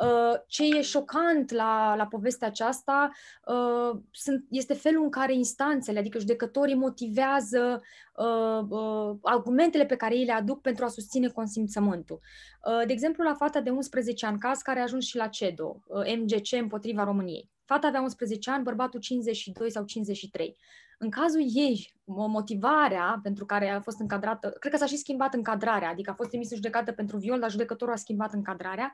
Uh, 0.00 0.40
ce 0.46 0.64
e 0.64 0.80
șocant 0.80 1.50
la, 1.50 1.94
la 1.96 2.06
povestea 2.06 2.48
aceasta 2.48 3.10
uh, 3.46 4.00
sunt, 4.10 4.44
este 4.50 4.74
felul 4.74 5.02
în 5.02 5.10
care 5.10 5.34
instanțele, 5.34 5.98
adică 5.98 6.18
judecătorii, 6.18 6.74
motivează 6.74 7.82
uh, 8.14 8.62
uh, 8.68 9.16
argumentele 9.22 9.86
pe 9.86 9.96
care 9.96 10.16
ei 10.16 10.24
le 10.24 10.32
aduc 10.32 10.60
pentru 10.60 10.84
a 10.84 10.88
susține 10.88 11.28
consimțământul. 11.28 12.20
Uh, 12.64 12.86
de 12.86 12.92
exemplu, 12.92 13.24
la 13.24 13.34
fata 13.34 13.60
de 13.60 13.70
11 13.70 14.26
ani, 14.26 14.38
caz 14.38 14.60
care 14.60 14.78
a 14.78 14.82
ajuns 14.82 15.04
și 15.04 15.16
la 15.16 15.26
CEDO, 15.26 15.82
uh, 15.86 16.16
MGC 16.16 16.52
împotriva 16.60 17.04
României. 17.04 17.50
Fata 17.68 17.86
avea 17.86 18.00
11 18.00 18.50
ani, 18.50 18.62
bărbatul 18.62 19.00
52 19.00 19.70
sau 19.70 19.84
53. 19.84 20.56
În 20.98 21.10
cazul 21.10 21.42
ei, 21.54 21.92
motivarea 22.04 23.20
pentru 23.22 23.44
care 23.44 23.68
a 23.70 23.80
fost 23.80 24.00
încadrată, 24.00 24.48
cred 24.48 24.72
că 24.72 24.78
s-a 24.78 24.86
și 24.86 24.96
schimbat 24.96 25.34
încadrarea, 25.34 25.88
adică 25.88 26.10
a 26.10 26.14
fost 26.14 26.32
emisă 26.32 26.54
judecată 26.54 26.92
pentru 26.92 27.16
viol, 27.16 27.40
dar 27.40 27.50
judecătorul 27.50 27.94
a 27.94 27.96
schimbat 27.96 28.32
încadrarea, 28.32 28.92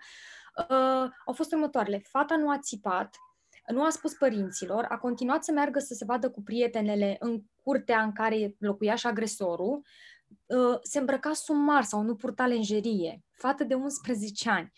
uh, 0.57 1.11
au 1.27 1.33
fost 1.33 1.53
următoarele. 1.53 1.99
Fata 1.99 2.37
nu 2.37 2.51
a 2.51 2.59
țipat, 2.59 3.17
nu 3.67 3.85
a 3.85 3.91
spus 3.91 4.13
părinților, 4.13 4.87
a 4.89 4.99
continuat 4.99 5.45
să 5.45 5.53
meargă 5.53 5.79
să 5.79 5.95
se 5.95 6.05
vadă 6.05 6.31
cu 6.31 6.43
prietenele 6.43 7.17
în 7.19 7.43
curtea 7.63 8.03
în 8.03 8.13
care 8.13 8.55
locuia 8.59 8.95
și 8.95 9.07
agresorul, 9.07 9.83
uh, 10.47 10.79
se 10.83 10.99
îmbrăca 10.99 11.33
sumar 11.33 11.83
sau 11.83 12.03
nu 12.03 12.15
purta 12.15 12.47
lenjerie, 12.47 13.25
fată 13.31 13.65
de 13.65 13.75
11 13.75 14.51
ani. 14.51 14.73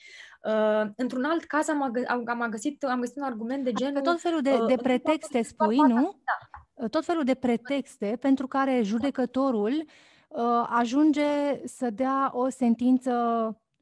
Uh, 0.47 0.91
într-un 0.97 1.25
alt 1.25 1.45
caz 1.45 1.69
am, 1.69 1.93
am, 2.27 2.51
găsit, 2.51 2.85
am 2.85 3.01
găsit 3.01 3.17
un 3.17 3.23
argument 3.23 3.65
de 3.65 3.73
genul... 3.73 4.01
Tot 4.01 4.21
felul 4.21 4.41
de, 4.41 4.53
uh, 4.53 4.67
de 4.67 4.77
pretexte 4.77 5.43
spui, 5.43 5.77
nu? 5.77 6.21
Da, 6.25 6.89
tot 6.89 7.05
felul 7.05 7.25
de 7.25 7.35
pretexte 7.35 8.17
pentru 8.21 8.47
care 8.47 8.83
judecătorul 8.83 9.85
uh, 10.29 10.67
ajunge 10.69 11.23
să 11.65 11.91
dea 11.91 12.31
o 12.33 12.49
sentință 12.49 13.13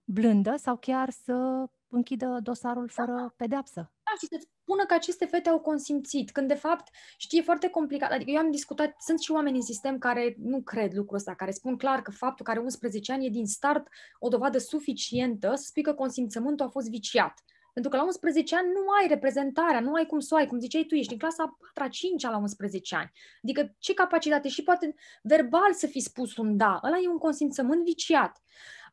blândă 0.04 0.54
sau 0.56 0.76
chiar 0.76 1.10
să 1.10 1.66
închidă 1.88 2.38
dosarul 2.42 2.88
fără 2.88 3.14
da. 3.16 3.32
pedeapsă. 3.36 3.92
Da, 4.14 4.20
și 4.20 4.40
să 4.40 4.48
spună 4.62 4.84
că 4.86 4.94
aceste 4.94 5.24
fete 5.24 5.48
au 5.48 5.60
consimțit, 5.60 6.30
când 6.30 6.48
de 6.48 6.54
fapt 6.54 6.88
știe 7.16 7.42
foarte 7.42 7.68
complicat. 7.68 8.10
Adică 8.10 8.30
eu 8.30 8.38
am 8.38 8.50
discutat, 8.50 8.94
sunt 8.98 9.20
și 9.20 9.30
oameni 9.30 9.56
în 9.56 9.62
sistem 9.62 9.98
care 9.98 10.34
nu 10.38 10.62
cred 10.62 10.94
lucrul 10.94 11.16
ăsta, 11.16 11.34
care 11.34 11.50
spun 11.50 11.76
clar 11.76 12.02
că 12.02 12.10
faptul 12.10 12.44
că 12.44 12.50
are 12.50 12.60
11 12.60 13.12
ani 13.12 13.26
e 13.26 13.28
din 13.28 13.46
start 13.46 13.86
o 14.18 14.28
dovadă 14.28 14.58
suficientă 14.58 15.54
să 15.54 15.64
spui 15.66 15.82
că 15.82 15.94
consimțământul 15.94 16.66
a 16.66 16.68
fost 16.68 16.88
viciat. 16.88 17.44
Pentru 17.72 17.90
că 17.90 17.96
la 17.96 18.04
11 18.04 18.56
ani 18.56 18.66
nu 18.66 18.90
ai 19.00 19.06
reprezentarea, 19.08 19.80
nu 19.80 19.92
ai 19.92 20.06
cum 20.06 20.20
să 20.20 20.34
o 20.34 20.36
ai, 20.36 20.46
cum 20.46 20.58
ziceai 20.58 20.84
tu, 20.84 20.94
ești 20.94 21.12
în 21.12 21.18
clasa 21.18 21.58
4 21.74 21.90
5 21.90 22.22
la 22.22 22.36
11 22.36 22.96
ani. 22.96 23.10
Adică 23.42 23.74
ce 23.78 23.94
capacitate 23.94 24.48
și 24.48 24.62
poate 24.62 24.94
verbal 25.22 25.72
să 25.72 25.86
fi 25.86 26.00
spus 26.00 26.36
un 26.36 26.56
da, 26.56 26.80
ăla 26.84 26.98
e 26.98 27.08
un 27.08 27.18
consimțământ 27.18 27.84
viciat. 27.84 28.42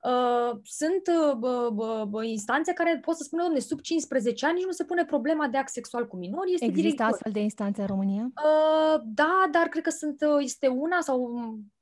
Uh, 0.02 0.60
sunt 0.64 1.02
uh, 1.42 2.08
uh, 2.12 2.28
instanțe 2.28 2.74
care 2.74 3.00
pot 3.06 3.16
să 3.16 3.24
spună, 3.24 3.44
domne, 3.44 3.60
sub 3.60 3.80
15 3.80 4.46
ani 4.46 4.56
nici 4.56 4.66
nu 4.66 4.72
se 4.72 4.84
pune 4.84 5.06
problema 5.06 5.48
de 5.48 5.58
act 5.58 5.70
sexual 5.72 6.08
cu 6.08 6.18
minori. 6.18 6.54
Este 6.54 6.66
Există 6.66 6.88
director. 6.88 7.06
astfel 7.06 7.32
de 7.32 7.40
instanțe 7.40 7.82
în 7.82 7.88
România? 7.88 8.24
Uh, 8.24 9.02
da, 9.06 9.48
dar 9.52 9.68
cred 9.68 9.84
că 9.84 9.90
sunt, 9.90 10.22
uh, 10.22 10.38
este 10.40 10.68
una 10.68 11.02
sau 11.02 11.34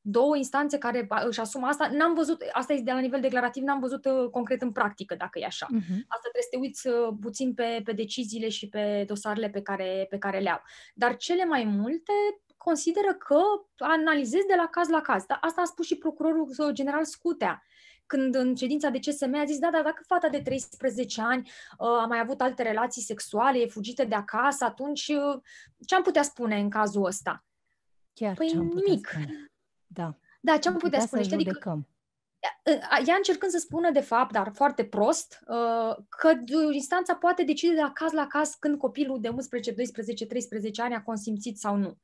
două 0.02 0.38
instanțe 0.38 0.78
care 0.78 1.08
își 1.28 1.40
asumă 1.40 1.68
asta. 1.68 1.90
N-am 1.92 2.14
văzut, 2.14 2.44
asta 2.52 2.74
este 2.74 2.86
de 2.86 2.92
la 2.92 3.00
nivel 3.00 3.22
declarativ, 3.22 3.64
n-am 3.64 3.80
văzut 3.80 4.06
uh, 4.06 4.30
concret 4.32 4.62
în 4.62 4.72
practică 4.72 5.16
dacă 5.16 5.40
e 5.40 5.46
așa. 5.46 5.66
Uh-huh. 5.66 6.00
Asta 6.08 6.30
trebuie 6.30 6.44
să 6.44 6.50
te 6.52 6.58
uiți 6.58 6.88
uh, 6.88 7.18
puțin 7.22 7.54
pe, 7.54 7.82
pe 7.84 7.92
deciziile 7.92 8.50
și 8.50 8.70
pe 8.70 9.04
dosarele 9.08 9.50
pe 9.50 9.62
care, 9.62 10.06
pe 10.10 10.18
care 10.18 10.40
le 10.40 10.50
au. 10.50 10.62
Dar 10.94 11.16
cele 11.16 11.46
mai 11.46 11.64
multe 11.64 12.14
consideră 12.58 13.14
că 13.14 13.42
analizezi 13.78 14.48
de 14.48 14.56
la 14.58 14.68
caz 14.68 14.88
la 14.88 15.02
caz. 15.02 15.26
Da, 15.26 15.38
asta 15.42 15.62
a 15.62 15.66
spus 15.66 15.86
și 15.86 15.98
procurorul 15.98 16.50
uh, 16.58 16.70
general 16.72 17.06
Scutea 17.06 17.64
când 18.10 18.36
în 18.36 18.56
ședința 18.56 18.90
de 18.90 19.00
CSM 19.00 19.34
a 19.36 19.46
zis, 19.46 19.60
da, 19.60 19.70
dar 19.72 19.84
dacă 19.84 20.04
fata 20.08 20.30
de 20.30 20.42
13 20.42 21.22
ani 21.22 21.52
uh, 21.78 21.88
a 21.88 22.06
mai 22.06 22.20
avut 22.20 22.42
alte 22.42 22.64
relații 22.64 23.02
sexuale, 23.02 23.58
e 23.60 23.68
fugită 23.68 24.04
de 24.04 24.16
acasă, 24.16 24.64
atunci 24.66 25.08
uh, 25.08 25.42
ce 25.86 25.96
am 25.96 26.02
putea 26.02 26.24
spune 26.24 26.60
în 26.60 26.70
cazul 26.70 27.06
ăsta? 27.06 27.46
Chiar 28.14 28.36
păi 28.36 28.52
nimic. 28.54 29.08
Spune. 29.08 29.52
Da. 29.88 30.18
Da, 30.40 30.58
ce 30.58 30.68
am 30.68 30.74
putea, 30.74 31.00
putea 31.00 31.06
spune? 31.06 31.24
Să 31.24 31.34
adică, 31.34 31.88
ea 33.06 33.16
încercând 33.16 33.52
să 33.52 33.58
spună, 33.58 33.92
de 33.92 34.00
fapt, 34.00 34.32
dar 34.32 34.52
foarte 34.54 34.86
prost, 34.86 35.40
uh, 35.48 35.96
că 36.10 36.34
instanța 36.72 37.16
poate 37.16 37.44
decide 37.44 37.74
de 37.74 37.82
la 37.82 37.92
caz 37.92 38.12
la 38.12 38.28
caz 38.28 38.54
când 38.54 38.78
copilul 38.78 39.22
de 39.22 39.28
11, 39.28 39.72
12, 39.72 40.26
13 40.26 40.82
ani 40.82 40.96
a 40.96 41.02
consimțit 41.02 41.58
sau 41.58 41.76
nu. 41.76 41.98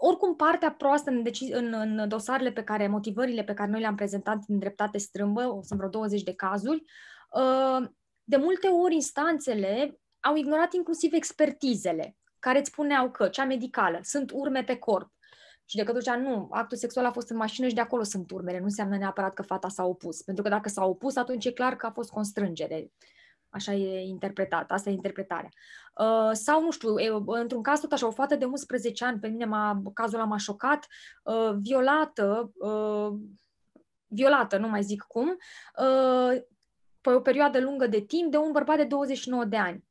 Oricum, 0.00 0.36
partea 0.36 0.72
proastă 0.72 1.10
în, 1.10 1.22
deci, 1.22 1.40
în, 1.50 1.72
în 1.72 2.08
dosarele 2.08 2.52
pe 2.52 2.62
care, 2.62 2.88
motivările 2.88 3.44
pe 3.44 3.54
care 3.54 3.70
noi 3.70 3.80
le-am 3.80 3.94
prezentat 3.94 4.38
în 4.46 4.58
dreptate 4.58 4.98
strâmbă, 4.98 5.58
sunt 5.62 5.78
vreo 5.78 5.90
20 5.90 6.22
de 6.22 6.34
cazuri, 6.34 6.82
uh, 7.30 7.88
de 8.24 8.36
multe 8.36 8.68
ori 8.68 8.94
instanțele 8.94 10.00
au 10.20 10.36
ignorat 10.36 10.72
inclusiv 10.72 11.12
expertizele 11.12 12.16
care 12.38 12.58
îți 12.58 12.70
spuneau 12.70 13.10
că 13.10 13.28
cea 13.28 13.44
medicală 13.44 13.98
sunt 14.02 14.30
urme 14.34 14.64
pe 14.64 14.76
corp, 14.76 15.12
și 15.68 15.76
de 15.76 15.82
către 15.82 16.20
nu, 16.20 16.48
actul 16.50 16.76
sexual 16.76 17.04
a 17.04 17.10
fost 17.10 17.30
în 17.30 17.36
mașină 17.36 17.68
și 17.68 17.74
de 17.74 17.80
acolo 17.80 18.02
sunt 18.02 18.30
urmele. 18.30 18.58
Nu 18.58 18.64
înseamnă 18.64 18.96
neapărat 18.96 19.34
că 19.34 19.42
fata 19.42 19.68
s-a 19.68 19.84
opus. 19.84 20.22
Pentru 20.22 20.42
că 20.42 20.48
dacă 20.48 20.68
s-a 20.68 20.84
opus, 20.84 21.16
atunci 21.16 21.44
e 21.44 21.52
clar 21.52 21.76
că 21.76 21.86
a 21.86 21.90
fost 21.90 22.10
constrângere. 22.10 22.92
Așa 23.50 23.72
e 23.72 24.00
interpretat, 24.06 24.70
asta 24.70 24.90
e 24.90 24.92
interpretarea. 24.92 25.50
Uh, 25.94 26.30
sau, 26.32 26.62
nu 26.62 26.70
știu, 26.70 26.98
e, 26.98 27.10
într-un 27.26 27.62
caz 27.62 27.80
tot 27.80 27.92
așa, 27.92 28.06
o 28.06 28.10
fată 28.10 28.36
de 28.36 28.44
11 28.44 29.04
ani, 29.04 29.18
pe 29.18 29.28
mine 29.28 29.44
m-a, 29.44 29.82
cazul 29.94 30.18
ăla 30.18 30.28
m-a 30.28 30.36
șocat, 30.36 30.86
uh, 31.22 31.50
violată, 31.60 32.52
uh, 32.54 33.18
violată, 34.06 34.56
nu 34.58 34.68
mai 34.68 34.82
zic 34.82 35.02
cum, 35.02 35.28
uh, 35.28 36.42
pe 37.00 37.10
o 37.10 37.20
perioadă 37.20 37.60
lungă 37.60 37.86
de 37.86 38.00
timp 38.00 38.30
de 38.30 38.36
un 38.36 38.52
bărbat 38.52 38.76
de 38.76 38.84
29 38.84 39.44
de 39.44 39.56
ani. 39.56 39.86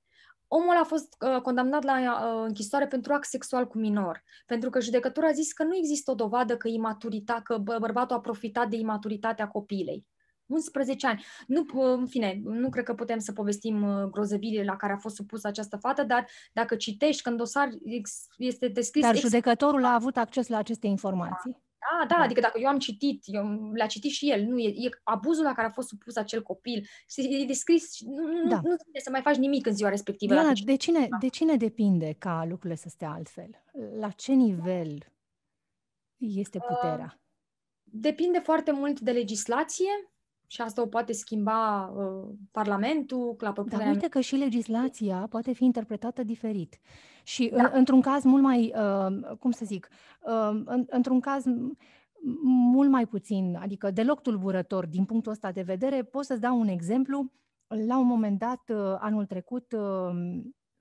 Omul 0.48 0.76
a 0.76 0.84
fost 0.84 1.16
uh, 1.20 1.42
condamnat 1.42 1.84
la 1.84 1.94
uh, 1.94 2.44
închisoare 2.48 2.88
pentru 2.88 3.14
act 3.14 3.28
sexual 3.28 3.68
cu 3.68 3.78
minor, 3.78 4.24
pentru 4.46 4.70
că 4.70 4.80
judecătura 4.80 5.28
a 5.28 5.32
zis 5.32 5.54
că 5.54 5.64
nu 5.64 5.76
există 5.76 6.12
o 6.12 6.16
dovadă 6.16 6.58
că, 6.58 6.68
imaturita, 6.68 7.42
că 7.44 7.58
bărbatul 7.58 8.16
a 8.16 8.20
profitat 8.20 8.70
de 8.70 8.76
imaturitatea 8.76 9.48
copilei. 9.48 10.06
11 10.48 11.08
ani. 11.08 11.24
Nu, 11.48 11.66
uh, 11.74 11.98
în 11.98 12.08
fine, 12.08 12.40
nu 12.44 12.70
cred 12.70 12.84
că 12.84 12.94
putem 12.94 13.20
să 13.20 13.32
povestim 13.32 13.84
uh, 13.84 14.04
grozăviile 14.04 14.64
la 14.64 14.76
care 14.76 14.94
a 14.94 14.98
fost 14.98 15.16
supusă 15.16 15.48
această 15.48 15.78
fată, 15.78 16.04
dar 16.04 16.28
dacă 16.54 16.76
citești 16.76 17.22
că 17.22 17.30
în 17.30 17.38
dosar 17.38 17.70
este 18.38 18.68
descris... 18.68 19.04
Dar 19.04 19.16
judecătorul 19.16 19.80
ex- 19.80 19.90
a 19.90 19.94
avut 19.94 20.18
acces 20.18 20.48
la 20.48 20.58
aceste 20.58 20.88
informații. 20.88 21.52
Da. 21.52 21.62
Da, 21.80 22.06
da, 22.08 22.16
da, 22.16 22.24
adică 22.24 22.40
dacă 22.40 22.60
eu 22.60 22.68
am 22.68 22.80
citit, 22.80 23.24
eu 23.26 23.72
l-a 23.74 23.86
citit 23.86 24.12
și 24.12 24.32
el, 24.32 24.44
nu, 24.44 24.58
e, 24.58 24.68
e 24.68 24.90
abuzul 25.04 25.44
la 25.44 25.54
care 25.54 25.68
a 25.68 25.72
fost 25.72 25.88
supus 25.88 26.16
acel 26.16 26.42
copil, 26.42 26.88
e 27.16 27.46
descris, 27.46 28.00
nu, 28.02 28.50
da. 28.50 28.56
nu, 28.56 28.70
nu 28.70 28.76
trebuie 28.76 29.02
să 29.04 29.10
mai 29.10 29.22
faci 29.22 29.36
nimic 29.36 29.66
în 29.66 29.74
ziua 29.74 29.90
respectivă. 29.90 30.34
Diana, 30.34 30.52
de 30.64 30.76
cine, 30.76 31.08
da. 31.10 31.18
de 31.18 31.28
cine 31.28 31.56
depinde 31.56 32.16
ca 32.18 32.46
lucrurile 32.50 32.76
să 32.76 32.90
stea 32.90 33.10
altfel? 33.10 33.64
La 34.00 34.10
ce 34.10 34.34
nivel 34.34 35.12
este 36.18 36.60
puterea? 36.60 37.14
Uh, 37.16 37.26
depinde 37.84 38.40
foarte 38.40 38.72
mult 38.72 39.00
de 39.00 39.12
legislație, 39.12 40.12
și 40.48 40.62
asta 40.62 40.82
o 40.82 40.86
poate 40.86 41.14
schimba 41.14 41.88
uh, 41.88 42.30
Parlamentul 42.52 43.36
la 43.40 43.52
propunerea... 43.52 43.86
Dar 43.86 43.96
uite 43.96 44.08
că 44.08 44.20
și 44.20 44.36
legislația 44.36 45.28
poate 45.30 45.54
fi 45.54 45.64
interpretată 45.64 46.24
diferit. 46.24 46.80
Și 47.24 47.52
da. 47.56 47.64
în, 47.64 47.70
într-un 47.74 48.02
caz 48.02 48.24
mult 48.24 48.44
mai, 48.44 48.74
uh, 48.76 49.36
cum 49.40 49.52
să 49.52 49.66
zic, 49.66 49.90
uh, 50.22 50.62
în, 50.66 50.86
într-un 50.90 51.20
caz 51.20 51.44
mult 52.44 52.90
mai 52.90 53.06
puțin, 53.06 53.58
adică 53.62 53.92
deloc 53.92 54.22
tulburător 54.22 54.86
din 54.86 55.06
punctul 55.06 55.32
ăsta 55.32 55.52
de 55.52 55.62
vedere, 55.62 56.04
pot 56.04 56.26
să-ți 56.26 56.42
dau 56.42 56.60
un 56.60 56.68
exemplu. 56.68 57.32
La 57.68 57.98
un 57.98 58.08
moment 58.08 58.40
dat, 58.40 58.62
uh, 58.70 58.96
anul 59.00 59.26
trecut, 59.26 59.72
uh, 59.72 59.82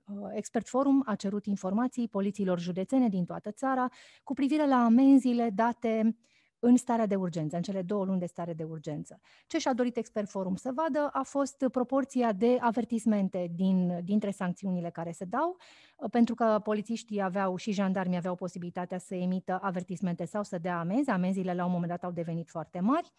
uh, 0.05 0.29
Expert 0.33 0.67
Forum 0.67 1.03
a 1.05 1.15
cerut 1.15 1.45
informații 1.45 2.07
polițiilor 2.07 2.59
județene 2.59 3.09
din 3.09 3.25
toată 3.25 3.51
țara 3.51 3.89
cu 4.23 4.33
privire 4.33 4.67
la 4.67 4.83
amenziile 4.83 5.49
date 5.55 6.01
uh, 6.05 6.13
în 6.59 6.75
starea 6.75 7.05
de 7.05 7.15
urgență, 7.15 7.55
în 7.55 7.61
cele 7.61 7.81
două 7.81 8.05
luni 8.05 8.19
de 8.19 8.25
stare 8.25 8.53
de 8.53 8.63
urgență. 8.63 9.19
Ce 9.47 9.57
și-a 9.57 9.73
dorit 9.73 9.97
Expert 9.97 10.29
Forum 10.29 10.55
să 10.55 10.71
vadă 10.75 11.09
a 11.11 11.23
fost 11.23 11.67
proporția 11.71 12.33
de 12.33 12.57
avertismente 12.59 13.51
din, 13.55 13.99
dintre 14.03 14.31
sancțiunile 14.31 14.89
care 14.89 15.11
se 15.11 15.25
dau, 15.25 15.57
pentru 16.11 16.35
că 16.35 16.59
polițiștii 16.63 17.21
aveau 17.21 17.55
și 17.55 17.71
jandarmii 17.71 18.17
aveau 18.17 18.35
posibilitatea 18.35 18.97
să 18.97 19.15
emită 19.15 19.59
avertismente 19.61 20.25
sau 20.25 20.43
să 20.43 20.57
dea 20.57 20.79
amenzi. 20.79 21.09
Amenziile 21.09 21.53
la 21.53 21.65
un 21.65 21.71
moment 21.71 21.89
dat 21.91 22.03
au 22.03 22.11
devenit 22.11 22.49
foarte 22.49 22.79
mari 22.79 23.13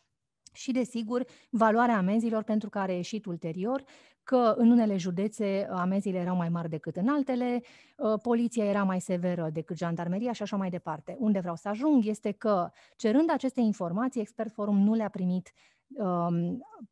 și, 0.52 0.72
desigur, 0.72 1.24
valoarea 1.50 1.96
amenzilor 1.96 2.42
pentru 2.42 2.68
că 2.68 2.78
a 2.78 2.84
reieșit 2.84 3.26
ulterior 3.26 3.84
că 4.22 4.54
în 4.56 4.70
unele 4.70 4.96
județe 4.96 5.68
amenziile 5.70 6.18
erau 6.18 6.36
mai 6.36 6.48
mari 6.48 6.68
decât 6.68 6.96
în 6.96 7.08
altele, 7.08 7.62
ă, 7.98 8.16
poliția 8.16 8.64
era 8.64 8.82
mai 8.82 9.00
severă 9.00 9.48
decât 9.52 9.76
jandarmeria 9.76 10.32
și 10.32 10.42
așa 10.42 10.56
mai 10.56 10.70
departe. 10.70 11.16
Unde 11.18 11.38
vreau 11.40 11.56
să 11.56 11.68
ajung 11.68 12.06
este 12.06 12.30
că, 12.30 12.70
cerând 12.96 13.30
aceste 13.30 13.60
informații, 13.60 14.20
Expert 14.20 14.52
Forum 14.52 14.78
nu 14.78 14.94
le-a 14.94 15.08
primit 15.08 15.52
um, 15.52 15.77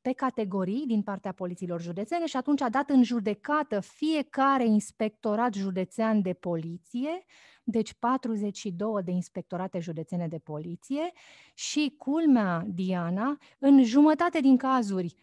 pe 0.00 0.12
categorii 0.12 0.84
din 0.86 1.02
partea 1.02 1.32
polițiilor 1.32 1.80
județene 1.80 2.26
și 2.26 2.36
atunci 2.36 2.60
a 2.60 2.68
dat 2.68 2.90
în 2.90 3.02
judecată 3.02 3.80
fiecare 3.80 4.66
inspectorat 4.66 5.54
județean 5.54 6.22
de 6.22 6.32
poliție 6.32 7.24
deci 7.68 7.94
42 7.94 9.02
de 9.04 9.10
inspectorate 9.10 9.78
județene 9.78 10.28
de 10.28 10.38
poliție 10.38 11.12
și 11.54 11.94
culmea, 11.98 12.64
Diana, 12.66 13.38
în 13.58 13.82
jumătate 13.82 14.40
din 14.40 14.56
cazuri, 14.56 15.14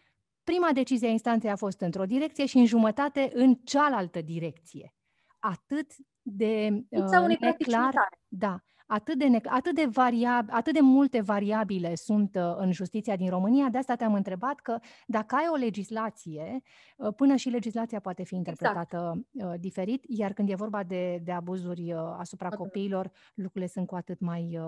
prima 0.42 0.70
decizie 0.72 1.08
a 1.08 1.10
instanței 1.10 1.50
a 1.50 1.56
fost 1.56 1.80
într-o 1.80 2.04
direcție 2.04 2.46
și 2.46 2.56
în 2.56 2.66
jumătate 2.66 3.30
în 3.34 3.54
cealaltă 3.54 4.20
direcție. 4.20 4.94
Atât 5.38 5.92
de 6.22 6.84
uh, 6.88 7.36
neclar, 7.38 7.94
da, 8.28 8.60
atât 8.86 9.18
de, 9.18 9.40
atât, 9.44 9.74
de 9.74 9.84
variab, 9.84 10.48
atât 10.50 10.72
de 10.72 10.80
multe 10.80 11.20
variabile 11.20 11.94
sunt 11.94 12.34
uh, 12.34 12.54
în 12.56 12.72
justiția 12.72 13.16
din 13.16 13.28
România, 13.28 13.68
de 13.68 13.78
asta 13.78 13.94
te-am 13.94 14.14
întrebat 14.14 14.60
că 14.60 14.78
dacă 15.06 15.34
ai 15.34 15.44
o 15.52 15.56
legislație, 15.56 16.62
uh, 16.96 17.14
până 17.16 17.36
și 17.36 17.48
legislația 17.48 18.00
poate 18.00 18.24
fi 18.24 18.34
exact. 18.34 18.48
interpretată 18.48 19.26
exact. 19.32 19.60
diferit, 19.60 20.04
iar 20.08 20.32
când 20.32 20.50
e 20.50 20.54
vorba 20.54 20.82
de, 20.82 21.20
de 21.24 21.32
abuzuri 21.32 21.92
asupra 22.18 22.46
okay. 22.46 22.58
copiilor, 22.58 23.10
lucrurile 23.34 23.70
sunt 23.70 23.86
cu 23.86 23.94
atât 23.94 24.20
mai, 24.20 24.58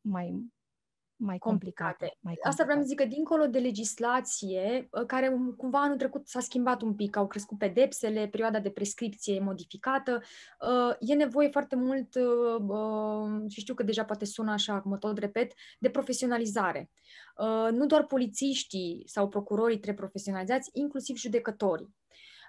mai 0.00 0.52
mai 1.16 1.38
complicate. 1.38 1.96
complicate. 1.96 2.18
Mai 2.20 2.34
complicate. 2.34 2.48
Asta 2.48 2.64
vreau 2.64 2.80
să 2.80 2.86
zic 2.86 2.98
că 2.98 3.04
dincolo 3.04 3.46
de 3.46 3.58
legislație, 3.58 4.88
ă, 4.92 5.04
care 5.04 5.36
cumva 5.56 5.82
anul 5.82 5.96
trecut 5.96 6.28
s-a 6.28 6.40
schimbat 6.40 6.82
un 6.82 6.94
pic, 6.94 7.16
au 7.16 7.26
crescut 7.26 7.58
pedepsele, 7.58 8.28
perioada 8.28 8.60
de 8.60 8.70
prescripție 8.70 9.34
e 9.34 9.40
modificată, 9.40 10.22
ă, 10.60 10.96
e 11.00 11.14
nevoie 11.14 11.48
foarte 11.48 11.76
mult, 11.76 12.14
ă, 12.14 13.44
și 13.48 13.60
știu 13.60 13.74
că 13.74 13.82
deja 13.82 14.04
poate 14.04 14.24
sună 14.24 14.52
așa, 14.52 14.82
mă 14.84 14.96
tot 14.96 15.18
repet, 15.18 15.52
de 15.78 15.90
profesionalizare. 15.90 16.90
Nu 17.70 17.86
doar 17.86 18.06
polițiștii 18.06 19.02
sau 19.06 19.28
procurorii 19.28 19.78
trebuie 19.78 19.94
profesionalizați, 19.94 20.70
inclusiv 20.72 21.16
judecătorii. 21.16 21.94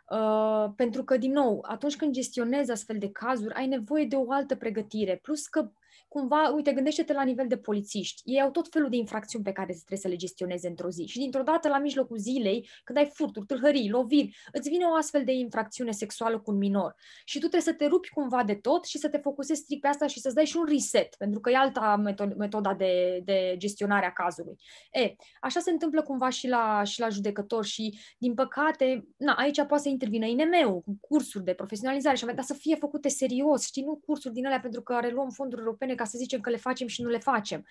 Uh, 0.09 0.71
pentru 0.75 1.03
că, 1.03 1.17
din 1.17 1.31
nou, 1.31 1.65
atunci 1.67 1.95
când 1.95 2.13
gestionezi 2.13 2.71
astfel 2.71 2.97
de 2.97 3.11
cazuri, 3.11 3.53
ai 3.53 3.67
nevoie 3.67 4.05
de 4.05 4.15
o 4.15 4.31
altă 4.31 4.55
pregătire. 4.55 5.19
Plus 5.21 5.47
că 5.47 5.71
cumva, 6.15 6.51
uite, 6.55 6.73
gândește-te 6.73 7.13
la 7.13 7.23
nivel 7.23 7.47
de 7.47 7.57
polițiști. 7.57 8.21
Ei 8.25 8.41
au 8.41 8.51
tot 8.51 8.67
felul 8.69 8.89
de 8.89 8.95
infracțiuni 8.95 9.43
pe 9.43 9.51
care 9.51 9.73
trebuie 9.73 9.97
să 9.99 10.07
le 10.07 10.15
gestioneze 10.15 10.67
într-o 10.67 10.89
zi. 10.89 11.05
Și 11.05 11.17
dintr-o 11.17 11.43
dată, 11.43 11.67
la 11.67 11.79
mijlocul 11.79 12.17
zilei, 12.17 12.69
când 12.83 12.97
ai 12.97 13.09
furturi, 13.13 13.45
tâlhării, 13.45 13.89
loviri, 13.89 14.37
îți 14.51 14.69
vine 14.69 14.85
o 14.85 14.93
astfel 14.93 15.23
de 15.23 15.31
infracțiune 15.31 15.91
sexuală 15.91 16.39
cu 16.39 16.51
un 16.51 16.57
minor. 16.57 16.95
Și 17.25 17.33
tu 17.33 17.39
trebuie 17.39 17.61
să 17.61 17.73
te 17.73 17.85
rupi 17.85 18.09
cumva 18.09 18.43
de 18.43 18.53
tot 18.53 18.85
și 18.85 18.97
să 18.97 19.09
te 19.09 19.17
focusezi 19.17 19.61
strict 19.61 19.81
pe 19.81 19.87
asta 19.87 20.07
și 20.07 20.19
să-ți 20.19 20.35
dai 20.35 20.45
și 20.45 20.57
un 20.57 20.65
reset, 20.67 21.15
pentru 21.15 21.39
că 21.39 21.49
e 21.49 21.55
alta 21.55 22.01
metoda 22.37 22.73
de, 22.73 23.21
de 23.23 23.55
gestionare 23.57 24.05
a 24.05 24.11
cazului. 24.11 24.55
E, 24.91 25.15
așa 25.41 25.59
se 25.59 25.71
întâmplă 25.71 26.01
cumva 26.01 26.29
și 26.29 26.47
la, 26.47 26.83
și 26.83 26.99
la 26.99 27.09
judecător 27.09 27.65
și, 27.65 27.99
din 28.17 28.33
păcate, 28.33 29.07
na, 29.17 29.33
aici 29.33 29.63
poate 29.63 29.83
să 29.83 29.89
intervină 29.89 30.25
INM-ul, 30.25 30.81
cu 30.81 30.97
cursuri 30.99 31.43
de 31.43 31.53
profesionalizare 31.53 32.15
și 32.15 32.25
dar 32.25 32.43
să 32.43 32.53
fie 32.53 32.75
făcute 32.75 33.09
serios, 33.09 33.65
știi, 33.65 33.83
nu 33.83 34.01
cursuri 34.05 34.33
din 34.33 34.45
alea 34.45 34.59
pentru 34.59 34.81
că 34.81 34.97
reluăm 35.01 35.29
fonduri 35.29 35.61
europene 35.61 35.85
Europene 35.85 35.95
ca 36.05 36.11
să 36.11 36.17
zicem 36.17 36.39
că 36.39 36.49
le 36.49 36.57
facem 36.57 36.87
și 36.87 37.01
nu 37.01 37.09
le 37.09 37.17
facem. 37.17 37.65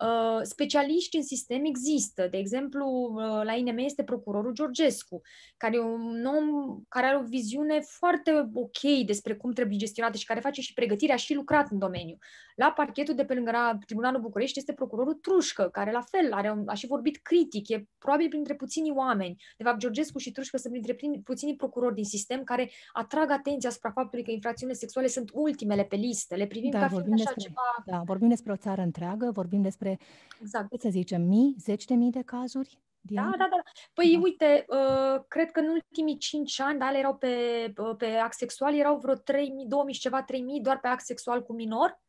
Uh, 0.00 0.40
specialiști 0.42 1.16
în 1.16 1.22
sistem 1.22 1.64
există. 1.64 2.28
De 2.30 2.36
exemplu, 2.36 2.86
uh, 2.86 3.44
la 3.44 3.52
INM 3.52 3.78
este 3.78 4.04
procurorul 4.04 4.52
Georgescu, 4.52 5.20
care 5.56 5.76
e 5.76 5.80
un 5.80 6.24
om 6.24 6.78
care 6.88 7.06
are 7.06 7.16
o 7.16 7.22
viziune 7.22 7.80
foarte 7.80 8.50
ok 8.54 9.06
despre 9.06 9.34
cum 9.34 9.52
trebuie 9.52 9.76
gestionată 9.76 10.16
și 10.16 10.26
care 10.26 10.40
face 10.40 10.60
și 10.60 10.74
pregătirea 10.74 11.16
și 11.16 11.34
lucrat 11.34 11.70
în 11.70 11.78
domeniu. 11.78 12.18
La 12.54 12.72
parchetul 12.72 13.14
de 13.14 13.24
pe 13.24 13.34
lângă 13.34 13.78
Tribunalul 13.86 14.20
București 14.20 14.58
este 14.58 14.72
procurorul 14.72 15.14
Trușcă, 15.14 15.68
care 15.72 15.92
la 15.92 16.00
fel 16.00 16.32
are, 16.32 16.62
a 16.66 16.74
și 16.74 16.86
vorbit 16.86 17.16
critic, 17.16 17.68
e 17.68 17.86
probabil 17.98 18.28
printre 18.28 18.54
puținii 18.54 18.92
oameni. 18.96 19.42
De 19.56 19.64
fapt, 19.64 19.78
Georgescu 19.78 20.18
și 20.18 20.30
Trușcă 20.30 20.56
sunt 20.56 20.72
printre 20.72 20.96
puținii 21.24 21.56
procurori 21.56 21.94
din 21.94 22.04
sistem 22.04 22.44
care 22.44 22.70
atrag 22.92 23.30
atenția 23.30 23.68
asupra 23.68 23.90
faptului 23.90 24.24
că 24.24 24.30
infracțiunile 24.30 24.78
sexuale 24.78 25.08
sunt 25.08 25.30
ultimele 25.32 25.84
pe 25.84 25.96
listă. 25.96 26.34
Le 26.34 26.46
privim 26.46 26.70
da, 26.70 26.78
ca 26.78 26.88
fiind 26.88 27.12
așa 27.12 27.14
despre, 27.14 27.42
ceva... 27.42 27.75
Da, 27.84 28.02
vorbim 28.04 28.28
despre 28.28 28.52
o 28.52 28.56
țară 28.56 28.82
întreagă, 28.82 29.30
vorbim 29.30 29.62
despre, 29.62 29.98
exact. 30.40 30.80
să 30.80 30.88
zicem, 30.90 31.22
mii, 31.22 31.56
zeci 31.58 31.84
de 31.84 31.94
mii 31.94 32.10
de 32.10 32.22
cazuri? 32.22 32.78
Diana? 33.00 33.30
Da, 33.30 33.36
da, 33.36 33.48
da. 33.50 33.62
Păi 33.94 34.12
da. 34.14 34.20
uite, 34.22 34.64
uh, 34.68 35.24
cred 35.28 35.50
că 35.50 35.60
în 35.60 35.68
ultimii 35.68 36.16
5 36.16 36.60
ani, 36.60 36.78
da, 36.78 36.98
erau 36.98 37.16
pe, 37.16 37.28
uh, 37.76 37.96
pe 37.96 38.06
act 38.06 38.34
sexual, 38.36 38.74
erau 38.74 38.98
vreo 38.98 39.14
3.000, 39.14 39.66
2.000 39.68 39.94
și 39.94 40.00
ceva, 40.00 40.24
3.000 40.24 40.62
doar 40.62 40.80
pe 40.80 40.88
act 40.88 41.04
sexual 41.04 41.42
cu 41.42 41.52
minor. 41.52 42.00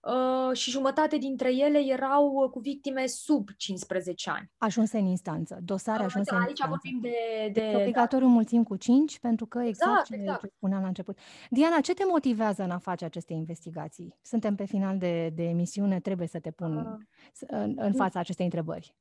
Uh, 0.00 0.56
și 0.56 0.70
jumătate 0.70 1.16
dintre 1.16 1.54
ele 1.54 1.78
erau 1.78 2.32
uh, 2.32 2.50
cu 2.50 2.58
victime 2.58 3.06
sub 3.06 3.48
15 3.56 4.30
ani. 4.30 4.50
Ajunse 4.58 4.98
în 4.98 5.06
instanță, 5.06 5.58
dosare 5.62 5.98
uh, 5.98 6.04
ajunse 6.04 6.30
da, 6.30 6.36
în 6.36 6.42
aici 6.42 6.50
instanță. 6.50 6.80
vorbim 6.82 7.00
de... 7.00 7.60
de 7.60 7.76
obligatoriu 7.76 8.26
da. 8.26 8.32
mulțim 8.32 8.62
cu 8.62 8.76
5, 8.76 9.18
pentru 9.18 9.46
că 9.46 9.58
exact, 9.58 9.90
exact, 9.90 10.06
ce, 10.06 10.14
exact. 10.14 10.40
ce 10.40 10.52
spuneam 10.56 10.82
la 10.82 10.88
început. 10.88 11.18
Diana, 11.50 11.80
ce 11.80 11.94
te 11.94 12.02
motivează 12.08 12.62
în 12.62 12.70
a 12.70 12.78
face 12.78 13.04
aceste 13.04 13.32
investigații? 13.32 14.14
Suntem 14.22 14.54
pe 14.54 14.64
final 14.64 14.98
de, 14.98 15.32
de 15.34 15.42
emisiune, 15.42 16.00
trebuie 16.00 16.26
să 16.26 16.38
te 16.38 16.50
pun 16.50 16.76
uh, 16.76 17.46
în, 17.46 17.74
în 17.76 17.92
fața 17.92 18.18
acestei 18.18 18.44
întrebări. 18.44 18.94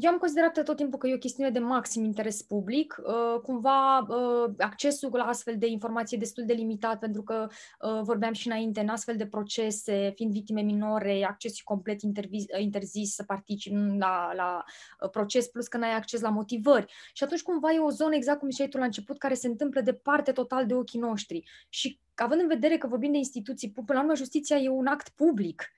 Eu 0.00 0.10
am 0.10 0.16
considerat 0.18 0.64
tot 0.64 0.76
timpul 0.76 0.98
că 0.98 1.06
e 1.06 1.14
o 1.14 1.18
chestiune 1.18 1.50
de 1.50 1.58
maxim 1.58 2.04
interes 2.04 2.42
public. 2.42 2.96
Uh, 2.98 3.40
cumva 3.42 3.98
uh, 3.98 4.50
accesul 4.58 5.10
la 5.12 5.24
astfel 5.24 5.58
de 5.58 5.66
informație 5.66 6.16
e 6.16 6.20
destul 6.20 6.44
de 6.46 6.52
limitat, 6.52 6.98
pentru 6.98 7.22
că 7.22 7.48
uh, 7.80 8.00
vorbeam 8.02 8.32
și 8.32 8.46
înainte, 8.46 8.80
în 8.80 8.88
astfel 8.88 9.16
de 9.16 9.26
procese, 9.26 10.12
fiind 10.14 10.32
victime 10.32 10.60
minore, 10.60 11.24
accesul 11.24 11.62
complet 11.64 12.00
interzis 12.58 13.14
să 13.14 13.22
participi 13.22 13.76
la, 13.98 14.32
la 14.34 14.64
proces, 15.10 15.46
plus 15.46 15.68
că 15.68 15.76
n-ai 15.76 15.94
acces 15.94 16.20
la 16.20 16.30
motivări. 16.30 16.92
Și 17.12 17.24
atunci 17.24 17.42
cumva 17.42 17.72
e 17.72 17.78
o 17.78 17.90
zonă, 17.90 18.14
exact 18.14 18.38
cum 18.38 18.50
ziceai 18.50 18.68
tu 18.68 18.78
la 18.78 18.84
început, 18.84 19.18
care 19.18 19.34
se 19.34 19.46
întâmplă 19.46 19.80
departe 19.80 20.32
total 20.32 20.66
de 20.66 20.74
ochii 20.74 21.00
noștri. 21.00 21.44
Și 21.68 22.00
având 22.14 22.40
în 22.40 22.48
vedere 22.48 22.76
că 22.76 22.86
vorbim 22.86 23.12
de 23.12 23.18
instituții, 23.18 23.70
până 23.70 23.84
la 23.88 24.00
urmă 24.00 24.14
justiția 24.14 24.56
e 24.56 24.68
un 24.68 24.86
act 24.86 25.08
public 25.08 25.72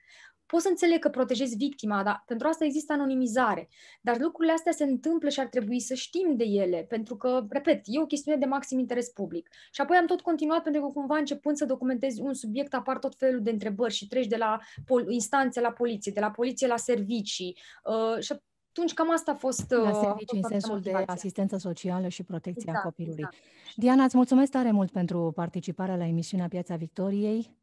pot 0.55 0.63
să 0.63 0.69
înțeleg 0.69 0.99
că 0.99 1.09
protejezi 1.09 1.57
victima, 1.57 2.03
dar 2.03 2.23
pentru 2.27 2.49
asta 2.49 2.65
există 2.65 2.93
anonimizare. 2.93 3.69
Dar 4.01 4.19
lucrurile 4.19 4.53
astea 4.55 4.73
se 4.73 4.85
întâmplă 4.85 5.29
și 5.29 5.41
ar 5.41 5.47
trebui 5.47 5.81
să 5.81 5.95
știm 5.95 6.37
de 6.37 6.45
ele, 6.45 6.87
pentru 6.89 7.17
că, 7.17 7.47
repet, 7.49 7.81
e 7.85 8.01
o 8.01 8.07
chestiune 8.07 8.39
de 8.39 8.45
maxim 8.45 8.79
interes 8.79 9.09
public. 9.09 9.49
Și 9.73 9.81
apoi 9.81 9.97
am 9.97 10.07
tot 10.07 10.21
continuat 10.21 10.63
pentru 10.63 10.83
că 10.83 10.87
cumva 10.87 11.17
începând 11.17 11.57
să 11.57 11.65
documentezi 11.65 12.21
un 12.21 12.35
subiect, 12.35 12.75
apar 12.75 12.99
tot 12.99 13.15
felul 13.17 13.43
de 13.43 13.51
întrebări 13.51 13.95
și 13.95 14.07
treci 14.07 14.27
de 14.27 14.37
la 14.37 14.59
pol- 14.85 15.11
instanțe 15.11 15.61
la 15.61 15.71
poliție, 15.71 16.13
de 16.13 16.21
la 16.21 16.31
poliție 16.31 16.67
la 16.67 16.77
servicii. 16.77 17.59
Uh, 17.85 18.23
și 18.23 18.33
atunci 18.71 18.95
cam 18.95 19.11
asta 19.13 19.31
a 19.31 19.35
fost 19.35 19.71
La 19.71 19.91
uh, 19.91 19.99
servicii 20.01 20.39
în 20.43 20.49
sensul 20.49 20.75
motivația. 20.75 21.05
de 21.05 21.13
asistență 21.13 21.57
socială 21.57 22.09
și 22.09 22.23
protecția 22.23 22.65
exact, 22.67 22.85
copilului. 22.85 23.25
Exact. 23.27 23.37
Diana, 23.77 24.05
îți 24.05 24.17
mulțumesc 24.17 24.51
tare 24.51 24.71
mult 24.71 24.91
pentru 24.91 25.33
participarea 25.35 25.97
la 25.97 26.07
emisiunea 26.07 26.49
Piața 26.49 26.77
Victoriei. 26.77 27.57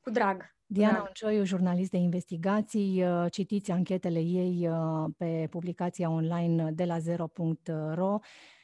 Cu 0.00 0.10
drag. 0.10 0.56
Diana 0.70 1.04
Uncioiu, 1.06 1.44
jurnalist 1.44 1.90
de 1.90 1.96
investigații, 1.96 3.04
uh, 3.04 3.26
citiți 3.30 3.70
anchetele 3.70 4.18
ei 4.18 4.68
uh, 4.68 5.10
pe 5.16 5.46
publicația 5.50 6.10
online 6.10 6.70
de 6.70 6.84
la 6.84 6.98
zero.ro 6.98 8.18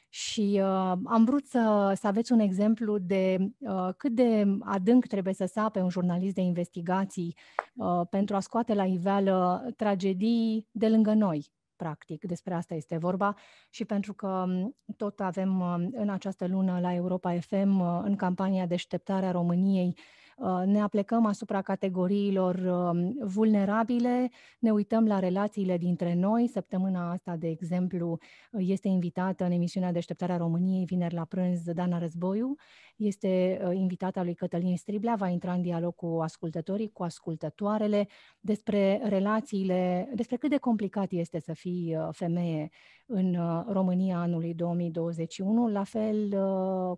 și 0.09 0.59
uh, 0.61 0.93
am 1.05 1.23
vrut 1.25 1.45
să, 1.45 1.93
să 1.95 2.07
aveți 2.07 2.31
un 2.31 2.39
exemplu 2.39 2.97
de 2.97 3.37
uh, 3.57 3.89
cât 3.97 4.11
de 4.11 4.45
adânc 4.61 5.05
trebuie 5.05 5.33
să 5.33 5.45
sape 5.45 5.79
un 5.79 5.89
jurnalist 5.89 6.35
de 6.35 6.41
investigații 6.41 7.35
uh, 7.75 8.01
pentru 8.09 8.35
a 8.35 8.39
scoate 8.39 8.73
la 8.73 8.85
iveală 8.85 9.65
tragedii 9.75 10.67
de 10.71 10.89
lângă 10.89 11.13
noi, 11.13 11.51
practic, 11.75 12.23
despre 12.23 12.53
asta 12.53 12.73
este 12.73 12.97
vorba. 12.97 13.35
Și 13.69 13.85
pentru 13.85 14.13
că 14.13 14.27
um, 14.27 14.75
tot 14.97 15.19
avem 15.19 15.59
uh, 15.59 15.87
în 15.91 16.09
această 16.09 16.47
lună 16.47 16.79
la 16.79 16.93
Europa 16.93 17.39
FM, 17.39 17.79
uh, 17.79 17.99
în 18.03 18.15
campania 18.15 18.65
Deșteptarea 18.65 19.31
României, 19.31 19.95
Uh, 19.97 20.24
ne 20.65 20.81
aplecăm 20.81 21.25
asupra 21.25 21.61
categoriilor 21.61 22.55
um, 22.55 23.15
vulnerabile, 23.21 24.29
ne 24.59 24.71
uităm 24.71 25.07
la 25.07 25.19
relațiile 25.19 25.77
dintre 25.77 26.13
noi. 26.13 26.47
Săptămâna 26.47 27.11
asta, 27.11 27.35
de 27.35 27.47
exemplu, 27.47 28.17
este 28.51 28.87
invitată 28.87 29.45
în 29.45 29.51
emisiunea 29.51 29.91
Deșteptarea 29.91 30.37
României, 30.37 30.85
vineri 30.85 31.13
la 31.13 31.25
prânz, 31.25 31.63
Dana 31.63 31.97
Războiu. 31.97 32.55
Este 32.95 33.61
uh, 33.65 33.75
invitata 33.75 34.23
lui 34.23 34.33
Cătălin 34.33 34.77
Striblea, 34.77 35.15
va 35.15 35.27
intra 35.27 35.53
în 35.53 35.61
dialog 35.61 35.95
cu 35.95 36.19
ascultătorii, 36.21 36.91
cu 36.91 37.03
ascultătoarele, 37.03 38.07
despre 38.39 39.01
relațiile, 39.03 40.09
despre 40.13 40.37
cât 40.37 40.49
de 40.49 40.57
complicat 40.57 41.11
este 41.11 41.39
să 41.39 41.53
fii 41.53 41.95
uh, 41.97 42.07
femeie 42.11 42.69
în 43.07 43.37
România 43.67 44.17
anului 44.17 44.53
2021, 44.53 45.67
la 45.67 45.83
fel 45.83 46.29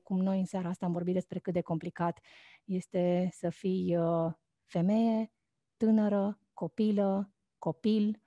cum 0.03 0.21
noi 0.21 0.39
în 0.39 0.45
seara 0.45 0.69
asta 0.69 0.85
am 0.85 0.91
vorbit 0.91 1.13
despre 1.13 1.39
cât 1.39 1.53
de 1.53 1.61
complicat 1.61 2.19
este 2.67 3.29
să 3.31 3.49
fii 3.49 3.97
uh, 3.97 4.33
femeie, 4.65 5.31
tânără, 5.77 6.39
copilă, 6.53 7.33
copil, 7.57 8.21